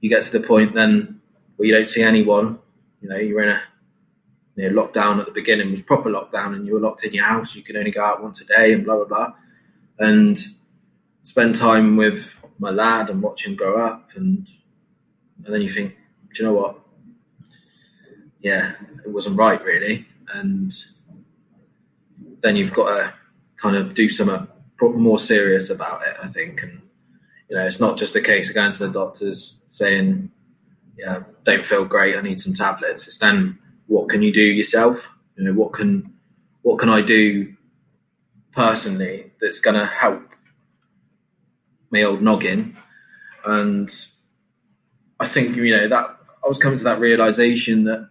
you 0.00 0.10
get 0.10 0.22
to 0.24 0.32
the 0.38 0.46
point 0.46 0.74
then 0.74 1.20
where 1.56 1.66
you 1.66 1.74
don't 1.74 1.88
see 1.88 2.02
anyone. 2.02 2.58
You 3.00 3.08
know, 3.08 3.16
you're 3.16 3.42
in 3.42 3.50
a 3.50 3.62
you 4.56 4.70
know, 4.70 4.82
lockdown 4.82 5.18
at 5.18 5.26
the 5.26 5.32
beginning 5.32 5.70
was 5.70 5.82
proper 5.82 6.10
lockdown, 6.10 6.54
and 6.54 6.66
you 6.66 6.74
were 6.74 6.80
locked 6.80 7.04
in 7.04 7.12
your 7.12 7.24
house. 7.24 7.54
You 7.54 7.62
could 7.62 7.76
only 7.76 7.90
go 7.90 8.04
out 8.04 8.22
once 8.22 8.40
a 8.40 8.44
day, 8.44 8.72
and 8.72 8.84
blah 8.84 8.96
blah 8.96 9.04
blah, 9.06 9.32
and 9.98 10.38
spend 11.22 11.56
time 11.56 11.96
with 11.96 12.30
my 12.58 12.70
lad 12.70 13.10
and 13.10 13.22
watch 13.22 13.46
him 13.46 13.56
grow 13.56 13.84
up, 13.84 14.10
and 14.14 14.48
and 15.44 15.54
then 15.54 15.62
you 15.62 15.70
think, 15.70 15.96
do 16.32 16.42
you 16.42 16.48
know 16.48 16.54
what? 16.54 16.80
Yeah, 18.40 18.72
it 19.04 19.10
wasn't 19.10 19.38
right 19.38 19.62
really, 19.62 20.06
and 20.32 20.72
then 22.40 22.56
you've 22.56 22.72
got 22.72 22.88
to 22.88 23.14
kind 23.56 23.76
of 23.76 23.94
do 23.94 24.08
something 24.08 24.48
uh, 24.82 24.86
more 24.88 25.18
serious 25.18 25.70
about 25.70 26.06
it. 26.06 26.16
I 26.22 26.28
think, 26.28 26.62
and 26.62 26.82
you 27.48 27.56
know, 27.56 27.66
it's 27.66 27.80
not 27.80 27.96
just 27.96 28.16
a 28.16 28.20
case 28.20 28.48
of 28.48 28.54
going 28.54 28.72
to 28.72 28.78
the 28.78 28.92
doctors 28.92 29.56
saying, 29.70 30.30
"Yeah, 30.96 31.24
don't 31.42 31.64
feel 31.64 31.84
great. 31.84 32.16
I 32.16 32.20
need 32.20 32.40
some 32.40 32.54
tablets." 32.54 33.06
It's 33.06 33.18
then 33.18 33.58
what 33.86 34.08
can 34.08 34.22
you 34.22 34.32
do 34.32 34.42
yourself? 34.42 35.10
You 35.36 35.44
know, 35.44 35.52
what 35.52 35.72
can 35.72 36.14
what 36.62 36.78
can 36.78 36.88
I 36.88 37.00
do 37.00 37.54
personally 38.52 39.32
that's 39.40 39.60
going 39.60 39.76
to 39.76 39.86
help 39.86 40.33
my 41.94 42.02
old 42.02 42.20
noggin? 42.20 42.76
And 43.44 43.90
I 45.20 45.26
think 45.26 45.56
you 45.56 45.76
know 45.76 45.88
that 45.88 46.16
I 46.44 46.48
was 46.48 46.58
coming 46.58 46.78
to 46.78 46.84
that 46.84 47.00
realization 47.00 47.84
that 47.84 48.08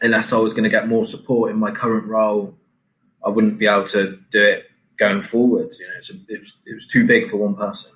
unless 0.00 0.32
I 0.32 0.36
was 0.36 0.54
going 0.54 0.64
to 0.64 0.70
get 0.70 0.88
more 0.88 1.06
support 1.06 1.50
in 1.50 1.58
my 1.58 1.70
current 1.70 2.06
role, 2.06 2.56
I 3.24 3.28
wouldn't 3.28 3.58
be 3.58 3.66
able 3.66 3.86
to 3.88 4.18
do 4.30 4.42
it 4.42 4.64
going 4.98 5.22
forward. 5.22 5.74
You 5.78 5.86
know, 5.86 5.94
a, 5.94 6.34
it, 6.34 6.40
was, 6.40 6.54
it 6.66 6.74
was 6.74 6.86
too 6.86 7.06
big 7.06 7.30
for 7.30 7.36
one 7.36 7.54
person. 7.54 7.92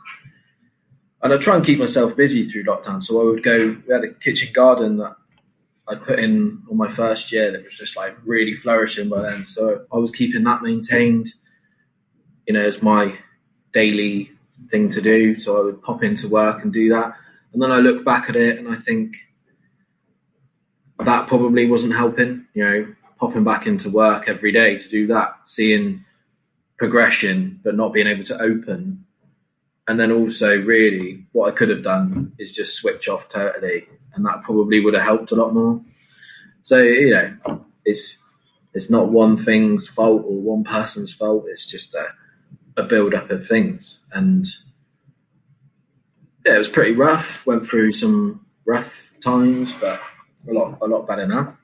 And 1.22 1.32
I 1.32 1.38
try 1.38 1.56
and 1.56 1.64
keep 1.64 1.78
myself 1.78 2.14
busy 2.14 2.48
through 2.48 2.64
lockdown. 2.64 3.02
So 3.02 3.20
I 3.20 3.24
would 3.24 3.42
go, 3.42 3.76
we 3.86 3.92
had 3.92 4.04
a 4.04 4.14
kitchen 4.14 4.52
garden 4.52 4.98
that 4.98 5.16
I'd 5.88 6.02
put 6.02 6.18
in 6.18 6.62
on 6.70 6.76
my 6.76 6.88
first 6.88 7.32
year 7.32 7.50
that 7.50 7.64
was 7.64 7.76
just 7.76 7.96
like 7.96 8.16
really 8.24 8.56
flourishing 8.56 9.08
by 9.08 9.22
then. 9.22 9.44
So 9.44 9.86
I 9.92 9.96
was 9.96 10.10
keeping 10.10 10.44
that 10.44 10.62
maintained, 10.62 11.32
you 12.46 12.54
know, 12.54 12.60
as 12.60 12.82
my 12.82 13.18
daily 13.72 14.30
thing 14.70 14.88
to 14.90 15.00
do. 15.00 15.38
So 15.38 15.60
I 15.60 15.64
would 15.64 15.82
pop 15.82 16.02
into 16.02 16.28
work 16.28 16.62
and 16.62 16.72
do 16.72 16.90
that. 16.90 17.14
And 17.52 17.62
then 17.62 17.72
I 17.72 17.78
look 17.78 18.04
back 18.04 18.28
at 18.28 18.36
it 18.36 18.58
and 18.58 18.68
I 18.68 18.76
think 18.76 19.16
that 20.98 21.26
probably 21.26 21.66
wasn't 21.68 21.94
helping, 21.94 22.46
you 22.54 22.64
know, 22.64 22.94
popping 23.18 23.44
back 23.44 23.66
into 23.66 23.90
work 23.90 24.28
every 24.28 24.52
day 24.52 24.78
to 24.78 24.88
do 24.88 25.06
that, 25.08 25.34
seeing 25.44 26.04
progression 26.76 27.60
but 27.62 27.74
not 27.74 27.92
being 27.92 28.06
able 28.06 28.24
to 28.24 28.40
open. 28.40 29.04
And 29.88 30.00
then 30.00 30.10
also, 30.10 30.58
really, 30.60 31.26
what 31.32 31.48
I 31.48 31.56
could 31.56 31.68
have 31.68 31.82
done 31.82 32.32
is 32.38 32.50
just 32.50 32.74
switch 32.74 33.08
off 33.08 33.28
totally, 33.28 33.86
and 34.14 34.26
that 34.26 34.42
probably 34.42 34.80
would 34.80 34.94
have 34.94 35.02
helped 35.04 35.30
a 35.30 35.36
lot 35.36 35.54
more. 35.54 35.80
So 36.62 36.78
you 36.78 37.10
know, 37.10 37.64
it's 37.84 38.18
it's 38.74 38.90
not 38.90 39.10
one 39.10 39.36
thing's 39.36 39.86
fault 39.86 40.24
or 40.26 40.40
one 40.40 40.64
person's 40.64 41.12
fault. 41.12 41.44
It's 41.48 41.66
just 41.66 41.94
a, 41.94 42.08
a 42.76 42.82
build 42.82 43.14
up 43.14 43.30
of 43.30 43.46
things, 43.46 44.00
and 44.12 44.46
yeah, 46.44 46.56
it 46.56 46.58
was 46.58 46.68
pretty 46.68 46.92
rough. 46.92 47.46
Went 47.46 47.66
through 47.66 47.92
some 47.92 48.46
rough 48.64 49.12
times, 49.20 49.72
but 49.80 50.00
a 50.48 50.52
lot 50.52 50.78
a 50.80 50.86
lot 50.86 51.06
better 51.06 51.26
now. 51.26 51.56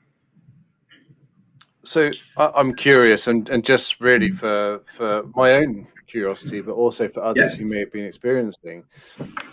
So 1.85 2.11
I'm 2.37 2.73
curious, 2.75 3.27
and, 3.27 3.49
and 3.49 3.63
just 3.65 3.99
really 3.99 4.31
for 4.31 4.81
for 4.87 5.23
my 5.35 5.53
own 5.53 5.87
curiosity, 6.07 6.61
but 6.61 6.73
also 6.73 7.09
for 7.09 7.23
others 7.23 7.53
yeah. 7.53 7.57
who 7.57 7.65
may 7.65 7.79
have 7.79 7.91
been 7.91 8.05
experiencing. 8.05 8.83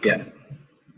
Yeah. 0.05 0.25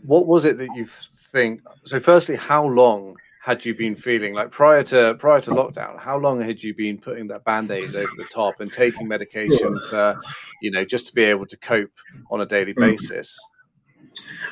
What 0.05 0.27
was 0.27 0.45
it 0.45 0.57
that 0.57 0.69
you 0.75 0.87
think? 1.31 1.61
So, 1.85 1.99
firstly, 1.99 2.35
how 2.35 2.67
long 2.67 3.15
had 3.43 3.65
you 3.65 3.75
been 3.75 3.93
feeling 3.93 4.33
like 4.33 4.51
prior 4.51 4.83
to 4.83 5.15
prior 5.19 5.41
to 5.41 5.51
lockdown? 5.51 5.99
How 5.99 6.17
long 6.17 6.39
had 6.39 6.63
you 6.63 6.73
been 6.73 6.97
putting 6.97 7.27
that 7.27 7.43
band 7.43 7.71
aid 7.71 7.93
over 7.93 8.11
the 8.15 8.23
top 8.23 8.61
and 8.61 8.71
taking 8.71 9.05
medication 9.05 9.81
for, 9.89 10.15
you 10.61 10.71
know, 10.71 10.85
just 10.85 11.07
to 11.07 11.13
be 11.13 11.23
able 11.23 11.45
to 11.47 11.57
cope 11.57 11.91
on 12.31 12.39
a 12.39 12.45
daily 12.45 12.73
mm. 12.73 12.79
basis? 12.79 13.37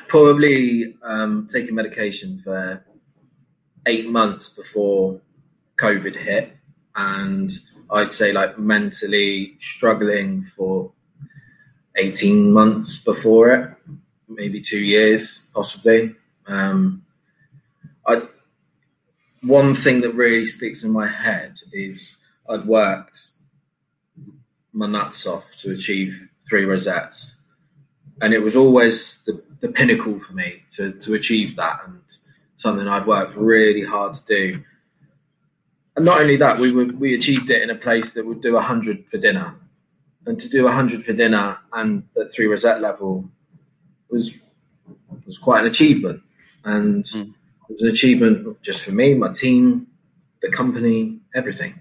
Probably 0.08 0.94
um, 1.02 1.48
taking 1.50 1.74
medication 1.74 2.36
for 2.36 2.84
eight 3.86 4.10
months 4.10 4.50
before 4.50 5.22
COVID 5.78 6.14
hit 6.14 6.54
and 6.94 7.50
I'd 7.90 8.12
say 8.12 8.32
like 8.32 8.58
mentally 8.58 9.54
struggling 9.58 10.42
for 10.42 10.92
18 11.96 12.52
months 12.52 12.98
before 12.98 13.52
it, 13.52 13.70
maybe 14.28 14.60
two 14.60 14.80
years, 14.80 15.40
possibly. 15.54 16.14
Um, 16.46 17.06
I, 18.06 18.22
one 19.42 19.74
thing 19.74 20.00
that 20.02 20.14
really 20.14 20.46
sticks 20.46 20.84
in 20.84 20.92
my 20.92 21.06
head 21.06 21.58
is 21.72 22.16
I'd 22.48 22.66
worked 22.66 23.30
my 24.72 24.86
nuts 24.86 25.26
off 25.26 25.44
to 25.58 25.72
achieve 25.72 26.28
three 26.48 26.64
rosettes. 26.64 27.34
And 28.20 28.32
it 28.32 28.38
was 28.38 28.56
always 28.56 29.18
the, 29.26 29.42
the 29.60 29.68
pinnacle 29.68 30.20
for 30.20 30.32
me 30.32 30.62
to, 30.72 30.92
to 30.92 31.14
achieve 31.14 31.56
that 31.56 31.80
and 31.86 32.00
something 32.56 32.86
I'd 32.86 33.06
worked 33.06 33.36
really 33.36 33.84
hard 33.84 34.12
to 34.14 34.24
do 34.24 34.64
and 35.96 36.04
not 36.04 36.20
only 36.20 36.36
that, 36.36 36.58
we 36.58 36.72
would, 36.72 36.98
we 36.98 37.14
achieved 37.14 37.50
it 37.50 37.62
in 37.62 37.70
a 37.70 37.74
place 37.74 38.14
that 38.14 38.24
would 38.24 38.40
do 38.40 38.58
hundred 38.58 39.08
for 39.10 39.18
dinner, 39.18 39.54
and 40.26 40.40
to 40.40 40.48
do 40.48 40.66
hundred 40.68 41.02
for 41.02 41.12
dinner 41.12 41.58
and 41.72 42.04
at 42.18 42.32
three 42.32 42.46
rosette 42.46 42.80
level 42.80 43.28
was 44.08 44.34
was 45.26 45.38
quite 45.38 45.60
an 45.60 45.66
achievement, 45.66 46.22
and 46.64 47.04
mm. 47.04 47.34
It 47.72 47.76
was 47.76 47.82
an 47.82 47.88
achievement 47.88 48.62
just 48.62 48.82
for 48.82 48.92
me, 48.92 49.14
my 49.14 49.32
team, 49.32 49.86
the 50.42 50.50
company, 50.50 51.20
everything. 51.34 51.80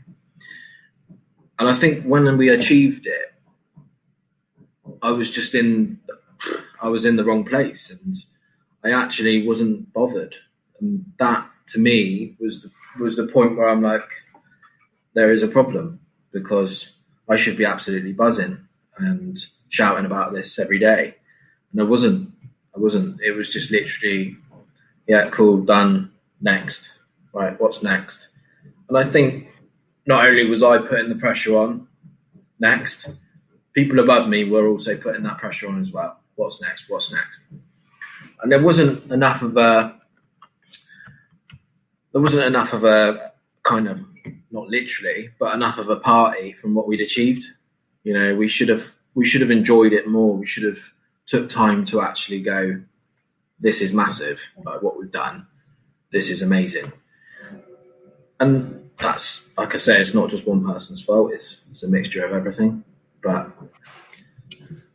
And 1.59 1.67
I 1.67 1.73
think 1.73 2.05
when 2.05 2.37
we 2.37 2.49
achieved 2.49 3.07
it, 3.07 3.33
I 5.01 5.11
was 5.11 5.29
just 5.29 5.53
in 5.53 5.99
I 6.81 6.87
was 6.87 7.05
in 7.05 7.17
the 7.17 7.25
wrong 7.25 7.43
place, 7.43 7.91
and 7.91 8.13
I 8.83 8.91
actually 8.91 9.45
wasn't 9.45 9.91
bothered, 9.91 10.35
and 10.79 11.05
that 11.19 11.47
to 11.67 11.79
me 11.79 12.35
was 12.39 12.61
the 12.61 12.71
was 12.99 13.17
the 13.17 13.27
point 13.27 13.57
where 13.57 13.67
I'm 13.67 13.81
like, 13.81 14.09
there 15.13 15.33
is 15.33 15.43
a 15.43 15.47
problem 15.47 15.99
because 16.31 16.91
I 17.29 17.35
should 17.35 17.57
be 17.57 17.65
absolutely 17.65 18.13
buzzing 18.13 18.65
and 18.97 19.37
shouting 19.67 20.05
about 20.05 20.33
this 20.33 20.57
every 20.57 20.79
day, 20.79 21.15
and 21.73 21.81
I 21.81 21.83
wasn't. 21.83 22.31
I 22.73 22.79
wasn't. 22.79 23.19
It 23.21 23.33
was 23.33 23.49
just 23.49 23.71
literally, 23.71 24.37
yeah, 25.07 25.29
cool, 25.29 25.63
done. 25.63 26.11
Next, 26.39 26.91
right? 27.33 27.59
What's 27.59 27.83
next? 27.83 28.29
And 28.89 28.97
I 28.97 29.03
think 29.03 29.47
not 30.07 30.25
only 30.25 30.45
was 30.45 30.63
I 30.63 30.79
putting 30.79 31.09
the 31.09 31.15
pressure 31.15 31.55
on, 31.55 31.87
next, 32.59 33.07
people 33.73 33.99
above 33.99 34.27
me 34.27 34.43
were 34.43 34.67
also 34.67 34.97
putting 34.97 35.23
that 35.23 35.37
pressure 35.37 35.67
on 35.67 35.79
as 35.79 35.91
well. 35.91 36.19
What's 36.35 36.61
next? 36.61 36.89
What's 36.89 37.11
next? 37.11 37.41
And 38.41 38.51
there 38.51 38.61
wasn't 38.61 39.11
enough 39.11 39.41
of 39.43 39.55
a 39.57 39.95
there 42.11 42.21
wasn't 42.21 42.43
enough 42.43 42.73
of 42.73 42.83
a 42.83 43.31
kind 43.63 43.87
of 43.87 44.01
not 44.51 44.67
literally, 44.67 45.29
but 45.39 45.53
enough 45.53 45.77
of 45.77 45.89
a 45.89 45.95
party 45.95 46.53
from 46.53 46.73
what 46.73 46.87
we'd 46.87 47.01
achieved. 47.01 47.45
You 48.03 48.13
know, 48.13 48.35
we 48.35 48.47
should 48.47 48.69
have 48.69 48.95
we 49.13 49.25
should 49.25 49.41
have 49.41 49.51
enjoyed 49.51 49.93
it 49.93 50.07
more. 50.07 50.35
We 50.35 50.45
should 50.45 50.63
have 50.63 50.79
took 51.25 51.49
time 51.49 51.85
to 51.85 52.01
actually 52.01 52.41
go. 52.41 52.81
This 53.61 53.81
is 53.81 53.93
massive. 53.93 54.39
Like 54.65 54.81
what 54.81 54.97
we've 54.97 55.11
done. 55.11 55.47
This 56.11 56.29
is 56.29 56.41
amazing. 56.41 56.91
And 58.39 58.89
that's 58.97 59.47
like 59.57 59.75
I 59.75 59.77
say, 59.77 60.01
it's 60.01 60.13
not 60.13 60.29
just 60.29 60.47
one 60.47 60.65
person's 60.65 61.03
fault. 61.03 61.31
It's 61.31 61.61
it's 61.69 61.83
a 61.83 61.87
mixture 61.87 62.25
of 62.25 62.33
everything. 62.33 62.83
But 63.23 63.51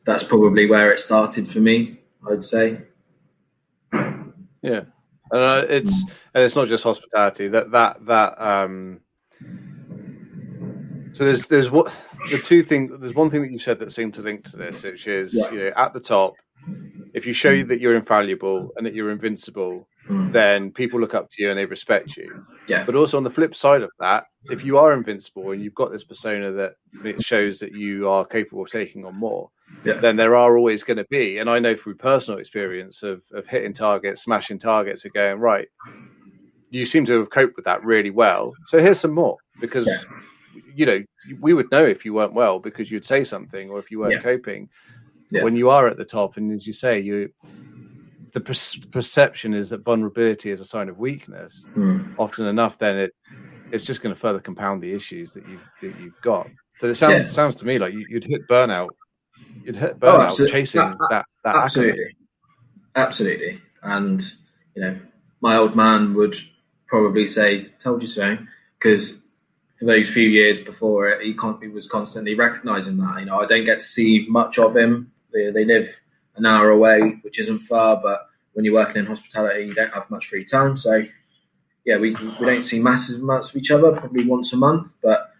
that's 0.04 0.24
probably 0.24 0.66
where 0.66 0.92
it 0.92 0.98
started 0.98 1.48
for 1.48 1.60
me. 1.60 2.00
I'd 2.28 2.44
say. 2.44 2.80
Yeah, 4.62 4.80
and 5.30 5.40
uh, 5.40 5.64
it's 5.68 6.02
and 6.34 6.42
it's 6.42 6.56
not 6.56 6.68
just 6.68 6.84
hospitality. 6.84 7.48
That 7.48 7.70
that 7.70 8.04
that 8.06 8.40
um. 8.40 9.00
So 11.12 11.24
there's 11.24 11.46
there's 11.46 11.70
what 11.70 11.94
the 12.30 12.38
two 12.38 12.62
things. 12.62 12.92
There's 12.98 13.14
one 13.14 13.30
thing 13.30 13.42
that 13.42 13.50
you 13.50 13.58
said 13.58 13.78
that 13.78 13.92
seemed 13.92 14.14
to 14.14 14.22
link 14.22 14.44
to 14.50 14.56
this, 14.56 14.82
which 14.82 15.06
is 15.06 15.34
yeah. 15.34 15.50
you 15.50 15.58
know 15.58 15.72
at 15.76 15.92
the 15.92 16.00
top, 16.00 16.34
if 17.16 17.24
you 17.24 17.32
show 17.32 17.48
you 17.48 17.64
that 17.64 17.80
you're 17.80 17.96
infallible 17.96 18.70
and 18.76 18.84
that 18.84 18.92
you're 18.92 19.10
invincible, 19.10 19.88
mm. 20.06 20.30
then 20.32 20.70
people 20.70 21.00
look 21.00 21.14
up 21.14 21.30
to 21.30 21.42
you 21.42 21.48
and 21.48 21.58
they 21.58 21.64
respect 21.64 22.14
you. 22.14 22.44
Yeah. 22.68 22.84
But 22.84 22.94
also 22.94 23.16
on 23.16 23.24
the 23.24 23.30
flip 23.30 23.56
side 23.56 23.80
of 23.80 23.90
that, 24.00 24.26
if 24.50 24.66
you 24.66 24.76
are 24.76 24.92
invincible 24.92 25.50
and 25.52 25.64
you've 25.64 25.74
got 25.74 25.90
this 25.90 26.04
persona 26.04 26.52
that 26.52 26.74
it 27.04 27.22
shows 27.24 27.58
that 27.60 27.72
you 27.72 28.06
are 28.06 28.26
capable 28.26 28.64
of 28.64 28.70
taking 28.70 29.06
on 29.06 29.16
more, 29.16 29.48
yeah. 29.82 29.94
then 29.94 30.16
there 30.16 30.36
are 30.36 30.58
always 30.58 30.84
going 30.84 30.98
to 30.98 31.06
be, 31.08 31.38
and 31.38 31.48
I 31.48 31.58
know 31.58 31.74
through 31.74 31.94
personal 31.94 32.38
experience 32.38 33.02
of, 33.02 33.22
of 33.32 33.46
hitting 33.46 33.72
targets, 33.72 34.22
smashing 34.22 34.58
targets, 34.58 35.04
and 35.04 35.14
going 35.14 35.40
right. 35.40 35.68
You 36.68 36.84
seem 36.84 37.06
to 37.06 37.18
have 37.18 37.30
coped 37.30 37.56
with 37.56 37.64
that 37.64 37.82
really 37.82 38.10
well. 38.10 38.52
So 38.66 38.78
here's 38.78 39.00
some 39.00 39.14
more 39.14 39.38
because 39.58 39.86
yeah. 39.86 40.02
you 40.74 40.84
know 40.84 41.02
we 41.40 41.54
would 41.54 41.70
know 41.70 41.86
if 41.86 42.04
you 42.04 42.12
weren't 42.12 42.34
well 42.34 42.58
because 42.58 42.90
you'd 42.90 43.06
say 43.06 43.24
something 43.24 43.70
or 43.70 43.78
if 43.78 43.90
you 43.90 44.00
weren't 44.00 44.14
yeah. 44.14 44.20
coping. 44.20 44.68
When 45.30 45.56
you 45.56 45.70
are 45.70 45.88
at 45.88 45.96
the 45.96 46.04
top, 46.04 46.36
and 46.36 46.52
as 46.52 46.66
you 46.66 46.72
say, 46.72 47.00
you 47.00 47.30
the 48.32 48.40
per- 48.40 48.88
perception 48.92 49.54
is 49.54 49.70
that 49.70 49.82
vulnerability 49.82 50.50
is 50.50 50.60
a 50.60 50.64
sign 50.64 50.88
of 50.88 50.98
weakness. 50.98 51.66
Mm. 51.74 52.14
Often 52.18 52.46
enough, 52.46 52.78
then 52.78 52.96
it 52.98 53.14
it's 53.72 53.84
just 53.84 54.02
going 54.02 54.14
to 54.14 54.20
further 54.20 54.40
compound 54.40 54.82
the 54.82 54.92
issues 54.92 55.32
that 55.32 55.48
you've 55.48 55.68
that 55.82 55.98
you've 56.00 56.20
got. 56.20 56.48
So 56.78 56.88
it 56.88 56.94
sounds 56.96 57.14
yeah. 57.14 57.26
sounds 57.26 57.54
to 57.56 57.66
me 57.66 57.78
like 57.78 57.94
you, 57.94 58.06
would 58.12 58.24
hit 58.24 58.46
burnout. 58.48 58.90
You'd 59.64 59.76
hit 59.76 59.96
oh, 60.02 60.06
burnout 60.06 60.40
oh, 60.40 60.46
chasing 60.46 60.80
that 60.80 61.06
that, 61.10 61.24
that 61.44 61.56
absolutely, 61.56 61.92
accolade. 61.92 62.16
absolutely. 62.94 63.62
And 63.82 64.32
you 64.74 64.82
know, 64.82 64.98
my 65.40 65.56
old 65.56 65.74
man 65.74 66.14
would 66.14 66.36
probably 66.86 67.26
say, 67.26 67.68
"Told 67.78 68.02
you 68.02 68.08
so," 68.08 68.36
because 68.78 69.20
for 69.78 69.84
those 69.84 70.08
few 70.08 70.28
years 70.28 70.58
before 70.60 71.08
it, 71.08 71.22
he, 71.22 71.34
con- 71.34 71.58
he 71.60 71.68
was 71.68 71.86
constantly 71.86 72.34
recognising 72.34 72.96
that. 72.98 73.20
You 73.20 73.26
know, 73.26 73.38
I 73.38 73.46
don't 73.46 73.64
get 73.64 73.80
to 73.80 73.86
see 73.86 74.26
much 74.28 74.58
of 74.58 74.76
him. 74.76 75.12
They, 75.32 75.50
they 75.50 75.64
live 75.64 75.88
an 76.36 76.46
hour 76.46 76.70
away, 76.70 77.18
which 77.22 77.38
isn't 77.38 77.60
far, 77.60 78.00
but 78.00 78.28
when 78.52 78.64
you're 78.64 78.74
working 78.74 78.96
in 78.96 79.06
hospitality, 79.06 79.66
you 79.66 79.74
don't 79.74 79.92
have 79.92 80.10
much 80.10 80.26
free 80.26 80.44
time. 80.44 80.76
So, 80.76 81.04
yeah, 81.84 81.98
we 81.98 82.14
we 82.14 82.46
don't 82.46 82.64
see 82.64 82.80
massive 82.80 83.20
amounts 83.20 83.50
of 83.50 83.56
each 83.56 83.70
other, 83.70 83.92
probably 83.92 84.24
once 84.24 84.52
a 84.52 84.56
month, 84.56 84.94
but 85.02 85.32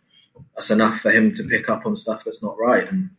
that's 0.55 0.71
enough 0.71 1.01
for 1.01 1.11
him 1.11 1.33
to 1.33 1.45
pick 1.45 1.69
up 1.69 1.87
on 1.87 1.97
stuff 1.97 2.25
that's 2.25 2.43
not 2.43 2.59
right. 2.59 2.91
And 2.91 3.11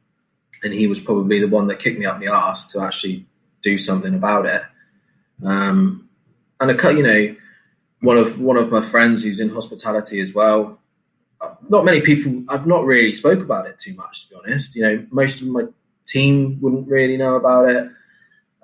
and 0.63 0.74
he 0.74 0.88
was 0.88 0.99
probably 0.99 1.39
the 1.39 1.47
one 1.47 1.68
that 1.68 1.80
kicked 1.80 1.99
me 1.99 2.05
up 2.05 2.20
the 2.20 2.28
arse 2.28 2.65
to 2.72 2.82
actually 2.82 3.26
do 3.61 3.78
something 3.78 4.13
about 4.13 4.45
it. 4.45 4.63
Um, 5.43 6.09
and 6.59 6.72
a 6.72 6.93
you 6.93 7.03
know, 7.03 7.36
one 8.01 8.18
of 8.18 8.39
one 8.39 8.57
of 8.57 8.72
my 8.72 8.82
friends 8.82 9.24
who's 9.24 9.39
in 9.39 9.49
hospitality 9.49 10.20
as 10.20 10.34
well. 10.34 10.80
Not 11.70 11.86
many 11.86 12.01
people. 12.01 12.43
I've 12.49 12.65
not 12.65 12.86
really 12.86 13.13
spoke 13.13 13.41
about 13.41 13.68
it 13.68 13.78
too 13.78 13.93
much, 13.93 14.24
to 14.24 14.30
be 14.30 14.36
honest. 14.36 14.76
You 14.76 14.84
know, 14.84 15.07
most 15.11 15.41
of 15.41 15.47
my 15.47 15.65
team 16.08 16.58
wouldn't 16.62 16.88
really 16.88 17.18
know 17.18 17.36
about 17.36 17.70
it. 17.70 17.89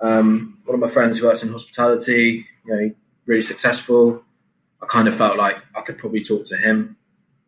Um, 0.00 0.58
one 0.64 0.74
of 0.74 0.80
my 0.80 0.88
friends 0.88 1.18
who 1.18 1.26
works 1.26 1.42
in 1.42 1.52
hospitality, 1.52 2.46
you 2.66 2.74
know, 2.74 2.90
really 3.26 3.42
successful. 3.42 4.22
I 4.82 4.86
kind 4.86 5.08
of 5.08 5.16
felt 5.16 5.36
like 5.36 5.56
I 5.74 5.82
could 5.82 5.98
probably 5.98 6.22
talk 6.22 6.46
to 6.46 6.56
him. 6.56 6.96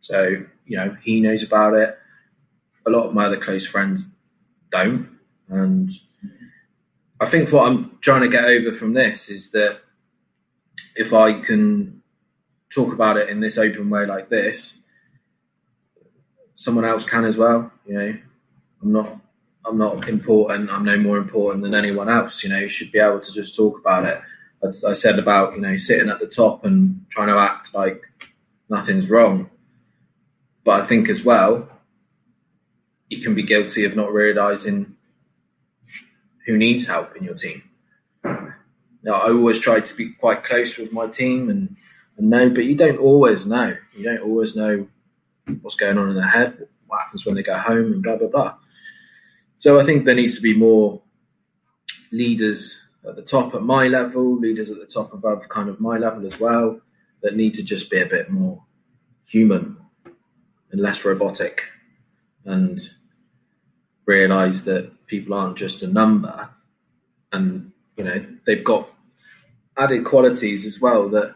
So, 0.01 0.45
you 0.67 0.77
know, 0.77 0.97
he 1.03 1.21
knows 1.21 1.43
about 1.43 1.75
it. 1.75 1.99
A 2.87 2.91
lot 2.91 3.07
of 3.07 3.15
my 3.15 3.27
other 3.27 3.37
close 3.37 3.67
friends 3.67 4.07
don't. 4.71 5.09
And 5.49 5.91
I 7.21 7.27
think 7.27 7.51
what 7.51 7.67
I'm 7.67 7.99
trying 8.01 8.23
to 8.23 8.29
get 8.29 8.45
over 8.45 8.73
from 8.73 8.93
this 8.93 9.29
is 9.29 9.51
that 9.51 9.81
if 10.95 11.13
I 11.13 11.41
can 11.41 12.03
talk 12.71 12.93
about 12.93 13.17
it 13.17 13.29
in 13.29 13.41
this 13.41 13.59
open 13.59 13.91
way 13.91 14.07
like 14.07 14.29
this, 14.29 14.77
someone 16.55 16.85
else 16.85 17.05
can 17.05 17.25
as 17.25 17.37
well. 17.37 17.71
You 17.87 17.95
know, 17.99 18.19
I'm 18.83 18.93
not 18.93 19.21
I'm 19.67 19.79
not 19.79 20.09
important. 20.09 20.71
I'm 20.71 20.85
no 20.85 20.97
more 20.97 21.19
important 21.19 21.63
than 21.63 21.75
anyone 21.75 22.09
else. 22.09 22.43
You 22.43 22.51
know, 22.51 22.59
you 22.59 22.69
should 22.69 22.93
be 22.93 22.99
able 22.99 23.21
to 23.21 23.33
just 23.33 23.57
talk 23.57 23.79
about 23.79 24.05
it. 24.05 24.21
As 24.63 24.85
I 24.85 24.93
said 24.93 25.19
about 25.19 25.55
you 25.55 25.61
know 25.61 25.77
sitting 25.77 26.09
at 26.09 26.19
the 26.19 26.27
top 26.27 26.65
and 26.65 27.05
trying 27.11 27.29
to 27.29 27.39
act 27.39 27.75
like 27.75 28.03
nothing's 28.69 29.11
wrong. 29.11 29.51
But 30.65 30.83
I 30.83 30.87
think 30.87 31.09
as 31.09 31.25
well, 31.25 31.69
you 33.09 33.21
can 33.23 33.35
be 33.35 33.43
guilty 33.43 33.85
of 33.85 33.95
not 33.95 34.13
realizing 34.13 34.97
who 36.47 36.57
needs 36.57 36.87
help 36.87 37.17
in 37.17 37.25
your 37.25 37.35
team. 37.35 37.63
Now, 38.25 39.15
I 39.15 39.31
always 39.31 39.61
try 39.61 39.81
to 39.81 39.95
be 39.95 40.11
quite 40.11 40.43
close 40.43 40.77
with 40.77 40.93
my 40.93 41.07
team 41.07 41.49
and, 41.49 41.77
and 42.17 42.31
know, 42.31 42.51
but 42.51 42.65
you 42.65 42.75
don't 42.75 42.99
always 42.99 43.47
know. 43.47 43.77
You 43.97 44.05
don't 44.05 44.23
always 44.23 44.57
know 44.57 44.89
what's 45.61 45.77
going 45.77 45.99
on 45.99 46.09
in 46.09 46.17
their 46.17 46.27
head, 46.27 46.67
what 46.87 47.03
happens 47.03 47.25
when 47.25 47.37
they 47.37 47.43
go 47.43 47.57
home, 47.57 47.93
and 47.93 48.03
blah 48.03 48.17
blah 48.17 48.29
blah. 48.29 48.55
So 49.57 49.81
I 49.81 49.85
think 49.85 50.05
there 50.05 50.15
needs 50.15 50.37
to 50.37 50.43
be 50.43 50.55
more 50.55 51.03
leaders 52.13 52.81
at 53.07 53.17
the 53.17 53.23
top 53.23 53.55
at 53.55 53.63
my 53.63 53.89
level, 53.89 54.39
leaders 54.39 54.71
at 54.71 54.79
the 54.79 54.87
top 54.87 55.13
above 55.13 55.49
kind 55.49 55.69
of 55.69 55.81
my 55.81 55.99
level 55.99 56.27
as 56.27 56.39
well, 56.39 56.81
that 57.23 57.37
need 57.37 57.55
to 57.55 57.63
just 57.63 57.91
be 57.91 58.01
a 58.01 58.07
bit 58.07 58.31
more 58.31 58.63
human 59.25 59.77
and 60.71 60.81
less 60.81 61.05
robotic 61.05 61.65
and 62.45 62.79
realize 64.05 64.65
that 64.65 65.07
people 65.07 65.35
aren't 65.35 65.57
just 65.57 65.83
a 65.83 65.87
number 65.87 66.49
and 67.33 67.73
you 67.97 68.05
know 68.05 68.25
they've 68.47 68.65
got 68.65 68.89
added 69.77 70.05
qualities 70.05 70.65
as 70.65 70.81
well 70.81 71.09
that 71.09 71.35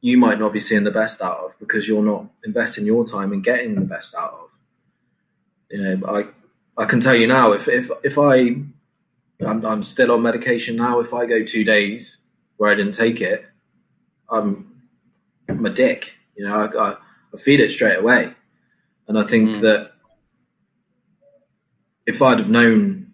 you 0.00 0.18
might 0.18 0.38
not 0.38 0.52
be 0.52 0.58
seeing 0.58 0.84
the 0.84 0.90
best 0.90 1.20
out 1.22 1.38
of 1.38 1.58
because 1.58 1.86
you're 1.86 2.02
not 2.02 2.26
investing 2.44 2.86
your 2.86 3.06
time 3.06 3.32
in 3.32 3.42
getting 3.42 3.74
the 3.74 3.80
best 3.80 4.14
out 4.14 4.32
of. 4.32 4.50
You 5.70 5.82
know 5.82 6.06
i 6.08 6.24
I 6.78 6.84
can 6.84 7.00
tell 7.00 7.14
you 7.14 7.26
now, 7.26 7.52
if 7.52 7.66
if 7.66 7.90
if 8.04 8.18
I 8.18 8.62
I'm, 9.44 9.66
I'm 9.66 9.82
still 9.82 10.12
on 10.12 10.22
medication 10.22 10.76
now, 10.76 11.00
if 11.00 11.12
I 11.12 11.26
go 11.26 11.42
two 11.42 11.64
days 11.64 12.18
where 12.56 12.70
I 12.70 12.76
didn't 12.76 12.94
take 12.94 13.20
it, 13.20 13.44
I'm 14.30 14.82
I'm 15.48 15.66
a 15.66 15.70
dick. 15.70 16.12
You 16.36 16.46
know, 16.46 16.54
I, 16.54 16.90
I, 16.90 16.96
I 17.34 17.36
feel 17.36 17.60
it 17.60 17.72
straight 17.72 17.98
away, 17.98 18.32
and 19.08 19.18
I 19.18 19.24
think 19.24 19.56
mm. 19.56 19.60
that 19.62 19.92
if 22.06 22.22
I'd 22.22 22.38
have 22.38 22.48
known 22.48 23.12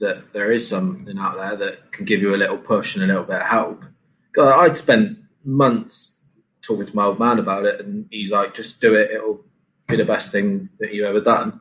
that 0.00 0.32
there 0.32 0.50
is 0.50 0.68
something 0.68 1.16
out 1.16 1.36
there 1.36 1.56
that 1.56 1.92
can 1.92 2.04
give 2.04 2.20
you 2.20 2.34
a 2.34 2.36
little 2.36 2.58
push 2.58 2.96
and 2.96 3.04
a 3.04 3.06
little 3.06 3.22
bit 3.22 3.36
of 3.36 3.46
help, 3.46 3.84
God, 4.32 4.64
I'd 4.64 4.76
spend 4.76 5.24
months 5.44 6.16
talking 6.60 6.86
to 6.86 6.96
my 6.96 7.04
old 7.04 7.20
man 7.20 7.38
about 7.38 7.66
it, 7.66 7.78
and 7.78 8.08
he's 8.10 8.32
like, 8.32 8.52
"Just 8.52 8.80
do 8.80 8.94
it; 8.94 9.12
it'll 9.12 9.44
be 9.86 9.96
the 9.96 10.04
best 10.04 10.32
thing 10.32 10.70
that 10.80 10.92
you've 10.92 11.06
ever 11.06 11.20
done." 11.20 11.60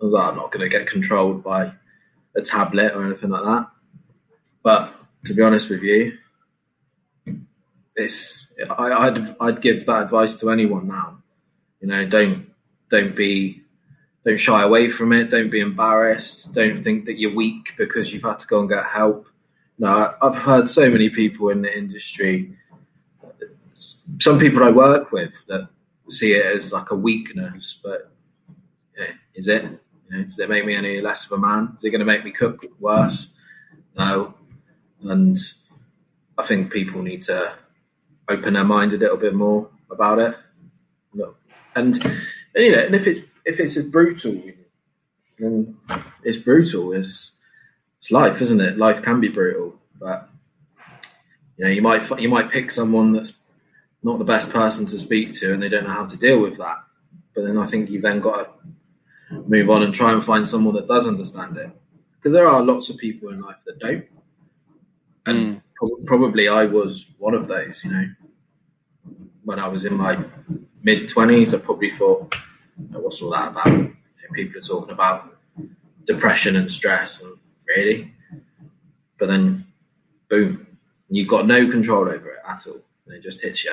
I 0.00 0.04
was 0.04 0.12
like, 0.12 0.28
I'm 0.28 0.36
not 0.36 0.50
going 0.50 0.62
to 0.62 0.68
get 0.68 0.86
controlled 0.86 1.42
by 1.42 1.72
a 2.34 2.42
tablet 2.42 2.94
or 2.94 3.04
anything 3.04 3.30
like 3.30 3.44
that. 3.44 3.68
But 4.62 4.94
to 5.26 5.34
be 5.34 5.42
honest 5.42 5.68
with 5.68 5.82
you, 5.82 6.16
it's 7.96 8.46
I, 8.68 9.10
would 9.10 9.36
I'd 9.40 9.60
give 9.60 9.86
that 9.86 10.04
advice 10.04 10.36
to 10.36 10.50
anyone 10.50 10.88
now. 10.88 11.18
You 11.80 11.88
know, 11.88 12.06
don't 12.06 12.50
don't 12.90 13.14
be 13.14 13.62
don't 14.24 14.38
shy 14.38 14.62
away 14.62 14.90
from 14.90 15.12
it. 15.12 15.30
Don't 15.30 15.50
be 15.50 15.60
embarrassed. 15.60 16.52
Don't 16.52 16.82
think 16.82 17.06
that 17.06 17.18
you're 17.18 17.34
weak 17.34 17.74
because 17.76 18.12
you've 18.12 18.22
had 18.22 18.38
to 18.40 18.46
go 18.46 18.60
and 18.60 18.68
get 18.68 18.84
help. 18.84 19.26
No, 19.78 20.14
I've 20.20 20.36
heard 20.36 20.68
so 20.68 20.90
many 20.90 21.08
people 21.08 21.48
in 21.48 21.62
the 21.62 21.76
industry. 21.76 22.56
Some 24.18 24.38
people 24.38 24.62
I 24.62 24.70
work 24.70 25.10
with 25.10 25.32
that 25.48 25.68
see 26.10 26.32
it 26.32 26.44
as 26.44 26.72
like 26.72 26.90
a 26.90 26.94
weakness, 26.94 27.78
but 27.82 28.12
yeah, 28.98 29.12
is 29.34 29.48
it? 29.48 29.64
You 30.10 30.18
know, 30.18 30.24
does 30.24 30.38
it 30.38 30.48
make 30.48 30.64
me 30.64 30.74
any 30.74 31.00
less 31.00 31.26
of 31.26 31.32
a 31.32 31.38
man? 31.38 31.74
Is 31.76 31.84
it 31.84 31.90
going 31.90 32.00
to 32.00 32.04
make 32.04 32.24
me 32.24 32.32
cook 32.32 32.64
worse? 32.80 33.28
No. 33.96 34.34
And 35.02 35.38
I 36.36 36.42
think 36.44 36.72
people 36.72 37.02
need 37.02 37.22
to 37.22 37.54
open 38.28 38.54
their 38.54 38.64
mind 38.64 38.92
a 38.92 38.96
little 38.96 39.16
bit 39.16 39.34
more 39.34 39.68
about 39.90 40.18
it. 40.18 40.36
And, 41.76 41.96
and 42.04 42.04
you 42.54 42.72
know, 42.72 42.84
and 42.84 42.94
if 42.94 43.06
it's 43.06 43.20
if 43.44 43.60
it's 43.60 43.76
brutal, 43.78 44.42
then 45.38 45.76
it's 46.24 46.36
brutal. 46.36 46.92
It's 46.92 47.32
it's 47.98 48.10
life, 48.10 48.42
isn't 48.42 48.60
it? 48.60 48.78
Life 48.78 49.02
can 49.02 49.20
be 49.20 49.28
brutal, 49.28 49.78
but 49.98 50.28
you 51.56 51.64
know, 51.64 51.70
you 51.70 51.82
might 51.82 52.20
you 52.20 52.28
might 52.28 52.50
pick 52.50 52.70
someone 52.70 53.12
that's 53.12 53.32
not 54.02 54.18
the 54.18 54.24
best 54.24 54.50
person 54.50 54.86
to 54.86 54.98
speak 54.98 55.34
to, 55.34 55.52
and 55.52 55.62
they 55.62 55.68
don't 55.68 55.84
know 55.84 55.90
how 55.90 56.06
to 56.06 56.16
deal 56.16 56.40
with 56.40 56.58
that. 56.58 56.78
But 57.34 57.44
then 57.44 57.58
I 57.58 57.66
think 57.66 57.90
you've 57.90 58.02
then 58.02 58.20
got 58.20 58.36
to 58.36 58.68
move 59.30 59.70
on 59.70 59.82
and 59.82 59.94
try 59.94 60.12
and 60.12 60.24
find 60.24 60.46
someone 60.46 60.74
that 60.74 60.88
does 60.88 61.06
understand 61.06 61.56
it. 61.56 61.70
Because 62.16 62.32
there 62.32 62.48
are 62.48 62.62
lots 62.62 62.90
of 62.90 62.98
people 62.98 63.30
in 63.30 63.40
life 63.40 63.56
that 63.66 63.78
don't. 63.78 64.04
And 65.26 65.56
mm. 65.56 65.62
pro- 65.76 65.96
probably 66.04 66.48
I 66.48 66.66
was 66.66 67.06
one 67.18 67.34
of 67.34 67.48
those, 67.48 67.82
you 67.84 67.90
know. 67.90 68.06
When 69.44 69.58
I 69.58 69.68
was 69.68 69.84
in 69.84 69.94
my 69.94 70.22
mid 70.82 71.08
20s, 71.08 71.54
I 71.54 71.58
probably 71.58 71.90
thought, 71.90 72.34
what's 72.90 73.22
all 73.22 73.30
that 73.30 73.48
about? 73.48 73.66
You 73.68 73.82
know, 73.82 74.34
people 74.34 74.58
are 74.58 74.62
talking 74.62 74.92
about 74.92 75.34
depression 76.04 76.56
and 76.56 76.70
stress, 76.70 77.20
and 77.22 77.36
really. 77.66 78.12
But 79.18 79.28
then, 79.28 79.66
boom, 80.28 80.66
you've 81.08 81.28
got 81.28 81.46
no 81.46 81.70
control 81.70 82.08
over 82.08 82.30
it 82.30 82.40
at 82.46 82.66
all. 82.66 82.80
And 83.06 83.14
it 83.14 83.22
just 83.22 83.40
hits 83.40 83.64
you. 83.64 83.72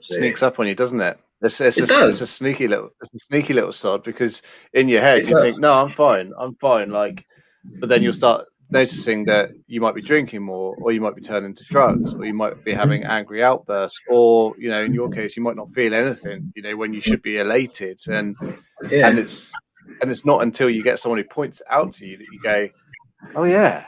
Sneaks 0.00 0.42
up 0.42 0.58
on 0.58 0.66
you, 0.66 0.74
doesn't 0.74 1.00
it? 1.00 1.18
It's, 1.42 1.60
it's, 1.60 1.78
it 1.78 1.90
a, 1.90 2.08
it's 2.08 2.20
a 2.20 2.26
sneaky 2.26 2.68
little, 2.68 2.90
it's 3.00 3.12
a 3.14 3.18
sneaky 3.18 3.52
little 3.52 3.72
sod 3.72 4.04
because 4.04 4.42
in 4.72 4.88
your 4.88 5.00
head 5.00 5.18
it 5.18 5.28
you 5.28 5.34
does. 5.34 5.42
think, 5.42 5.58
no, 5.58 5.74
I'm 5.74 5.90
fine, 5.90 6.32
I'm 6.38 6.54
fine. 6.54 6.90
Like, 6.90 7.26
but 7.64 7.88
then 7.88 8.02
you'll 8.02 8.12
start 8.12 8.44
noticing 8.70 9.24
that 9.26 9.50
you 9.66 9.80
might 9.80 9.94
be 9.94 10.02
drinking 10.02 10.42
more, 10.42 10.74
or 10.80 10.92
you 10.92 11.00
might 11.00 11.14
be 11.14 11.20
turning 11.20 11.54
to 11.54 11.64
drugs, 11.64 12.14
or 12.14 12.24
you 12.24 12.34
might 12.34 12.64
be 12.64 12.72
having 12.72 13.04
angry 13.04 13.42
outbursts, 13.42 14.00
or 14.08 14.54
you 14.58 14.70
know, 14.70 14.82
in 14.82 14.94
your 14.94 15.10
case, 15.10 15.36
you 15.36 15.42
might 15.42 15.56
not 15.56 15.72
feel 15.72 15.94
anything. 15.94 16.52
You 16.56 16.62
know, 16.62 16.76
when 16.76 16.92
you 16.92 17.00
should 17.00 17.22
be 17.22 17.38
elated, 17.38 18.00
and 18.06 18.34
yeah. 18.88 19.08
and 19.08 19.18
it's 19.18 19.52
and 20.00 20.10
it's 20.10 20.24
not 20.24 20.42
until 20.42 20.70
you 20.70 20.82
get 20.82 20.98
someone 20.98 21.18
who 21.18 21.24
points 21.24 21.60
it 21.60 21.66
out 21.70 21.92
to 21.94 22.06
you 22.06 22.16
that 22.16 22.26
you 22.32 22.40
go, 22.40 22.68
oh 23.34 23.44
yeah, 23.44 23.84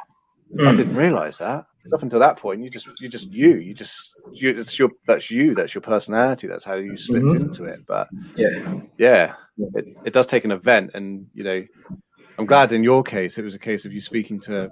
mm. 0.55 0.69
I 0.69 0.75
didn't 0.75 0.97
realize 0.97 1.39
that 1.39 1.67
up 1.93 2.03
until 2.03 2.21
that 2.21 2.37
point, 2.37 2.63
you 2.63 2.71
just 2.71 2.89
you 3.01 3.09
just 3.09 3.31
you 3.31 3.57
you 3.57 3.75
just 3.75 4.15
you, 4.33 4.51
it's 4.51 4.79
your 4.79 4.91
that's 5.07 5.31
you 5.31 5.55
that's 5.55 5.75
your 5.75 5.83
personality 5.83 6.47
that's 6.47 6.65
how 6.65 6.75
you 6.75 6.97
slipped 6.97 7.27
mm-hmm. 7.27 7.45
into 7.45 7.65
it. 7.65 7.81
But 7.87 8.09
yeah, 8.37 8.81
yeah, 8.97 9.35
it, 9.75 9.87
it 10.05 10.13
does 10.13 10.27
take 10.27 10.45
an 10.45 10.53
event, 10.53 10.93
and 10.95 11.27
you 11.35 11.45
know, 11.45 11.65
I'm 12.39 12.47
glad 12.47 12.73
in 12.73 12.83
your 12.83 13.03
case 13.03 13.39
it 13.39 13.45
was 13.45 13.55
a 13.55 13.59
case 13.59 13.85
of 13.85 13.93
you 13.93 14.01
speaking 14.01 14.41
to, 14.41 14.71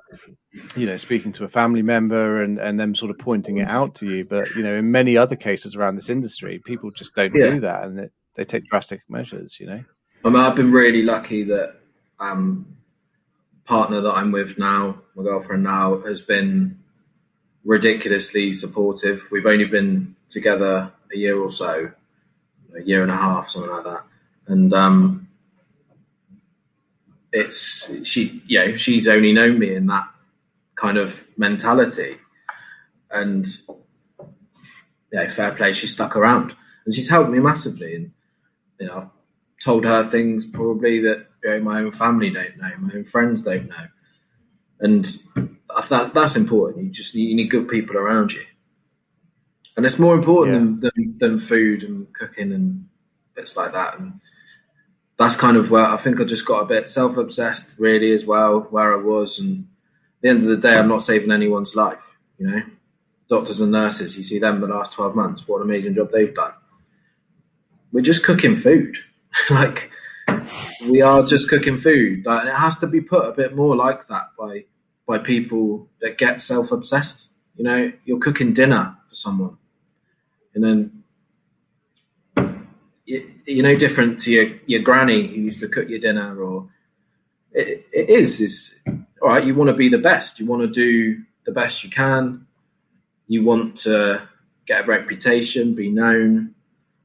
you 0.74 0.86
know, 0.86 0.96
speaking 0.96 1.32
to 1.32 1.44
a 1.44 1.48
family 1.48 1.82
member 1.82 2.42
and 2.42 2.58
and 2.58 2.80
them 2.80 2.94
sort 2.94 3.10
of 3.10 3.18
pointing 3.18 3.58
it 3.58 3.68
out 3.68 3.94
to 3.96 4.06
you. 4.08 4.24
But 4.24 4.50
you 4.54 4.62
know, 4.62 4.76
in 4.76 4.90
many 4.90 5.16
other 5.16 5.36
cases 5.36 5.76
around 5.76 5.96
this 5.96 6.08
industry, 6.08 6.60
people 6.64 6.90
just 6.90 7.14
don't 7.14 7.34
yeah. 7.34 7.50
do 7.50 7.60
that, 7.60 7.84
and 7.84 8.00
it, 8.00 8.12
they 8.34 8.44
take 8.44 8.64
drastic 8.66 9.02
measures. 9.08 9.60
You 9.60 9.66
know, 9.66 9.84
I 10.24 10.28
mean, 10.30 10.40
I've 10.40 10.56
been 10.56 10.72
really 10.72 11.02
lucky 11.02 11.42
that 11.44 11.76
um 12.20 12.66
partner 13.64 14.00
that 14.00 14.12
I'm 14.12 14.32
with 14.32 14.58
now, 14.58 15.00
my 15.14 15.22
girlfriend 15.22 15.62
now, 15.62 16.00
has 16.00 16.20
been 16.20 16.81
ridiculously 17.64 18.52
supportive. 18.52 19.22
We've 19.30 19.46
only 19.46 19.66
been 19.66 20.16
together 20.28 20.92
a 21.12 21.16
year 21.16 21.38
or 21.38 21.50
so, 21.50 21.90
a 22.76 22.82
year 22.82 23.02
and 23.02 23.10
a 23.10 23.16
half, 23.16 23.50
something 23.50 23.70
like 23.70 23.84
that. 23.84 24.04
And 24.46 24.72
um, 24.72 25.28
it's 27.32 27.90
she, 28.06 28.42
you 28.46 28.58
know, 28.58 28.76
she's 28.76 29.08
only 29.08 29.32
known 29.32 29.58
me 29.58 29.74
in 29.74 29.86
that 29.86 30.08
kind 30.74 30.98
of 30.98 31.24
mentality, 31.36 32.18
and 33.10 33.46
yeah, 35.12 35.30
fair 35.30 35.52
play. 35.52 35.72
She 35.72 35.86
stuck 35.86 36.16
around, 36.16 36.54
and 36.84 36.94
she's 36.94 37.08
helped 37.08 37.30
me 37.30 37.38
massively. 37.38 37.94
And 37.94 38.12
you 38.80 38.86
know, 38.88 38.96
I've 38.98 39.08
told 39.62 39.84
her 39.84 40.04
things 40.04 40.44
probably 40.44 41.02
that 41.02 41.26
you 41.42 41.50
know, 41.50 41.60
my 41.60 41.80
own 41.80 41.92
family 41.92 42.30
don't 42.30 42.56
know, 42.58 42.70
my 42.78 42.94
own 42.94 43.04
friends 43.04 43.42
don't 43.42 43.68
know, 43.68 43.86
and 44.82 45.06
that 45.88 46.12
that's 46.12 46.36
important. 46.36 46.84
You 46.84 46.90
just 46.90 47.14
you 47.14 47.34
need 47.34 47.50
good 47.50 47.68
people 47.68 47.96
around 47.96 48.32
you, 48.32 48.44
and 49.76 49.86
it's 49.86 49.98
more 49.98 50.14
important 50.14 50.82
yeah. 50.82 50.90
than, 50.94 51.16
than, 51.18 51.18
than 51.18 51.38
food 51.38 51.82
and 51.82 52.12
cooking 52.12 52.52
and 52.52 52.88
bits 53.34 53.56
like 53.56 53.72
that. 53.72 53.98
And 53.98 54.20
that's 55.16 55.36
kind 55.36 55.56
of 55.56 55.70
where 55.70 55.86
I 55.86 55.96
think 55.96 56.20
I 56.20 56.24
just 56.24 56.44
got 56.44 56.62
a 56.62 56.66
bit 56.66 56.88
self 56.88 57.16
obsessed, 57.16 57.76
really, 57.78 58.12
as 58.12 58.26
well, 58.26 58.60
where 58.70 58.92
I 58.92 59.02
was. 59.02 59.38
And 59.38 59.60
at 59.60 60.22
the 60.22 60.28
end 60.28 60.42
of 60.42 60.48
the 60.48 60.56
day, 60.56 60.76
I'm 60.76 60.88
not 60.88 61.02
saving 61.02 61.32
anyone's 61.32 61.74
life. 61.74 62.02
You 62.38 62.48
know, 62.48 62.62
doctors 63.28 63.60
and 63.60 63.72
nurses, 63.72 64.16
you 64.16 64.22
see 64.22 64.38
them 64.38 64.60
the 64.60 64.66
last 64.66 64.92
12 64.92 65.14
months, 65.14 65.46
what 65.46 65.58
an 65.58 65.70
amazing 65.70 65.94
job 65.94 66.10
they've 66.12 66.34
done. 66.34 66.52
We're 67.92 68.00
just 68.00 68.24
cooking 68.24 68.56
food. 68.56 68.98
like, 69.50 69.90
we 70.88 71.02
are 71.02 71.22
just 71.24 71.48
cooking 71.48 71.78
food. 71.78 72.26
Like, 72.26 72.40
and 72.40 72.48
it 72.48 72.56
has 72.56 72.78
to 72.78 72.86
be 72.86 73.00
put 73.00 73.26
a 73.26 73.32
bit 73.32 73.54
more 73.54 73.76
like 73.76 74.06
that 74.08 74.28
by 74.36 74.64
by 75.06 75.18
people 75.18 75.88
that 76.00 76.18
get 76.18 76.42
self 76.42 76.72
obsessed. 76.72 77.30
You 77.56 77.64
know, 77.64 77.92
you're 78.04 78.18
cooking 78.18 78.52
dinner 78.52 78.96
for 79.08 79.14
someone, 79.14 79.58
and 80.54 80.64
then 80.64 81.02
you 83.46 83.62
know 83.62 83.74
different 83.74 84.20
to 84.20 84.32
your, 84.32 84.50
your 84.66 84.82
granny 84.82 85.26
who 85.26 85.34
used 85.34 85.60
to 85.60 85.68
cook 85.68 85.88
your 85.88 85.98
dinner 85.98 86.40
or 86.40 86.68
it, 87.52 87.86
it 87.92 88.08
is 88.08 88.40
is 88.40 88.74
all 89.20 89.28
right 89.28 89.44
you 89.44 89.54
want 89.54 89.68
to 89.68 89.74
be 89.74 89.88
the 89.88 89.98
best 89.98 90.38
you 90.38 90.46
want 90.46 90.62
to 90.62 90.68
do 90.68 91.20
the 91.44 91.52
best 91.52 91.82
you 91.82 91.90
can 91.90 92.46
you 93.26 93.44
want 93.44 93.76
to 93.76 94.22
get 94.66 94.84
a 94.84 94.86
reputation 94.86 95.74
be 95.74 95.90
known 95.90 96.54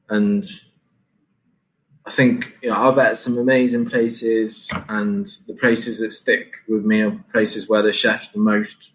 and 0.08 0.44
i 2.08 2.10
think 2.10 2.56
you 2.62 2.70
know 2.70 2.88
i've 2.88 2.98
at 2.98 3.18
some 3.18 3.36
amazing 3.38 3.88
places 3.88 4.70
and 4.88 5.26
the 5.46 5.54
places 5.54 5.98
that 6.00 6.12
stick 6.12 6.56
with 6.66 6.84
me 6.84 7.02
are 7.02 7.24
places 7.32 7.68
where 7.68 7.82
the 7.82 7.92
chef's 7.92 8.28
the 8.28 8.38
most 8.38 8.90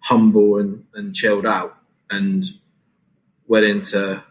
humble 0.00 0.58
and, 0.58 0.84
and 0.94 1.14
chilled 1.14 1.46
out 1.46 1.76
and 2.10 2.44
willing 3.46 3.82
to 3.82 4.22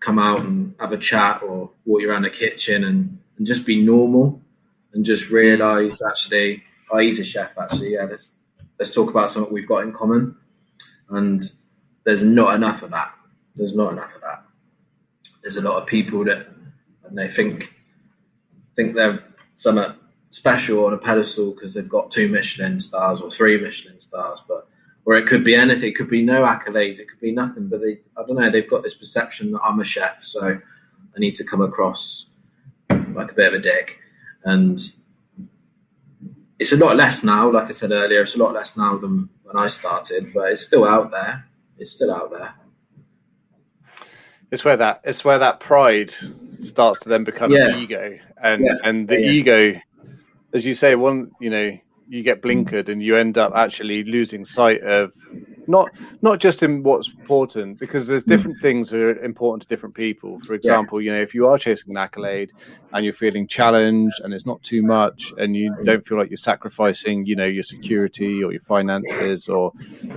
come 0.00 0.18
out 0.18 0.40
and 0.40 0.74
have 0.78 0.92
a 0.92 0.98
chat 0.98 1.42
or 1.42 1.70
walk 1.84 2.02
around 2.02 2.22
the 2.22 2.30
kitchen 2.30 2.84
and, 2.84 3.18
and 3.36 3.46
just 3.46 3.64
be 3.64 3.82
normal 3.82 4.40
and 4.92 5.04
just 5.04 5.30
realize 5.30 6.00
actually, 6.08 6.62
oh, 6.90 6.98
he's 6.98 7.18
a 7.18 7.24
chef 7.24 7.56
actually. 7.58 7.94
Yeah, 7.94 8.04
let's 8.04 8.30
let's 8.78 8.94
talk 8.94 9.10
about 9.10 9.30
something 9.30 9.52
we've 9.52 9.68
got 9.68 9.82
in 9.82 9.92
common. 9.92 10.36
And 11.10 11.40
there's 12.04 12.22
not 12.22 12.54
enough 12.54 12.82
of 12.82 12.90
that. 12.90 13.12
There's 13.56 13.74
not 13.74 13.92
enough 13.92 14.14
of 14.14 14.20
that. 14.22 14.44
There's 15.42 15.56
a 15.56 15.62
lot 15.62 15.82
of 15.82 15.86
people 15.86 16.24
that 16.24 16.48
and 17.08 17.18
they 17.18 17.28
think 17.28 17.74
think 18.76 18.94
they're 18.94 19.24
somewhat 19.56 19.96
special 20.30 20.86
on 20.86 20.94
a 20.94 20.98
pedestal 20.98 21.52
because 21.52 21.74
they've 21.74 21.88
got 21.88 22.10
two 22.10 22.28
Michelin 22.28 22.80
stars 22.80 23.20
or 23.20 23.30
three 23.30 23.60
Michelin 23.60 23.98
stars, 23.98 24.40
but 24.46 24.68
or 25.04 25.16
it 25.16 25.26
could 25.26 25.42
be 25.42 25.54
anything. 25.54 25.88
It 25.88 25.96
could 25.96 26.10
be 26.10 26.22
no 26.22 26.42
accolades. 26.42 26.98
It 26.98 27.08
could 27.08 27.20
be 27.20 27.32
nothing. 27.32 27.68
But 27.68 27.80
they, 27.80 28.00
I 28.16 28.26
don't 28.26 28.36
know. 28.36 28.50
They've 28.50 28.68
got 28.68 28.82
this 28.82 28.94
perception 28.94 29.52
that 29.52 29.62
I'm 29.62 29.80
a 29.80 29.84
chef, 29.84 30.22
so 30.22 30.42
I 30.44 31.18
need 31.18 31.36
to 31.36 31.44
come 31.44 31.62
across 31.62 32.26
like 32.90 33.32
a 33.32 33.34
bit 33.34 33.54
of 33.54 33.60
a 33.60 33.62
dick. 33.62 33.98
And 34.44 34.78
it's 36.58 36.72
a 36.72 36.76
lot 36.76 36.96
less 36.96 37.24
now. 37.24 37.50
Like 37.50 37.68
I 37.68 37.72
said 37.72 37.90
earlier, 37.90 38.20
it's 38.20 38.34
a 38.34 38.38
lot 38.38 38.52
less 38.52 38.76
now 38.76 38.98
than 38.98 39.30
when 39.44 39.56
I 39.56 39.68
started, 39.68 40.34
but 40.34 40.52
it's 40.52 40.62
still 40.62 40.84
out 40.84 41.10
there. 41.10 41.46
It's 41.78 41.92
still 41.92 42.14
out 42.14 42.30
there. 42.30 42.54
It's 44.50 44.64
where 44.64 44.76
that 44.76 45.00
it's 45.04 45.24
where 45.24 45.38
that 45.38 45.60
pride 45.60 46.10
starts 46.58 47.00
to 47.00 47.08
then 47.08 47.24
become 47.24 47.50
yeah. 47.50 47.68
an 47.68 47.78
ego, 47.78 48.18
and 48.42 48.64
yeah. 48.64 48.74
and 48.82 49.08
the 49.08 49.20
yeah. 49.20 49.30
ego, 49.30 49.80
as 50.52 50.64
you 50.64 50.74
say, 50.74 50.94
one 50.94 51.30
you 51.40 51.50
know 51.50 51.78
you 52.08 52.22
get 52.22 52.40
blinkered 52.40 52.88
and 52.88 53.02
you 53.02 53.16
end 53.16 53.36
up 53.36 53.52
actually 53.54 54.02
losing 54.04 54.44
sight 54.44 54.82
of 54.82 55.12
not 55.68 55.90
not 56.22 56.40
just 56.40 56.62
in 56.62 56.82
what's 56.82 57.08
important 57.08 57.78
because 57.78 58.06
there's 58.06 58.24
different 58.24 58.60
things 58.60 58.90
that 58.90 59.00
are 59.00 59.18
important 59.22 59.62
to 59.62 59.68
different 59.68 59.94
people. 59.94 60.40
For 60.40 60.54
example 60.54 61.00
yeah. 61.00 61.12
you 61.12 61.16
know 61.16 61.22
if 61.22 61.34
you 61.34 61.46
are 61.46 61.58
chasing 61.58 61.90
an 61.90 61.96
accolade 61.96 62.52
and 62.92 63.04
you're 63.04 63.14
feeling 63.14 63.46
challenged 63.46 64.20
and 64.24 64.32
it's 64.34 64.46
not 64.46 64.62
too 64.62 64.82
much 64.82 65.32
and 65.38 65.54
you 65.54 65.74
don't 65.84 66.06
feel 66.06 66.18
like 66.18 66.30
you're 66.30 66.36
sacrificing 66.36 67.26
you 67.26 67.36
know 67.36 67.46
your 67.46 67.62
security 67.62 68.42
or 68.42 68.52
your 68.52 68.62
finances 68.62 69.48
or 69.48 69.72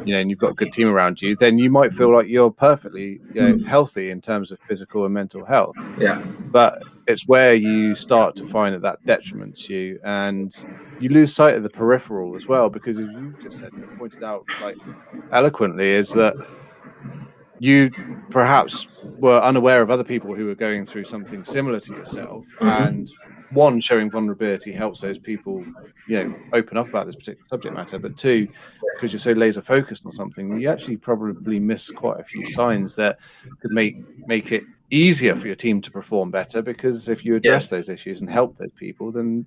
you 0.05 0.13
know 0.13 0.19
and 0.19 0.29
you've 0.29 0.39
got 0.39 0.51
a 0.51 0.55
good 0.55 0.71
team 0.71 0.87
around 0.87 1.21
you 1.21 1.35
then 1.35 1.57
you 1.57 1.69
might 1.69 1.93
feel 1.93 2.13
like 2.13 2.27
you're 2.27 2.51
perfectly 2.51 3.19
you 3.33 3.41
know, 3.41 3.53
hmm. 3.53 3.63
healthy 3.63 4.09
in 4.09 4.21
terms 4.21 4.51
of 4.51 4.59
physical 4.67 5.05
and 5.05 5.13
mental 5.13 5.45
health. 5.45 5.75
Yeah. 5.99 6.21
But 6.51 6.83
it's 7.07 7.27
where 7.27 7.53
you 7.53 7.95
start 7.95 8.35
to 8.35 8.47
find 8.47 8.73
that 8.75 8.81
that 8.81 9.03
detriments 9.05 9.69
you 9.69 9.99
and 10.03 10.65
you 10.99 11.09
lose 11.09 11.33
sight 11.33 11.55
of 11.55 11.63
the 11.63 11.69
peripheral 11.69 12.35
as 12.35 12.47
well 12.47 12.69
because 12.69 12.97
as 12.97 13.07
you 13.07 13.35
just 13.41 13.59
said 13.59 13.71
pointed 13.97 14.23
out 14.23 14.45
like 14.61 14.77
eloquently 15.31 15.89
is 15.89 16.11
that 16.11 16.35
you 17.59 17.91
perhaps 18.29 19.01
were 19.19 19.39
unaware 19.41 19.81
of 19.81 19.91
other 19.91 20.03
people 20.03 20.33
who 20.33 20.45
were 20.45 20.55
going 20.55 20.85
through 20.85 21.05
something 21.05 21.43
similar 21.43 21.79
to 21.79 21.93
yourself 21.93 22.43
mm-hmm. 22.59 22.67
and 22.67 23.11
one 23.51 23.81
showing 23.81 24.09
vulnerability 24.09 24.71
helps 24.71 25.01
those 25.01 25.19
people 25.19 25.63
you 26.07 26.23
know 26.23 26.35
open 26.53 26.77
up 26.77 26.87
about 26.89 27.05
this 27.05 27.15
particular 27.15 27.47
subject 27.47 27.75
matter 27.75 27.99
but 27.99 28.15
two 28.17 28.47
because 28.95 29.11
you're 29.11 29.19
so 29.19 29.33
laser 29.33 29.61
focused 29.61 30.05
on 30.05 30.11
something 30.11 30.59
you 30.59 30.69
actually 30.69 30.97
probably 30.97 31.59
miss 31.59 31.91
quite 31.91 32.19
a 32.19 32.23
few 32.23 32.45
signs 32.45 32.95
that 32.95 33.17
could 33.61 33.71
make 33.71 33.95
make 34.27 34.51
it 34.51 34.63
easier 34.91 35.35
for 35.35 35.47
your 35.47 35.55
team 35.55 35.81
to 35.81 35.91
perform 35.91 36.29
better 36.31 36.61
because 36.61 37.07
if 37.09 37.25
you 37.25 37.35
address 37.35 37.71
yeah. 37.71 37.77
those 37.77 37.89
issues 37.89 38.21
and 38.21 38.29
help 38.29 38.57
those 38.57 38.71
people 38.73 39.11
then 39.11 39.45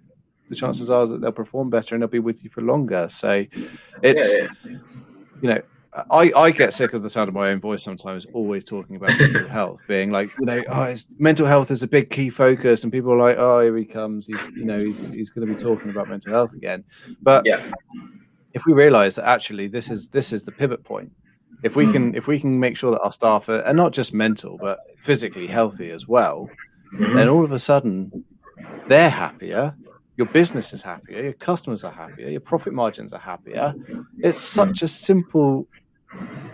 the 0.48 0.56
chances 0.56 0.90
are 0.90 1.06
that 1.06 1.20
they'll 1.20 1.32
perform 1.32 1.70
better 1.70 1.94
and 1.94 2.02
they'll 2.02 2.08
be 2.08 2.18
with 2.18 2.42
you 2.42 2.50
for 2.50 2.62
longer 2.62 3.08
so 3.10 3.44
it's 4.02 4.38
yeah, 4.38 4.48
yeah. 4.64 4.78
you 5.42 5.48
know 5.48 5.60
I, 6.10 6.32
I 6.34 6.50
get 6.50 6.74
sick 6.74 6.92
of 6.92 7.02
the 7.02 7.10
sound 7.10 7.28
of 7.28 7.34
my 7.34 7.50
own 7.50 7.60
voice 7.60 7.82
sometimes, 7.82 8.26
always 8.32 8.64
talking 8.64 8.96
about 8.96 9.16
mental 9.16 9.48
health, 9.48 9.86
being 9.86 10.10
like, 10.10 10.28
you 10.40 10.46
know, 10.46 10.62
oh, 10.68 10.92
mental 11.18 11.46
health 11.46 11.70
is 11.70 11.84
a 11.84 11.86
big 11.86 12.10
key 12.10 12.30
focus, 12.30 12.82
and 12.82 12.92
people 12.92 13.12
are 13.12 13.16
like, 13.16 13.36
oh, 13.38 13.60
here 13.60 13.76
he 13.76 13.84
comes, 13.84 14.26
he's, 14.26 14.40
you 14.56 14.64
know, 14.64 14.84
he's, 14.84 15.06
he's 15.08 15.30
going 15.30 15.46
to 15.46 15.54
be 15.54 15.58
talking 15.58 15.90
about 15.90 16.08
mental 16.08 16.32
health 16.32 16.52
again. 16.52 16.82
But 17.22 17.46
yeah. 17.46 17.62
if 18.54 18.66
we 18.66 18.72
realise 18.72 19.14
that 19.14 19.28
actually 19.28 19.68
this 19.68 19.88
is 19.88 20.08
this 20.08 20.32
is 20.32 20.44
the 20.44 20.50
pivot 20.50 20.82
point, 20.82 21.12
if 21.64 21.74
we 21.74 21.90
can 21.90 22.14
if 22.14 22.26
we 22.26 22.38
can 22.38 22.60
make 22.60 22.76
sure 22.76 22.90
that 22.92 23.00
our 23.00 23.12
staff 23.12 23.48
are, 23.48 23.62
are 23.64 23.72
not 23.72 23.92
just 23.92 24.12
mental 24.12 24.58
but 24.60 24.78
physically 24.98 25.46
healthy 25.46 25.90
as 25.90 26.06
well, 26.06 26.48
mm-hmm. 26.92 27.16
then 27.16 27.28
all 27.28 27.44
of 27.44 27.52
a 27.52 27.58
sudden 27.58 28.24
they're 28.86 29.10
happier, 29.10 29.74
your 30.16 30.26
business 30.26 30.74
is 30.74 30.82
happier, 30.82 31.22
your 31.22 31.32
customers 31.32 31.82
are 31.82 31.92
happier, 31.92 32.28
your 32.28 32.40
profit 32.40 32.74
margins 32.74 33.12
are 33.14 33.18
happier. 33.18 33.74
It's 34.18 34.42
such 34.42 34.82
a 34.82 34.88
simple 34.88 35.66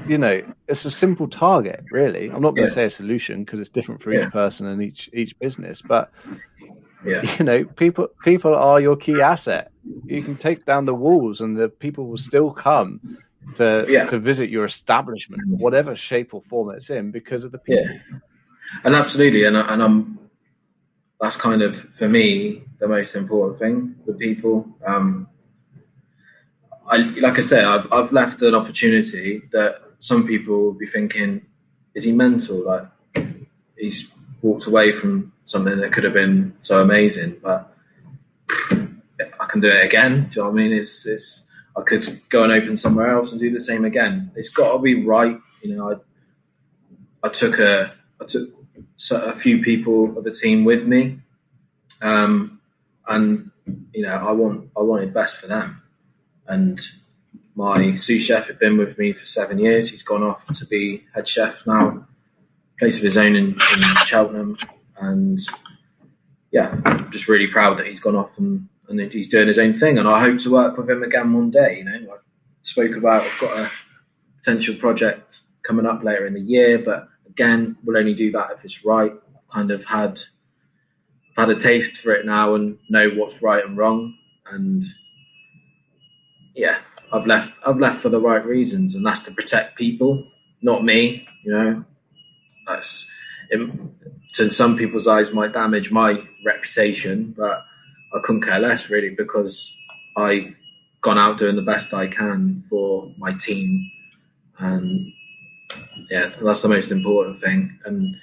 you 0.09 0.17
know, 0.17 0.43
it's 0.69 0.87
a 0.87 0.91
simple 0.91 1.29
target, 1.29 1.85
really. 1.91 2.31
I'm 2.31 2.41
not 2.41 2.55
going 2.55 2.67
to 2.67 2.73
yeah. 2.73 2.75
say 2.75 2.85
a 2.85 2.91
solution 2.91 3.45
because 3.45 3.61
it's 3.61 3.69
different 3.69 4.03
for 4.03 4.13
yeah. 4.13 4.27
each 4.27 4.33
person 4.33 4.67
and 4.67 4.83
each 4.83 5.11
each 5.13 5.37
business, 5.41 5.83
but 5.83 6.11
yeah. 7.05 7.23
you 7.39 7.45
know, 7.45 7.65
people 7.65 8.09
people 8.25 8.55
are 8.55 8.81
your 8.81 8.97
key 8.97 9.21
asset. 9.21 9.73
You 10.05 10.23
can 10.23 10.37
take 10.37 10.65
down 10.65 10.85
the 10.85 10.95
walls, 10.95 11.41
and 11.41 11.57
the 11.57 11.69
people 11.69 12.07
will 12.07 12.19
still 12.19 12.53
come 12.53 13.19
to 13.57 13.87
yeah. 13.89 14.07
to 14.07 14.19
visit 14.19 14.51
your 14.51 14.65
establishment, 14.65 15.43
whatever 15.49 15.97
shape 15.97 16.35
or 16.35 16.43
form 16.43 16.75
it's 16.75 16.91
in, 16.91 17.11
because 17.11 17.45
of 17.45 17.53
the 17.53 17.59
people. 17.59 17.85
Yeah. 17.85 18.19
And 18.85 18.95
absolutely, 18.95 19.45
and 19.45 19.57
and 19.57 19.83
I'm 19.83 20.19
that's 21.21 21.37
kind 21.37 21.63
of 21.63 21.77
for 21.95 22.09
me 22.09 22.63
the 22.79 22.89
most 22.89 23.15
important 23.17 23.59
thing. 23.59 23.97
The 24.07 24.15
people. 24.15 24.69
Um, 24.87 25.29
I, 26.87 26.97
like 26.97 27.39
I 27.39 27.43
said, 27.43 27.65
I've, 27.65 27.93
I've 27.93 28.13
left 28.13 28.43
an 28.43 28.53
opportunity 28.53 29.43
that 29.53 29.81
some 30.01 30.27
people 30.27 30.61
will 30.61 30.73
be 30.73 30.89
thinking, 30.89 31.47
is 31.95 32.03
he 32.03 32.11
mental? 32.11 32.65
Like 32.65 32.89
he's 33.77 34.09
walked 34.43 34.67
away 34.67 34.93
from 34.93 35.33
something 35.45 35.79
that 35.79 35.93
could 35.93 36.03
have 36.03 36.15
been 36.15 36.57
so 36.59 36.83
amazing, 36.83 37.37
but 37.41 37.73
I 38.71 39.47
can 39.49 39.61
do 39.61 39.69
it 39.69 39.85
again. 39.85 40.29
Do 40.31 40.41
you 40.41 40.43
know 40.43 40.51
what 40.51 40.61
I 40.61 40.63
mean? 40.65 40.73
It's, 40.73 41.07
it's, 41.07 41.45
I 41.77 41.83
could 41.83 42.21
go 42.29 42.43
and 42.45 42.53
open 42.53 42.77
somewhere 42.77 43.11
else 43.11 43.33
and 43.33 43.41
do 43.41 43.51
the 43.51 43.61
same 43.61 43.85
again. 43.85 44.33
It's 44.35 44.49
got 44.49 44.73
to 44.73 44.79
be 44.79 45.05
right. 45.05 45.39
You 45.63 45.77
know, 45.77 45.93
I, 45.93 47.27
I 47.27 47.31
took 47.31 47.59
a, 47.59 47.93
I 48.21 48.25
took 48.25 48.51
a 49.11 49.35
few 49.35 49.63
people 49.63 50.17
of 50.19 50.25
the 50.25 50.33
team 50.33 50.65
with 50.65 50.85
me, 50.85 51.21
um, 52.03 52.61
and 53.07 53.51
you 53.93 54.03
know, 54.03 54.15
I 54.15 54.33
want, 54.33 54.71
I 54.77 54.81
wanted 54.83 55.15
best 55.15 55.37
for 55.37 55.47
them. 55.47 55.83
And 56.47 56.81
my 57.55 57.97
sous 57.97 58.25
chef 58.25 58.47
had 58.47 58.59
been 58.59 58.79
with 58.79 58.99
me 58.99 59.13
for 59.13 59.25
seven 59.27 59.59
years. 59.59 59.89
He's 59.89 60.03
gone 60.03 60.23
off 60.23 60.47
to 60.55 60.67
be 60.67 61.05
head 61.15 61.29
chef 61.29 61.67
now, 61.67 62.07
place 62.79 62.97
of 62.97 63.03
his 63.03 63.17
own 63.17 63.37
in, 63.37 63.53
in 63.53 63.97
Cheltenham. 64.07 64.57
and 64.99 65.39
yeah, 66.51 66.81
I'm 66.85 67.11
just 67.11 67.29
really 67.29 67.47
proud 67.47 67.79
that 67.79 67.87
he's 67.87 68.01
gone 68.01 68.17
off 68.17 68.37
and, 68.39 68.69
and 68.91 69.13
he's 69.13 69.29
doing 69.29 69.49
his 69.49 69.59
own 69.59 69.73
thing. 69.73 69.99
And 69.99 70.09
I 70.09 70.21
hope 70.21 70.41
to 70.41 70.51
work 70.51 70.77
with 70.77 70.91
him 70.91 71.03
again 71.03 71.33
one 71.33 71.51
day. 71.51 71.79
You 71.79 71.85
know, 71.85 72.15
I 72.15 72.17
spoke 72.63 72.97
about 72.97 73.23
I've 73.23 73.41
got 73.41 73.59
a 73.59 73.71
potential 74.39 74.75
project 74.75 75.41
coming 75.63 75.87
up 75.87 76.03
later 76.03 76.27
in 76.27 76.35
the 76.35 76.41
year, 76.41 76.79
but 76.79 77.09
again, 77.27 77.77
we'll 77.85 77.97
only 77.97 78.15
do 78.15 78.33
that 78.33 78.51
if 78.53 78.65
it's 78.65 78.85
right. 78.85 79.13
Kind 79.53 79.71
of 79.71 79.85
had 79.85 80.21
I've 81.31 81.49
had 81.49 81.57
a 81.57 81.61
taste 81.61 81.97
for 81.97 82.13
it 82.13 82.27
now 82.27 82.55
and 82.55 82.79
know 82.89 83.11
what's 83.11 83.43
right 83.43 83.65
and 83.65 83.77
wrong, 83.77 84.17
and 84.47 84.85
yeah, 86.55 86.79
I've 87.13 87.27
left 87.27 87.53
I've 87.67 87.79
left 87.79 88.01
for 88.01 88.11
the 88.11 88.21
right 88.21 88.45
reasons, 88.45 88.95
and 88.95 89.05
that's 89.05 89.21
to 89.21 89.33
protect 89.33 89.77
people, 89.77 90.29
not 90.63 90.85
me. 90.85 91.27
You 91.45 91.53
know, 91.53 91.85
that's 92.67 93.09
in, 93.51 93.93
in 94.39 94.51
some 94.51 94.77
people's 94.77 95.09
eyes 95.09 95.33
might 95.33 95.53
damage 95.53 95.91
my 95.91 96.23
reputation, 96.45 97.35
but 97.37 97.65
I 98.13 98.21
couldn't 98.23 98.43
care 98.43 98.59
less 98.59 98.91
really 98.91 99.11
because 99.11 99.75
I've 100.17 100.55
gone 101.01 101.19
out 101.19 101.39
doing 101.39 101.57
the 101.57 101.63
best 101.63 101.95
I 101.95 102.09
can 102.09 102.65
for 102.69 103.13
my 103.19 103.33
team, 103.33 103.91
and 104.59 105.13
yeah, 106.11 106.33
that's 106.43 106.63
the 106.63 106.69
most 106.69 106.91
important 106.91 107.41
thing. 107.41 107.79
And 107.85 108.17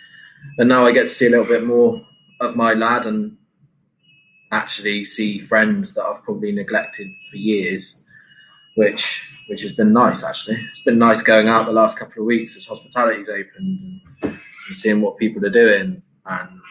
and 0.58 0.70
now 0.70 0.86
I 0.86 0.92
get 0.92 1.04
to 1.04 1.10
see 1.10 1.28
a 1.28 1.30
little 1.30 1.46
bit 1.46 1.66
more 1.66 2.06
of 2.40 2.56
my 2.56 2.74
lad 2.74 3.06
and 3.06 3.38
actually 4.52 5.04
see 5.04 5.40
friends 5.40 5.94
that 5.94 6.06
I've 6.06 6.24
probably 6.24 6.52
neglected 6.52 7.08
for 7.30 7.38
years, 7.38 7.96
which 8.76 9.24
which 9.48 9.62
has 9.62 9.72
been 9.72 9.94
nice 9.94 10.24
actually. 10.24 10.66
It's 10.72 10.82
been 10.82 11.00
nice 11.00 11.22
going 11.22 11.48
out 11.48 11.66
the 11.66 11.72
last 11.72 11.98
couple 11.98 12.22
of 12.22 12.28
weeks 12.28 12.56
as 12.56 12.66
hospitality's 12.66 13.30
opened 13.30 14.02
and, 14.22 14.32
and 14.32 14.76
seeing 14.76 15.02
what 15.02 15.18
people 15.18 15.46
are 15.46 15.50
doing 15.50 16.02
and 16.26 16.62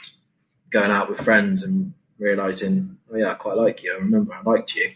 going 0.71 0.91
out 0.91 1.09
with 1.09 1.21
friends 1.21 1.63
and 1.63 1.95
realizing, 2.19 2.96
oh 3.13 3.17
yeah, 3.17 3.33
I 3.33 3.35
quite 3.35 3.57
like 3.57 3.83
you. 3.83 3.93
I 3.95 3.99
remember 3.99 4.35
I 4.35 4.43
liked 4.43 4.75
you, 4.75 4.91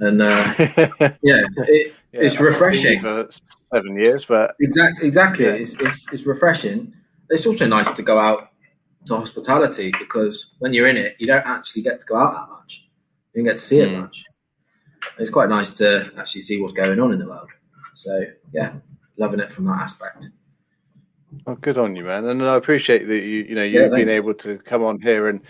and 0.00 0.22
uh, 0.22 0.54
yeah, 0.58 1.42
it, 1.56 1.94
yeah, 2.12 2.20
it's 2.20 2.40
refreshing. 2.40 2.98
for 3.00 3.28
seven 3.72 3.96
years, 3.96 4.24
but 4.24 4.54
exactly, 4.60 5.08
exactly, 5.08 5.44
yeah. 5.46 5.52
it's, 5.52 5.74
it's 5.80 6.06
it's 6.12 6.26
refreshing. 6.26 6.92
It's 7.30 7.46
also 7.46 7.66
nice 7.66 7.90
to 7.90 8.02
go 8.02 8.18
out 8.18 8.50
to 9.06 9.16
hospitality 9.16 9.92
because 9.98 10.54
when 10.58 10.72
you're 10.72 10.88
in 10.88 10.96
it, 10.96 11.16
you 11.18 11.26
don't 11.26 11.46
actually 11.46 11.82
get 11.82 12.00
to 12.00 12.06
go 12.06 12.16
out 12.16 12.34
that 12.34 12.48
much. 12.50 12.84
You 13.32 13.42
don't 13.42 13.52
get 13.52 13.58
to 13.58 13.64
see 13.64 13.76
mm. 13.76 13.82
it 13.82 13.94
hmm. 13.94 14.00
much. 14.02 14.24
It's 15.18 15.30
quite 15.30 15.48
nice 15.48 15.74
to 15.74 16.10
actually 16.18 16.42
see 16.42 16.60
what's 16.60 16.72
going 16.72 17.00
on 17.00 17.12
in 17.12 17.18
the 17.18 17.26
world. 17.26 17.48
So 17.94 18.24
yeah, 18.52 18.74
loving 19.16 19.40
it 19.40 19.50
from 19.50 19.64
that 19.66 19.80
aspect. 19.80 20.28
Oh, 21.46 21.54
good 21.54 21.78
on 21.78 21.96
you, 21.96 22.04
man! 22.04 22.26
And 22.26 22.42
I 22.42 22.56
appreciate 22.56 23.06
that 23.06 23.22
you, 23.22 23.44
you 23.48 23.54
know, 23.54 23.62
you've 23.62 23.90
yeah, 23.90 23.96
been 23.96 24.08
able 24.08 24.34
to 24.34 24.58
come 24.58 24.82
on 24.82 25.00
here 25.00 25.28
and 25.28 25.40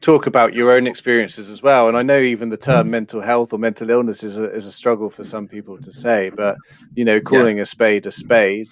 talk 0.00 0.26
about 0.26 0.54
your 0.54 0.72
own 0.72 0.86
experiences 0.86 1.48
as 1.48 1.62
well. 1.62 1.88
And 1.88 1.96
I 1.96 2.02
know 2.02 2.18
even 2.18 2.48
the 2.48 2.56
term 2.56 2.86
mm. 2.86 2.90
mental 2.90 3.20
health 3.20 3.52
or 3.52 3.58
mental 3.58 3.90
illness 3.90 4.22
is 4.22 4.38
a, 4.38 4.50
is 4.52 4.66
a 4.66 4.72
struggle 4.72 5.10
for 5.10 5.24
some 5.24 5.48
people 5.48 5.78
to 5.78 5.92
say, 5.92 6.30
but 6.30 6.56
you 6.94 7.04
know, 7.04 7.20
calling 7.20 7.56
yeah. 7.56 7.64
a 7.64 7.66
spade 7.66 8.06
a 8.06 8.12
spade, 8.12 8.68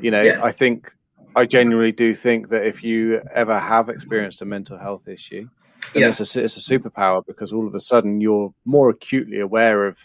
you 0.00 0.10
know, 0.10 0.22
yeah. 0.22 0.44
I 0.44 0.52
think 0.52 0.94
I 1.36 1.46
genuinely 1.46 1.92
do 1.92 2.14
think 2.14 2.48
that 2.48 2.64
if 2.64 2.82
you 2.82 3.22
ever 3.34 3.58
have 3.58 3.88
experienced 3.88 4.42
a 4.42 4.44
mental 4.44 4.78
health 4.78 5.08
issue, 5.08 5.48
then 5.94 6.10
it's 6.10 6.36
a 6.36 6.44
it's 6.44 6.56
a 6.56 6.78
superpower 6.78 7.24
because 7.26 7.52
all 7.52 7.66
of 7.66 7.74
a 7.74 7.80
sudden 7.80 8.20
you're 8.20 8.52
more 8.64 8.90
acutely 8.90 9.40
aware 9.40 9.86
of 9.86 9.98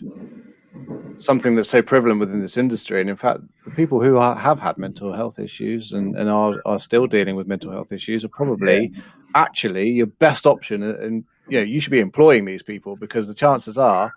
something 1.18 1.56
that's 1.56 1.70
so 1.70 1.82
prevalent 1.82 2.20
within 2.20 2.42
this 2.42 2.58
industry. 2.58 3.02
And 3.02 3.10
in 3.10 3.16
fact, 3.16 3.42
people 3.76 4.02
who 4.02 4.18
are, 4.18 4.36
have 4.36 4.60
had 4.60 4.78
mental 4.78 5.14
health 5.14 5.38
issues 5.40 5.94
and, 5.94 6.16
and 6.16 6.30
are, 6.30 6.62
are 6.66 6.80
still 6.80 7.08
dealing 7.08 7.36
with 7.36 7.48
mental 7.48 7.72
health 7.72 7.92
issues 7.92 8.24
are 8.26 8.30
probably 8.30 8.94
actually 9.36 9.92
your 9.92 10.08
best 10.08 10.48
option. 10.48 10.82
And, 10.84 11.26
you 11.50 11.60
know, 11.60 11.64
you 11.64 11.80
should 11.80 11.92
be 11.92 12.00
employing 12.00 12.46
these 12.46 12.64
people 12.64 12.96
because 12.96 13.28
the 13.28 13.34
chances 13.34 13.78
are 13.78 14.14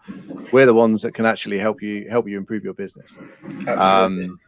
we're 0.53 0.67
the 0.67 0.75
ones 0.75 1.03
that 1.03 1.13
can 1.13 1.27
actually 1.27 1.59
help 1.59 1.83
you, 1.83 2.09
help 2.09 2.29
you 2.29 2.39
improve 2.39 2.65
your 2.65 2.75
business. 2.75 3.19
Absolutely. 3.45 3.75
Um, 3.75 4.41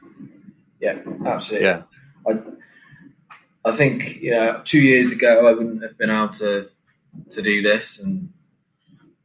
yeah, 0.81 0.99
absolutely. 1.27 1.69
Yeah. 1.69 1.83
I, 2.27 2.41
I 3.65 3.73
think, 3.73 4.23
you 4.23 4.31
know, 4.31 4.63
two 4.65 4.81
years 4.81 5.13
ago, 5.13 5.47
I 5.47 5.53
wouldn't 5.53 5.83
have 5.83 5.99
been 5.99 6.11
able 6.11 6.29
to, 6.35 6.71
to 7.31 7.43
do 7.43 7.63
this 7.63 7.99
and 7.99 8.33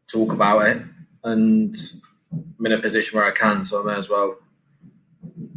talk 0.08 0.34
about 0.34 0.68
it. 0.68 0.82
And 1.24 1.76
I'm 2.32 2.66
in 2.66 2.74
a 2.74 2.82
position 2.82 3.18
where 3.18 3.28
I 3.28 3.32
can, 3.32 3.64
so 3.64 3.82
I 3.82 3.86
may 3.86 3.98
as 3.98 4.10
well 4.10 4.38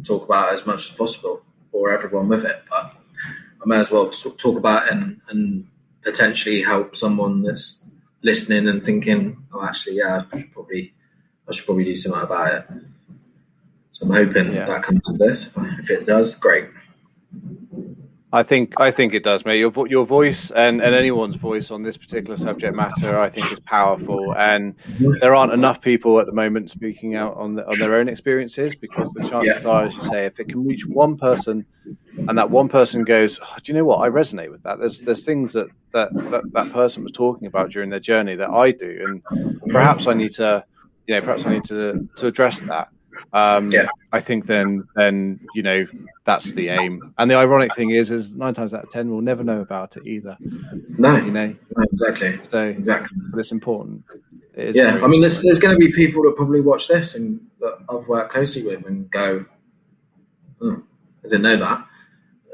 talk 0.03 0.23
about 0.25 0.53
as 0.53 0.65
much 0.65 0.89
as 0.89 0.95
possible 0.95 1.41
for 1.71 1.91
everyone 1.91 2.27
with 2.27 2.45
it. 2.45 2.63
But 2.69 2.93
I 3.61 3.65
may 3.65 3.77
as 3.77 3.91
well 3.91 4.09
talk 4.09 4.57
about 4.57 4.87
it 4.87 4.93
and, 4.93 5.21
and 5.29 5.67
potentially 6.01 6.61
help 6.61 6.95
someone 6.95 7.43
that's 7.43 7.81
listening 8.21 8.67
and 8.67 8.83
thinking, 8.83 9.45
oh, 9.53 9.63
actually, 9.63 9.97
yeah, 9.97 10.23
I 10.31 10.39
should 10.39 10.51
probably, 10.51 10.93
I 11.47 11.53
should 11.53 11.65
probably 11.65 11.85
do 11.85 11.95
something 11.95 12.21
about 12.21 12.53
it. 12.53 12.65
So 13.91 14.05
I'm 14.05 14.11
hoping 14.11 14.53
yeah. 14.53 14.65
that 14.65 14.83
comes 14.83 15.07
of 15.09 15.17
this. 15.17 15.49
If 15.55 15.89
it 15.89 16.05
does, 16.05 16.35
great. 16.35 16.69
I 18.31 18.43
think 18.43 18.79
I 18.79 18.91
think 18.91 19.15
it 19.15 19.23
does, 19.23 19.43
mate. 19.43 19.57
Your 19.57 19.73
your 19.87 20.05
voice 20.05 20.51
and, 20.51 20.83
and 20.83 20.93
anyone's 20.93 21.35
voice 21.35 21.71
on 21.71 21.81
this 21.81 21.97
particular 21.97 22.37
subject 22.37 22.75
matter, 22.75 23.19
I 23.19 23.27
think, 23.27 23.51
is 23.51 23.59
powerful. 23.61 24.35
And 24.35 24.75
there 25.19 25.33
aren't 25.33 25.51
enough 25.51 25.81
people 25.81 26.19
at 26.19 26.27
the 26.27 26.31
moment 26.31 26.69
speaking 26.69 27.15
out 27.15 27.35
on 27.37 27.55
the, 27.55 27.67
on 27.67 27.79
their 27.79 27.95
own 27.95 28.07
experiences 28.07 28.75
because 28.75 29.11
the 29.13 29.27
chances 29.27 29.63
yeah. 29.63 29.69
are, 29.69 29.83
as 29.85 29.95
you 29.95 30.03
say, 30.03 30.25
if 30.27 30.39
it 30.39 30.47
can 30.47 30.63
reach 30.63 30.85
one 30.85 31.17
person, 31.17 31.65
and 32.27 32.37
that 32.37 32.51
one 32.51 32.69
person 32.69 33.03
goes, 33.03 33.39
oh, 33.41 33.55
"Do 33.63 33.71
you 33.71 33.77
know 33.79 33.85
what? 33.85 33.97
I 33.97 34.09
resonate 34.09 34.51
with 34.51 34.61
that." 34.61 34.77
There's 34.77 34.99
there's 34.99 35.25
things 35.25 35.53
that, 35.53 35.67
that 35.93 36.13
that 36.29 36.43
that 36.53 36.71
person 36.71 37.03
was 37.03 37.13
talking 37.13 37.47
about 37.47 37.71
during 37.71 37.89
their 37.89 37.99
journey 37.99 38.35
that 38.35 38.51
I 38.51 38.69
do, 38.71 39.05
and 39.07 39.59
perhaps 39.71 40.05
I 40.05 40.13
need 40.13 40.33
to, 40.33 40.63
you 41.07 41.15
know, 41.15 41.21
perhaps 41.21 41.47
I 41.47 41.53
need 41.53 41.63
to 41.63 42.07
to 42.17 42.27
address 42.27 42.61
that 42.61 42.89
um, 43.33 43.71
yeah. 43.71 43.87
I 44.11 44.19
think 44.19 44.45
then 44.45 44.85
then 44.95 45.39
you 45.53 45.61
know 45.61 45.85
that's 46.25 46.51
the 46.53 46.69
aim. 46.69 47.13
And 47.17 47.29
the 47.29 47.35
ironic 47.35 47.75
thing 47.75 47.91
is, 47.91 48.11
is 48.11 48.35
nine 48.35 48.53
times 48.53 48.73
out 48.73 48.83
of 48.83 48.89
ten 48.89 49.09
we'll 49.09 49.21
never 49.21 49.43
know 49.43 49.61
about 49.61 49.97
it 49.97 50.05
either. 50.05 50.37
No, 50.97 51.15
you 51.15 51.31
know 51.31 51.55
no, 51.75 51.83
exactly. 51.91 52.39
So 52.43 52.65
exactly, 52.65 53.17
but 53.31 53.39
it's 53.39 53.51
important. 53.51 54.03
It 54.55 54.75
yeah, 54.75 54.99
I 55.03 55.07
mean, 55.07 55.21
there's, 55.21 55.41
there's 55.41 55.59
going 55.59 55.73
to 55.73 55.79
be 55.79 55.93
people 55.93 56.23
that 56.23 56.35
probably 56.35 56.61
watch 56.61 56.87
this 56.87 57.15
and 57.15 57.47
that 57.59 57.77
I've 57.89 58.07
worked 58.07 58.33
closely 58.33 58.63
with 58.63 58.85
and 58.85 59.09
go, 59.09 59.45
oh, 60.61 60.83
I 61.23 61.27
didn't 61.27 61.43
know 61.43 61.57
that, 61.57 61.85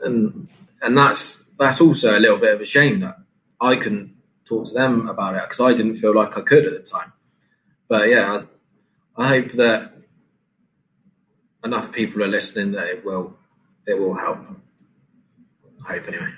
and 0.04 0.48
and 0.82 0.98
that's 0.98 1.42
that's 1.58 1.82
also 1.82 2.18
a 2.18 2.20
little 2.20 2.38
bit 2.38 2.54
of 2.54 2.62
a 2.62 2.66
shame 2.66 3.00
that 3.00 3.18
I 3.60 3.76
couldn't 3.78 4.16
talk 4.46 4.68
to 4.68 4.74
them 4.74 5.08
about 5.08 5.36
it 5.36 5.42
because 5.44 5.62
I 5.62 5.74
didn't 5.74 5.98
feel 5.98 6.14
like 6.14 6.38
I 6.38 6.42
could 6.42 6.66
at 6.66 6.74
the 6.74 6.90
time. 6.90 7.14
But 7.88 8.10
yeah, 8.10 8.44
I, 9.18 9.24
I 9.24 9.28
hope 9.28 9.54
that 9.54 9.95
enough 11.66 11.92
people 11.92 12.24
are 12.24 12.28
listening 12.28 12.72
that 12.74 12.88
it 12.88 13.04
will 13.04 13.36
it 13.88 14.00
will 14.00 14.14
help. 14.14 14.40
I 15.88 15.94
hope 15.94 16.08
anyway. 16.08 16.32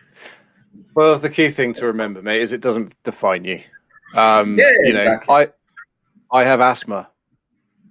Well, 0.95 1.17
the 1.17 1.30
key 1.30 1.49
thing 1.49 1.73
to 1.75 1.86
remember, 1.86 2.21
mate, 2.21 2.41
is 2.41 2.51
it 2.51 2.61
doesn't 2.61 2.93
define 3.03 3.45
you. 3.45 3.61
Um, 4.15 4.57
yeah, 4.57 4.71
you 4.84 4.93
know, 4.93 4.99
exactly. 4.99 5.36
I 5.36 5.47
I 6.32 6.43
have 6.43 6.61
asthma. 6.61 7.09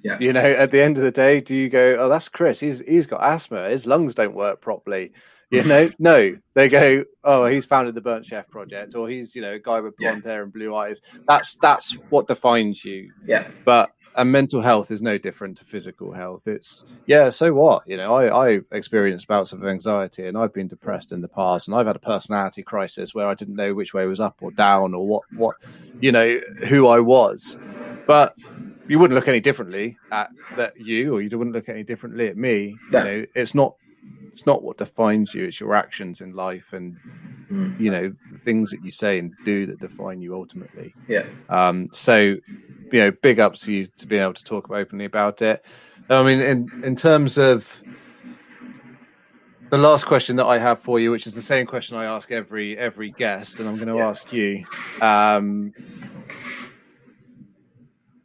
Yeah. 0.02 0.18
You 0.20 0.32
know, 0.32 0.40
at 0.40 0.70
the 0.70 0.82
end 0.82 0.98
of 0.98 1.04
the 1.04 1.10
day, 1.10 1.40
do 1.40 1.54
you 1.54 1.68
go, 1.68 1.96
"Oh, 1.98 2.08
that's 2.08 2.28
Chris. 2.28 2.60
He's 2.60 2.80
he's 2.80 3.06
got 3.06 3.22
asthma. 3.22 3.68
His 3.68 3.86
lungs 3.86 4.14
don't 4.14 4.34
work 4.34 4.60
properly." 4.60 5.12
You 5.50 5.62
know, 5.64 5.90
no. 5.98 6.36
They 6.54 6.68
go, 6.68 7.04
"Oh, 7.24 7.46
he's 7.46 7.64
founded 7.64 7.94
the 7.94 8.00
Burnt 8.00 8.26
Chef 8.26 8.48
Project, 8.48 8.94
or 8.94 9.08
he's 9.08 9.34
you 9.34 9.42
know 9.42 9.54
a 9.54 9.58
guy 9.58 9.80
with 9.80 9.96
blonde 9.96 10.22
yeah. 10.24 10.32
hair 10.32 10.42
and 10.42 10.52
blue 10.52 10.74
eyes." 10.74 11.00
That's 11.26 11.56
that's 11.56 11.92
what 12.10 12.26
defines 12.26 12.84
you. 12.84 13.10
Yeah. 13.26 13.48
But 13.64 13.90
and 14.16 14.32
mental 14.32 14.60
health 14.60 14.90
is 14.90 15.02
no 15.02 15.18
different 15.18 15.58
to 15.58 15.64
physical 15.64 16.12
health. 16.12 16.46
It's 16.46 16.84
yeah, 17.06 17.30
so 17.30 17.52
what? 17.52 17.86
You 17.86 17.96
know, 17.96 18.14
I, 18.14 18.48
I 18.48 18.60
experienced 18.72 19.28
bouts 19.28 19.52
of 19.52 19.64
anxiety 19.64 20.26
and 20.26 20.36
I've 20.36 20.52
been 20.52 20.68
depressed 20.68 21.12
in 21.12 21.20
the 21.20 21.28
past 21.28 21.68
and 21.68 21.76
I've 21.76 21.86
had 21.86 21.96
a 21.96 22.00
personality 22.00 22.62
crisis 22.62 23.14
where 23.14 23.26
I 23.26 23.34
didn't 23.34 23.56
know 23.56 23.74
which 23.74 23.94
way 23.94 24.06
was 24.06 24.20
up 24.20 24.36
or 24.40 24.50
down 24.50 24.94
or 24.94 25.06
what 25.06 25.22
what 25.32 25.56
you 26.00 26.12
know, 26.12 26.38
who 26.68 26.88
I 26.88 27.00
was. 27.00 27.58
But 28.06 28.34
you 28.88 28.98
wouldn't 28.98 29.16
look 29.16 29.28
any 29.28 29.40
differently 29.40 29.96
at 30.12 30.30
that 30.56 30.78
you 30.78 31.14
or 31.14 31.20
you 31.20 31.36
wouldn't 31.36 31.54
look 31.54 31.68
any 31.68 31.82
differently 31.82 32.28
at 32.28 32.36
me. 32.36 32.76
You 32.92 32.98
know, 32.98 33.26
it's 33.34 33.54
not 33.54 33.76
it's 34.36 34.44
not 34.44 34.62
what 34.62 34.76
defines 34.76 35.32
you, 35.32 35.44
it's 35.44 35.58
your 35.58 35.74
actions 35.74 36.20
in 36.20 36.34
life 36.34 36.74
and 36.74 36.94
mm. 37.50 37.80
you 37.80 37.90
know, 37.90 38.14
the 38.30 38.38
things 38.38 38.70
that 38.70 38.84
you 38.84 38.90
say 38.90 39.18
and 39.18 39.32
do 39.46 39.64
that 39.64 39.80
define 39.80 40.20
you 40.20 40.34
ultimately. 40.34 40.94
Yeah. 41.08 41.24
Um 41.48 41.88
so 41.90 42.18
you 42.18 43.00
know, 43.00 43.10
big 43.10 43.40
ups 43.40 43.60
to 43.60 43.72
you 43.72 43.86
to 43.96 44.06
be 44.06 44.18
able 44.18 44.34
to 44.34 44.44
talk 44.44 44.70
openly 44.70 45.06
about 45.06 45.40
it. 45.40 45.64
I 46.10 46.22
mean, 46.22 46.40
in 46.40 46.84
in 46.84 46.96
terms 46.96 47.38
of 47.38 47.82
the 49.70 49.78
last 49.78 50.04
question 50.04 50.36
that 50.36 50.44
I 50.44 50.58
have 50.58 50.80
for 50.80 51.00
you, 51.00 51.10
which 51.10 51.26
is 51.26 51.34
the 51.34 51.40
same 51.40 51.64
question 51.64 51.96
I 51.96 52.04
ask 52.04 52.30
every 52.30 52.76
every 52.76 53.12
guest, 53.12 53.58
and 53.58 53.66
I'm 53.66 53.76
going 53.76 53.88
to 53.88 53.96
yeah. 53.96 54.08
ask 54.08 54.34
you, 54.34 54.66
um, 55.00 55.72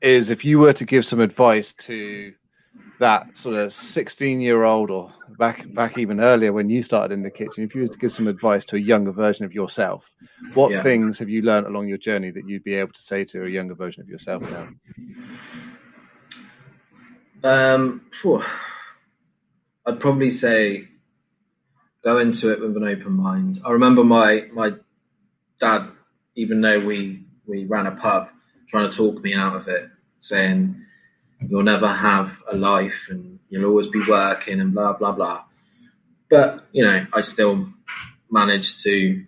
is 0.01 0.29
if 0.29 0.43
you 0.43 0.59
were 0.59 0.73
to 0.73 0.83
give 0.83 1.05
some 1.05 1.21
advice 1.21 1.73
to 1.73 2.33
that 3.01 3.35
sort 3.35 3.55
of 3.55 3.73
16 3.73 4.41
year 4.41 4.63
old 4.63 4.91
or 4.91 5.11
back 5.39 5.65
back 5.73 5.97
even 5.97 6.19
earlier 6.19 6.53
when 6.53 6.69
you 6.69 6.83
started 6.83 7.11
in 7.11 7.23
the 7.23 7.31
kitchen 7.31 7.63
if 7.63 7.73
you 7.73 7.81
were 7.81 7.87
to 7.87 7.97
give 7.97 8.11
some 8.11 8.27
advice 8.27 8.63
to 8.63 8.75
a 8.75 8.79
younger 8.79 9.11
version 9.11 9.43
of 9.43 9.51
yourself 9.53 10.11
what 10.53 10.71
yeah. 10.71 10.83
things 10.83 11.17
have 11.17 11.27
you 11.27 11.41
learned 11.41 11.65
along 11.65 11.87
your 11.87 11.97
journey 11.97 12.29
that 12.29 12.47
you'd 12.47 12.63
be 12.63 12.75
able 12.75 12.93
to 12.93 13.01
say 13.01 13.25
to 13.25 13.43
a 13.43 13.49
younger 13.49 13.73
version 13.73 14.03
of 14.03 14.07
yourself 14.07 14.43
now? 14.43 14.69
Um 17.43 18.01
i'd 19.87 19.99
probably 19.99 20.29
say 20.29 20.87
go 22.03 22.19
into 22.19 22.51
it 22.51 22.59
with 22.59 22.77
an 22.77 22.83
open 22.83 23.13
mind. 23.13 23.61
I 23.65 23.71
remember 23.71 24.03
my 24.03 24.47
my 24.53 24.73
dad 25.59 25.89
even 26.35 26.61
though 26.61 26.79
we 26.79 27.25
we 27.47 27.65
ran 27.65 27.87
a 27.87 27.95
pub 27.95 28.29
trying 28.67 28.91
to 28.91 28.95
talk 28.95 29.23
me 29.23 29.33
out 29.33 29.55
of 29.55 29.67
it 29.67 29.89
saying 30.19 30.85
you'll 31.47 31.63
never 31.63 31.87
have 31.87 32.41
a 32.51 32.55
life 32.55 33.07
and 33.09 33.39
you'll 33.49 33.65
always 33.65 33.87
be 33.87 34.01
working 34.07 34.59
and 34.59 34.73
blah 34.73 34.93
blah 34.93 35.11
blah. 35.11 35.43
But 36.29 36.67
you 36.71 36.85
know, 36.85 37.05
I 37.13 37.21
still 37.21 37.67
managed 38.29 38.83
to 38.83 39.25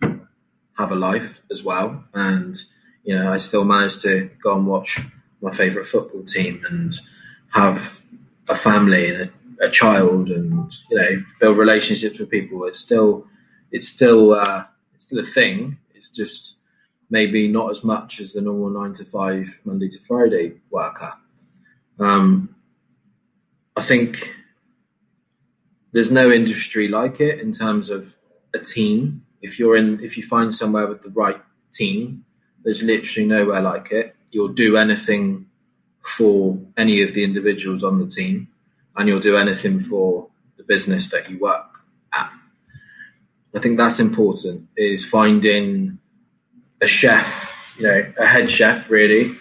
have 0.77 0.91
a 0.91 0.95
life 0.95 1.41
as 1.51 1.63
well, 1.63 2.03
and 2.13 2.57
you 3.03 3.15
know, 3.17 3.31
I 3.31 3.37
still 3.37 3.65
managed 3.65 4.01
to 4.01 4.29
go 4.41 4.55
and 4.55 4.65
watch 4.65 4.99
my 5.41 5.51
favourite 5.51 5.87
football 5.87 6.23
team 6.23 6.63
and 6.69 6.93
have 7.49 8.01
a 8.47 8.55
family 8.55 9.13
and 9.13 9.29
a, 9.59 9.67
a, 9.67 9.69
child, 9.69 10.29
and 10.29 10.71
you 10.89 10.97
know, 10.97 11.23
build 11.39 11.57
relationships 11.57 12.17
with 12.17 12.29
people. 12.29 12.65
It's 12.65 12.79
still, 12.79 13.27
it's 13.71 13.87
still, 13.87 14.33
uh, 14.33 14.63
it's 14.95 15.05
still 15.05 15.19
a 15.19 15.25
thing. 15.25 15.77
It's 15.93 16.09
just 16.09 16.57
maybe 17.09 17.47
not 17.47 17.71
as 17.71 17.83
much 17.83 18.21
as 18.21 18.33
the 18.33 18.41
normal 18.41 18.69
nine 18.69 18.93
to 18.93 19.05
five 19.05 19.47
Monday 19.65 19.89
to 19.89 19.99
Friday 19.99 20.53
worker. 20.69 21.13
Um, 21.99 22.55
I 23.75 23.81
think 23.81 24.35
there's 25.91 26.11
no 26.11 26.31
industry 26.31 26.87
like 26.87 27.19
it 27.19 27.39
in 27.39 27.51
terms 27.51 27.89
of 27.89 28.15
a 28.53 28.59
team. 28.59 29.25
If 29.41 29.59
you're 29.59 29.75
in, 29.75 30.03
if 30.03 30.17
you 30.17 30.23
find 30.23 30.53
somewhere 30.53 30.87
with 30.87 31.01
the 31.01 31.09
right 31.09 31.41
team, 31.71 32.25
there's 32.63 32.81
literally 32.81 33.27
nowhere 33.27 33.61
like 33.61 33.91
it. 33.91 34.15
You'll 34.31 34.49
do 34.49 34.77
anything 34.77 35.47
for 36.01 36.59
any 36.77 37.03
of 37.03 37.13
the 37.13 37.23
individuals 37.23 37.83
on 37.83 37.99
the 37.99 38.07
team, 38.07 38.49
and 38.95 39.07
you'll 39.07 39.19
do 39.19 39.37
anything 39.37 39.79
for 39.79 40.27
the 40.57 40.63
business 40.63 41.07
that 41.07 41.29
you 41.29 41.39
work 41.39 41.79
at. 42.11 42.31
I 43.55 43.59
think 43.59 43.77
that's 43.77 43.99
important. 43.99 44.67
Is 44.75 45.05
finding 45.05 45.99
a 46.81 46.87
chef, 46.87 47.75
you 47.77 47.83
know, 47.83 48.13
a 48.17 48.25
head 48.25 48.49
chef 48.49 48.89
really 48.89 49.35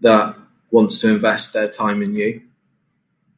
that 0.00 0.36
wants 0.72 1.00
to 1.00 1.10
invest 1.10 1.52
their 1.52 1.68
time 1.68 2.02
in 2.02 2.14
you. 2.14 2.42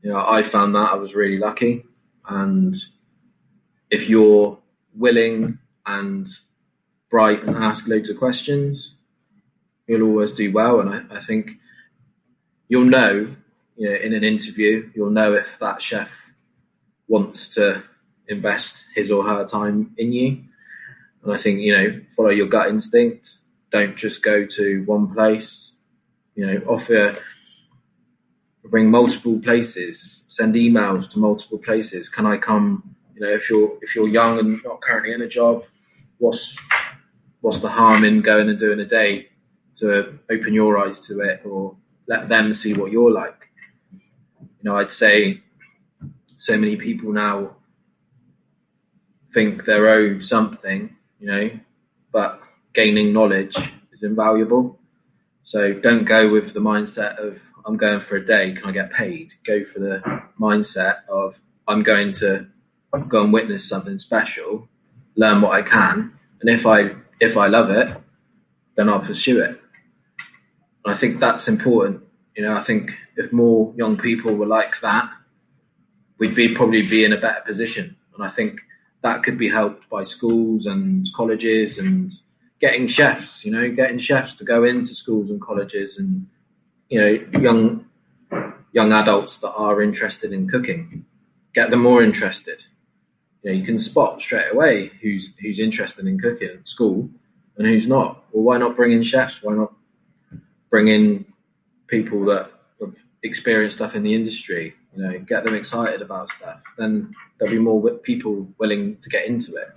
You 0.03 0.11
know, 0.11 0.25
I 0.27 0.43
found 0.43 0.75
that 0.77 0.93
I 0.93 0.95
was 0.95 1.15
really 1.15 1.37
lucky. 1.37 1.85
And 2.27 2.75
if 3.91 4.09
you're 4.09 4.59
willing 4.95 5.59
and 5.85 6.27
bright 7.11 7.43
and 7.43 7.57
ask 7.57 7.87
loads 7.89 8.09
of 8.09 8.19
questions, 8.19 8.95
you'll 9.87 10.09
always 10.09 10.33
do 10.33 10.53
well. 10.53 10.81
And 10.81 10.89
I, 10.89 11.17
I 11.17 11.21
think 11.21 11.59
you'll 12.69 12.85
know, 12.85 13.35
you 13.77 13.91
know, 13.91 13.97
in 13.97 14.15
an 14.15 14.25
interview, 14.25 14.91
you'll 14.95 15.11
know 15.11 15.35
if 15.35 15.59
that 15.59 15.83
chef 15.83 16.33
wants 17.09 17.49
to 17.57 17.83
invest 18.29 18.87
his 18.95 19.11
or 19.11 19.25
her 19.25 19.45
time 19.45 19.95
in 19.99 20.13
you. 20.13 20.45
And 21.25 21.33
I 21.33 21.37
think, 21.37 21.61
you 21.61 21.77
know, 21.77 22.01
follow 22.11 22.31
your 22.31 22.47
gut 22.47 22.69
instinct. 22.69 23.37
Don't 23.73 23.97
just 23.97 24.23
go 24.23 24.47
to 24.47 24.85
one 24.85 25.13
place 25.13 25.73
you 26.35 26.47
know, 26.47 26.59
offer 26.67 27.17
ring 28.65 28.91
multiple 28.91 29.39
places, 29.39 30.25
send 30.27 30.55
emails 30.55 31.11
to 31.11 31.19
multiple 31.19 31.59
places. 31.59 32.09
Can 32.09 32.27
I 32.27 32.37
come? 32.37 32.97
You 33.15 33.21
know, 33.21 33.31
if 33.31 33.49
you're 33.49 33.79
if 33.83 33.95
you're 33.95 34.09
young 34.09 34.39
and 34.39 34.61
not 34.65 34.81
currently 34.81 35.13
in 35.13 35.23
a 35.23 35.29
job, 35.29 35.65
what's 36.19 36.57
what's 37.41 37.61
the 37.61 37.69
harm 37.69 38.05
in 38.05 38.23
going 38.23 38.49
and 38.49 38.59
doing 38.59 38.81
a 38.81 38.85
day 38.85 39.29
to 39.77 40.19
open 40.31 40.55
your 40.55 40.79
eyes 40.79 41.01
to 41.07 41.21
it 41.21 41.43
or 41.45 41.77
let 42.09 42.29
them 42.29 42.53
see 42.53 42.73
what 42.73 42.91
you're 42.91 43.13
like? 43.13 43.51
You 44.41 44.71
know, 44.71 44.77
I'd 44.77 44.93
say 44.93 45.43
so 46.39 46.57
many 46.59 46.77
people 46.77 47.13
now 47.13 47.57
think 49.33 49.65
they're 49.65 49.89
owed 49.89 50.25
something, 50.25 50.97
you 51.19 51.27
know, 51.27 51.51
but 52.13 52.41
gaining 52.73 53.13
knowledge 53.13 53.57
is 53.93 54.03
invaluable. 54.03 54.79
So 55.45 55.75
don't 55.75 56.05
go 56.05 56.31
with 56.31 56.55
the 56.55 56.61
mindset 56.61 57.19
of 57.19 57.41
I'm 57.67 57.77
going 57.77 58.01
for 58.01 58.17
a 58.17 58.25
day, 58.25 58.53
can 58.53 58.65
I 58.67 58.73
get 58.73 58.93
paid? 58.93 59.35
Go 59.45 59.65
for 59.65 59.79
the 59.79 60.23
mindset 60.41 61.07
of 61.09 61.41
I'm 61.69 61.83
going 61.83 62.15
to 62.15 62.47
go 63.09 63.23
and 63.23 63.33
witness 63.33 63.69
something 63.69 63.99
special, 63.99 64.69
learn 65.17 65.41
what 65.43 65.53
I 65.53 65.63
can, 65.63 66.19
and 66.41 66.51
if 66.51 66.67
I 66.67 66.97
if 67.21 67.37
I 67.37 67.47
love 67.47 67.71
it, 67.71 67.95
then 68.77 68.89
I'll 68.89 69.01
pursue 69.01 69.41
it. 69.41 69.61
And 70.85 70.95
I 70.95 70.97
think 70.97 71.21
that's 71.21 71.47
important. 71.47 72.03
You 72.35 72.45
know, 72.45 72.57
I 72.57 72.61
think 72.61 72.99
if 73.17 73.33
more 73.33 73.73
young 73.77 73.97
people 73.97 74.35
were 74.35 74.47
like 74.47 74.81
that, 74.81 75.11
we'd 76.19 76.35
be 76.35 76.55
probably 76.55 76.83
be 76.83 77.05
in 77.05 77.13
a 77.13 77.21
better 77.21 77.41
position. 77.43 77.97
And 78.15 78.25
I 78.25 78.29
think 78.29 78.61
that 79.03 79.23
could 79.23 79.39
be 79.39 79.49
helped 79.49 79.89
by 79.89 80.03
schools 80.05 80.67
and 80.67 81.07
colleges 81.15 81.79
and 81.79 82.13
getting 82.65 82.87
chefs, 82.87 83.45
you 83.45 83.53
know, 83.53 83.71
getting 83.71 83.99
chefs 83.99 84.37
to 84.37 84.45
go 84.45 84.65
into 84.65 84.95
schools 84.95 85.29
and 85.29 85.39
colleges 85.39 85.99
and, 85.99 86.27
you 86.89 86.99
know, 86.99 87.39
young 87.39 87.85
young 88.73 88.91
adults 88.91 89.37
that 89.37 89.53
are 89.53 89.83
interested 89.83 90.33
in 90.33 90.49
cooking, 90.49 91.05
get 91.53 91.69
them 91.69 91.83
more 91.83 92.03
interested. 92.03 92.65
You 93.43 93.51
know, 93.51 93.59
you 93.59 93.65
can 93.65 93.79
spot 93.79 94.23
straight 94.23 94.51
away 94.51 94.91
who's 95.03 95.29
who's 95.43 95.61
interested 95.61 96.07
in 96.07 96.19
cooking 96.19 96.49
at 96.55 96.67
school 96.67 97.11
and 97.59 97.67
who's 97.67 97.87
not. 97.87 98.25
Well, 98.33 98.45
why 98.45 98.57
not 98.57 98.77
bring 98.77 98.93
in 98.93 99.03
chefs? 99.03 99.43
Why 99.43 99.53
not 99.53 99.75
bring 100.71 100.89
in 100.89 101.27
people 101.87 102.25
that 102.27 102.51
have 102.81 102.97
experienced 103.23 103.77
stuff 103.77 103.95
in 103.95 104.05
the 104.05 104.15
industry? 104.15 104.75
You 104.97 105.03
know, 105.03 105.19
get 105.19 105.45
them 105.45 105.55
excited 105.55 106.01
about 106.01 106.31
stuff. 106.31 106.63
Then 106.79 107.15
there'll 107.37 107.53
be 107.53 107.61
more 107.61 107.91
people 107.99 108.49
willing 108.57 108.97
to 109.03 109.11
get 109.11 109.27
into 109.27 109.55
it 109.57 109.69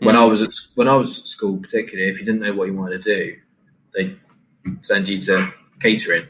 when 0.00 0.16
I 0.16 0.24
was 0.24 0.42
at 0.42 0.50
when 0.74 0.88
I 0.88 0.96
was 0.96 1.20
at 1.20 1.26
school, 1.26 1.58
particularly 1.58 2.10
if 2.10 2.18
you 2.18 2.24
didn't 2.24 2.40
know 2.40 2.54
what 2.54 2.68
you 2.68 2.74
wanted 2.74 3.02
to 3.04 3.14
do, 3.14 3.36
they 3.94 4.16
send 4.82 5.08
you 5.08 5.18
to 5.22 5.52
catering. 5.80 6.26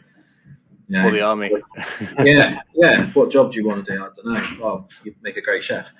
You 0.88 0.96
know, 0.96 1.08
or 1.08 1.10
the 1.10 1.20
army. 1.20 1.50
yeah, 2.24 2.60
yeah. 2.74 3.06
What 3.08 3.30
job 3.30 3.52
do 3.52 3.58
you 3.58 3.66
want 3.66 3.84
to 3.84 3.92
do? 3.92 4.02
I 4.02 4.08
don't 4.14 4.26
know. 4.26 4.64
Well, 4.64 4.88
you 5.04 5.14
make 5.20 5.36
a 5.36 5.42
great 5.42 5.62
chef, 5.62 5.90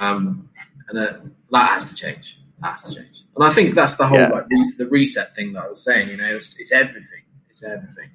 um, 0.00 0.48
and 0.88 0.98
uh, 0.98 1.18
that 1.50 1.70
has 1.70 1.86
to 1.90 1.94
change. 1.94 2.40
That 2.62 2.72
has 2.72 2.84
to 2.84 2.94
change. 2.94 3.24
And 3.36 3.44
I 3.44 3.52
think 3.52 3.74
that's 3.74 3.96
the 3.96 4.06
whole 4.06 4.18
yeah. 4.18 4.28
like 4.28 4.46
the 4.78 4.86
reset 4.86 5.34
thing 5.34 5.52
that 5.52 5.64
I 5.64 5.68
was 5.68 5.84
saying. 5.84 6.08
You 6.08 6.16
know, 6.16 6.36
it's, 6.36 6.56
it's 6.58 6.72
everything. 6.72 7.24
It's 7.50 7.62
everything. 7.62 8.10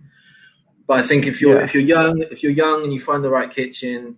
But 0.87 0.99
I 0.99 1.03
think 1.03 1.27
if 1.27 1.39
you're 1.39 1.59
yeah. 1.59 1.63
if 1.65 1.75
you're 1.75 1.83
young, 1.83 2.21
if 2.23 2.41
you're 2.41 2.51
young 2.51 2.83
and 2.83 2.91
you 2.91 2.99
find 2.99 3.23
the 3.23 3.29
right 3.29 3.51
kitchen, 3.51 4.17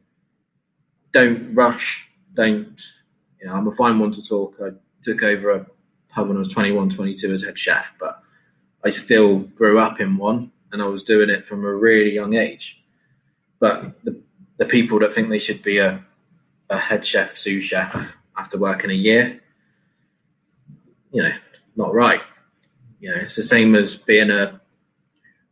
don't 1.12 1.54
rush. 1.54 2.08
Don't 2.34 2.82
you 3.42 3.48
know? 3.48 3.54
I'm 3.54 3.68
a 3.68 3.72
fine 3.72 4.00
one 4.00 4.12
to 4.12 4.24
talk. 4.24 4.56
I 4.64 4.70
took 5.06 5.24
over 5.24 5.52
a 5.52 5.66
pub 6.10 6.28
when 6.28 6.38
I 6.38 6.40
was 6.40 6.50
21, 6.50 6.90
22 6.90 7.34
as 7.34 7.44
head 7.44 7.58
chef, 7.58 7.94
but 8.00 8.20
I 8.84 8.90
still 8.90 9.40
grew 9.40 9.80
up 9.80 10.00
in 10.00 10.18
one 10.18 10.52
and 10.72 10.82
I 10.82 10.88
was 10.88 11.04
doing 11.04 11.30
it 11.30 11.48
from 11.48 11.64
a 11.64 11.74
really 11.74 12.14
young 12.14 12.36
age. 12.36 12.84
But 13.60 14.04
the, 14.04 14.22
the 14.58 14.66
people 14.66 15.00
that 15.00 15.14
think 15.14 15.30
they 15.30 15.40
should 15.40 15.64
be 15.64 15.78
a, 15.78 16.04
a 16.70 16.78
head 16.78 17.06
chef, 17.06 17.38
sous 17.38 17.64
chef 17.64 18.16
after 18.38 18.58
working 18.58 18.92
a 18.92 18.96
year, 18.96 19.42
you 21.12 21.24
know, 21.24 21.34
not 21.76 21.94
right. 21.94 22.22
You 23.00 23.12
know, 23.12 23.22
it's 23.22 23.36
the 23.36 23.44
same 23.44 23.76
as 23.76 23.96
being 23.96 24.32
a 24.32 24.60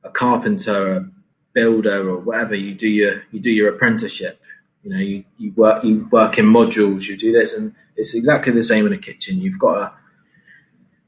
a 0.03 0.09
carpenter, 0.09 0.97
a 0.97 1.09
builder, 1.53 2.09
or 2.09 2.17
whatever. 2.17 2.55
You 2.55 2.75
do 2.75 2.87
your 2.87 3.23
you 3.31 3.39
do 3.39 3.51
your 3.51 3.73
apprenticeship. 3.73 4.39
You 4.83 4.89
know, 4.89 4.99
you, 4.99 5.23
you 5.37 5.53
work 5.53 5.83
you 5.83 6.07
work 6.11 6.37
in 6.37 6.45
modules. 6.45 7.07
You 7.07 7.17
do 7.17 7.31
this, 7.31 7.53
and 7.53 7.73
it's 7.95 8.13
exactly 8.13 8.51
the 8.51 8.63
same 8.63 8.85
in 8.85 8.93
a 8.93 8.97
kitchen. 8.97 9.39
You've 9.39 9.59
got 9.59 9.75
to 9.75 9.93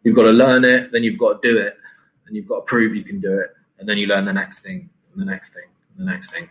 you've 0.04 0.16
got 0.16 0.24
to 0.24 0.32
learn 0.32 0.64
it, 0.64 0.92
then 0.92 1.04
you've 1.04 1.20
got 1.20 1.42
to 1.42 1.48
do 1.52 1.58
it, 1.58 1.78
and 2.26 2.36
you've 2.36 2.48
got 2.48 2.60
to 2.60 2.62
prove 2.62 2.96
you 2.96 3.04
can 3.04 3.20
do 3.20 3.40
it, 3.40 3.50
and 3.80 3.88
then 3.90 3.98
you 3.98 4.08
learn 4.08 4.26
the 4.26 4.34
next 4.34 4.60
thing, 4.60 4.90
and 5.12 5.22
the 5.22 5.26
next 5.26 5.54
thing, 5.54 5.66
and 5.98 6.08
the 6.08 6.12
next 6.12 6.32
thing. 6.32 6.50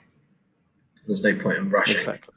There's 1.07 1.23
no 1.23 1.35
point 1.35 1.59
in 1.59 1.69
rushing. 1.69 1.97
Exactly. 1.97 2.35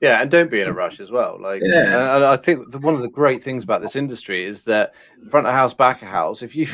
Yeah, 0.00 0.22
and 0.22 0.30
don't 0.30 0.50
be 0.50 0.60
in 0.60 0.68
a 0.68 0.72
rush 0.72 1.00
as 1.00 1.10
well. 1.10 1.38
Like, 1.40 1.60
yeah. 1.64 2.16
and 2.16 2.24
I 2.24 2.36
think 2.36 2.72
one 2.82 2.94
of 2.94 3.00
the 3.00 3.08
great 3.08 3.42
things 3.42 3.64
about 3.64 3.82
this 3.82 3.96
industry 3.96 4.44
is 4.44 4.64
that 4.64 4.94
front 5.28 5.46
of 5.46 5.52
house, 5.52 5.74
back 5.74 6.02
of 6.02 6.08
house. 6.08 6.42
If 6.42 6.54
you 6.54 6.68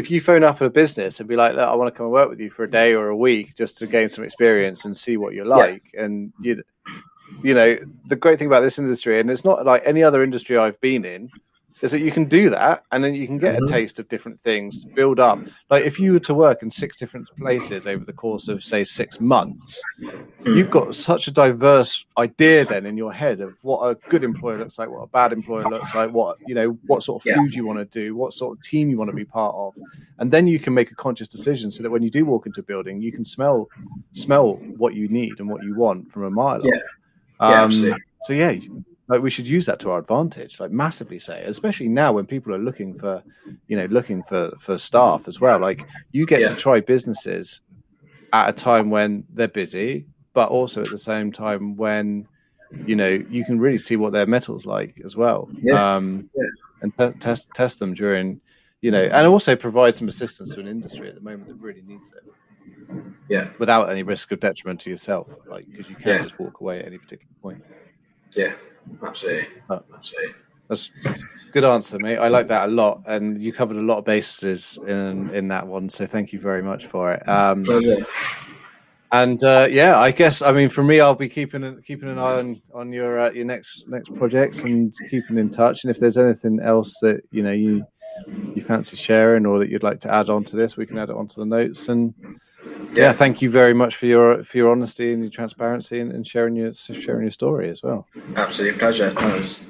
if 0.00 0.10
you 0.10 0.20
phone 0.20 0.42
up 0.42 0.60
a 0.60 0.70
business 0.70 1.20
and 1.20 1.28
be 1.28 1.36
like, 1.36 1.56
"I 1.56 1.74
want 1.74 1.92
to 1.92 1.96
come 1.96 2.06
and 2.06 2.12
work 2.12 2.28
with 2.28 2.40
you 2.40 2.50
for 2.50 2.64
a 2.64 2.70
day 2.70 2.94
or 2.94 3.08
a 3.08 3.16
week 3.16 3.54
just 3.54 3.76
to 3.78 3.86
gain 3.86 4.08
some 4.08 4.24
experience 4.24 4.84
and 4.84 4.96
see 4.96 5.16
what 5.16 5.34
you're 5.34 5.46
like," 5.46 5.84
yeah. 5.94 6.04
and 6.04 6.32
you 6.40 6.62
you 7.42 7.54
know, 7.54 7.76
the 8.06 8.16
great 8.16 8.38
thing 8.38 8.48
about 8.48 8.60
this 8.60 8.78
industry, 8.78 9.20
and 9.20 9.30
it's 9.30 9.44
not 9.44 9.64
like 9.64 9.82
any 9.84 10.02
other 10.02 10.22
industry 10.22 10.56
I've 10.56 10.80
been 10.80 11.04
in, 11.04 11.30
is 11.82 11.90
that 11.92 12.00
you 12.00 12.10
can 12.12 12.26
do 12.26 12.50
that 12.50 12.84
and 12.92 13.02
then 13.02 13.14
you 13.14 13.26
can 13.26 13.38
get 13.38 13.54
Mhm. 13.58 13.64
a 13.64 13.66
taste 13.70 13.98
of 13.98 14.08
different 14.08 14.38
things, 14.40 14.86
build 14.94 15.18
up. 15.18 15.40
Like 15.70 15.84
if 15.84 15.98
you 15.98 16.12
were 16.12 16.20
to 16.20 16.34
work 16.34 16.62
in 16.62 16.70
six 16.70 16.96
different 16.96 17.26
places 17.38 17.86
over 17.86 18.04
the 18.04 18.12
course 18.12 18.48
of 18.48 18.62
say 18.62 18.84
six 18.84 19.20
months, 19.20 19.82
Mm. 20.46 20.56
you've 20.56 20.70
got 20.70 20.94
such 20.94 21.28
a 21.28 21.30
diverse 21.30 22.04
idea 22.18 22.64
then 22.64 22.86
in 22.86 22.96
your 22.96 23.12
head 23.12 23.40
of 23.40 23.54
what 23.62 23.80
a 23.86 23.98
good 24.08 24.24
employer 24.24 24.58
looks 24.58 24.78
like, 24.78 24.90
what 24.90 25.02
a 25.02 25.06
bad 25.08 25.32
employer 25.32 25.68
looks 25.68 25.94
like, 25.94 26.10
what 26.12 26.36
you 26.46 26.54
know, 26.54 26.78
what 26.86 27.02
sort 27.02 27.22
of 27.22 27.26
Yeah. 27.26 27.36
food 27.36 27.54
you 27.54 27.66
want 27.66 27.78
to 27.78 27.84
do, 27.86 28.14
what 28.14 28.32
sort 28.32 28.56
of 28.56 28.62
team 28.62 28.88
you 28.90 28.98
want 28.98 29.10
to 29.10 29.16
be 29.16 29.24
part 29.24 29.54
of, 29.54 29.74
and 30.18 30.30
then 30.30 30.46
you 30.46 30.58
can 30.58 30.74
make 30.74 30.90
a 30.90 30.94
conscious 30.94 31.28
decision 31.28 31.70
so 31.70 31.82
that 31.82 31.90
when 31.90 32.02
you 32.02 32.10
do 32.10 32.24
walk 32.24 32.46
into 32.46 32.60
a 32.60 32.64
building, 32.64 33.00
you 33.00 33.12
can 33.12 33.24
smell 33.24 33.68
smell 34.12 34.60
what 34.76 34.94
you 34.94 35.08
need 35.08 35.38
and 35.38 35.48
what 35.48 35.62
you 35.62 35.74
want 35.74 36.10
from 36.10 36.24
a 36.24 36.30
mile 36.30 36.58
Yeah. 36.64 36.72
off. 36.74 36.82
Yeah, 37.40 37.62
Um, 37.62 37.64
absolutely. 37.64 38.02
so 38.24 38.32
yeah, 38.32 38.50
like 39.10 39.20
we 39.22 39.28
should 39.30 39.46
use 39.46 39.66
that 39.66 39.80
to 39.80 39.90
our 39.90 39.98
advantage, 39.98 40.60
like 40.60 40.70
massively. 40.70 41.18
Say, 41.18 41.42
especially 41.44 41.88
now 41.88 42.12
when 42.12 42.24
people 42.26 42.54
are 42.54 42.58
looking 42.58 42.94
for, 42.94 43.22
you 43.68 43.76
know, 43.76 43.86
looking 43.86 44.22
for 44.22 44.52
for 44.60 44.78
staff 44.78 45.22
as 45.26 45.40
well. 45.40 45.58
Like 45.60 45.84
you 46.12 46.24
get 46.26 46.40
to 46.48 46.56
try 46.56 46.80
businesses 46.80 47.60
at 48.32 48.48
a 48.48 48.52
time 48.52 48.88
when 48.90 49.24
they're 49.34 49.48
busy, 49.48 50.06
but 50.32 50.48
also 50.48 50.80
at 50.82 50.90
the 50.90 50.98
same 50.98 51.32
time 51.32 51.76
when 51.76 52.26
you 52.86 52.96
know 52.96 53.20
you 53.28 53.44
can 53.44 53.58
really 53.58 53.78
see 53.78 53.96
what 53.96 54.12
their 54.12 54.26
mettle's 54.26 54.64
like 54.64 54.94
as 55.04 55.16
well. 55.16 55.50
Yeah. 55.62 55.96
Um, 55.96 56.30
Yeah. 56.34 56.44
and 56.82 56.96
te- 56.96 57.18
test 57.18 57.48
test 57.52 57.78
them 57.80 57.92
during, 57.94 58.40
you 58.80 58.90
know, 58.92 59.02
and 59.02 59.26
also 59.26 59.56
provide 59.56 59.96
some 59.96 60.08
assistance 60.08 60.54
to 60.54 60.60
an 60.60 60.68
industry 60.68 61.08
at 61.08 61.14
the 61.16 61.20
moment 61.20 61.48
that 61.48 61.56
really 61.58 61.82
needs 61.82 62.10
it 62.16 62.22
Yeah, 63.28 63.48
without 63.58 63.90
any 63.90 64.02
risk 64.02 64.32
of 64.32 64.40
detriment 64.40 64.80
to 64.82 64.90
yourself, 64.90 65.28
like 65.46 65.66
because 65.72 65.88
you 65.90 65.96
can't 65.96 66.16
Yeah. 66.16 66.22
just 66.22 66.38
walk 66.38 66.60
away 66.60 66.78
at 66.80 66.86
any 66.86 66.98
particular 66.98 67.34
point. 67.42 67.62
yeah, 68.36 68.54
absolutely, 69.06 69.48
Oh. 69.68 69.82
absolutely. 69.94 70.34
That's 70.68 70.90
good 71.52 71.64
answer, 71.64 71.98
mate. 71.98 72.18
I 72.18 72.28
like 72.28 72.46
that 72.46 72.68
a 72.68 72.72
lot, 72.72 73.02
and 73.06 73.42
you 73.42 73.52
covered 73.52 73.76
a 73.76 73.80
lot 73.82 73.98
of 73.98 74.04
bases 74.04 74.78
in 74.86 75.28
in 75.34 75.48
that 75.48 75.66
one. 75.66 75.88
So 75.88 76.06
thank 76.06 76.32
you 76.32 76.38
very 76.38 76.62
much 76.62 76.86
for 76.86 77.12
it. 77.12 77.28
Um, 77.28 77.64
Pleasure. 77.64 78.06
and 79.10 79.42
uh, 79.42 79.66
yeah, 79.68 79.98
I 79.98 80.12
guess 80.12 80.42
I 80.42 80.52
mean 80.52 80.68
for 80.68 80.84
me, 80.84 81.00
I'll 81.00 81.16
be 81.16 81.28
keeping 81.28 81.64
an- 81.64 81.82
keeping 81.82 82.08
an 82.08 82.18
eye 82.18 82.38
on 82.38 82.62
on 82.72 82.92
your 82.92 83.18
uh, 83.18 83.30
your 83.32 83.46
next 83.46 83.88
next 83.88 84.14
projects 84.14 84.60
and 84.60 84.94
keeping 85.10 85.38
in 85.38 85.50
touch. 85.50 85.82
And 85.82 85.90
if 85.90 85.98
there's 85.98 86.16
anything 86.18 86.60
else 86.60 86.94
that 87.02 87.22
you 87.32 87.42
know 87.42 87.50
you 87.52 87.84
you 88.54 88.62
fancy 88.62 88.96
sharing 88.96 89.46
or 89.46 89.58
that 89.58 89.70
you'd 89.70 89.82
like 89.82 89.98
to 90.00 90.14
add 90.14 90.30
on 90.30 90.44
to 90.44 90.56
this, 90.56 90.76
we 90.76 90.86
can 90.86 90.98
add 90.98 91.10
it 91.10 91.16
onto 91.16 91.40
the 91.40 91.46
notes. 91.46 91.88
And 91.88 92.14
yeah, 92.92 93.04
Yeah, 93.06 93.12
thank 93.12 93.40
you 93.42 93.50
very 93.50 93.74
much 93.74 93.96
for 93.96 94.06
your 94.06 94.44
for 94.44 94.56
your 94.58 94.70
honesty 94.70 95.12
and 95.12 95.22
your 95.22 95.30
transparency 95.30 96.00
and, 96.00 96.12
and 96.12 96.26
sharing 96.26 96.56
your 96.56 96.72
sharing 96.74 97.22
your 97.22 97.30
story 97.30 97.70
as 97.70 97.82
well. 97.82 98.06
absolute 98.36 98.78
pleasure. 98.78 99.08
It 99.08 99.16
was, 99.16 99.60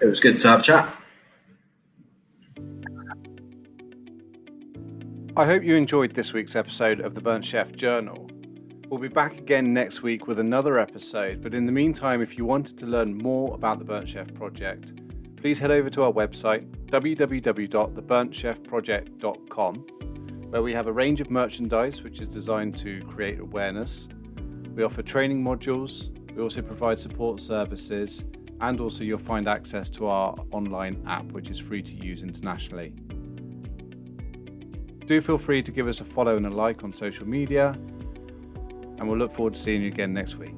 it 0.00 0.06
was 0.06 0.20
good 0.20 0.40
to 0.40 0.48
have 0.48 0.60
a 0.60 0.62
chat. 0.62 0.94
I 5.34 5.46
hope 5.46 5.62
you 5.62 5.76
enjoyed 5.76 6.12
this 6.12 6.34
week's 6.34 6.54
episode 6.56 7.00
of 7.00 7.14
the 7.14 7.22
Burnt 7.22 7.42
Chef 7.44 7.72
Journal. 7.72 8.28
We'll 8.88 9.00
be 9.00 9.08
back 9.08 9.38
again 9.38 9.72
next 9.72 10.02
week 10.02 10.26
with 10.26 10.38
another 10.38 10.78
episode, 10.78 11.40
but 11.42 11.54
in 11.54 11.64
the 11.64 11.72
meantime, 11.72 12.20
if 12.20 12.36
you 12.36 12.44
wanted 12.44 12.76
to 12.76 12.84
learn 12.86 13.16
more 13.16 13.54
about 13.54 13.78
the 13.78 13.84
Burnt 13.86 14.06
Chef 14.06 14.26
Project, 14.34 14.92
please 15.36 15.58
head 15.58 15.70
over 15.70 15.88
to 15.88 16.02
our 16.02 16.12
website 16.12 16.68
www.theburntchefproject.com, 16.88 19.86
where 20.52 20.60
we 20.60 20.74
have 20.74 20.86
a 20.86 20.92
range 20.92 21.22
of 21.22 21.30
merchandise 21.30 22.02
which 22.02 22.20
is 22.20 22.28
designed 22.28 22.76
to 22.76 23.00
create 23.04 23.40
awareness. 23.40 24.06
We 24.74 24.82
offer 24.82 25.00
training 25.00 25.42
modules, 25.42 26.10
we 26.36 26.42
also 26.42 26.60
provide 26.60 26.98
support 26.98 27.40
services, 27.40 28.26
and 28.60 28.78
also 28.78 29.02
you'll 29.02 29.18
find 29.18 29.48
access 29.48 29.88
to 29.88 30.08
our 30.08 30.36
online 30.50 31.02
app, 31.06 31.24
which 31.32 31.48
is 31.48 31.58
free 31.58 31.80
to 31.80 31.96
use 31.96 32.22
internationally. 32.22 32.90
Do 35.06 35.22
feel 35.22 35.38
free 35.38 35.62
to 35.62 35.72
give 35.72 35.88
us 35.88 36.02
a 36.02 36.04
follow 36.04 36.36
and 36.36 36.44
a 36.44 36.50
like 36.50 36.84
on 36.84 36.92
social 36.92 37.26
media, 37.26 37.70
and 38.98 39.08
we'll 39.08 39.16
look 39.16 39.34
forward 39.34 39.54
to 39.54 39.60
seeing 39.60 39.80
you 39.80 39.88
again 39.88 40.12
next 40.12 40.36
week. 40.36 40.54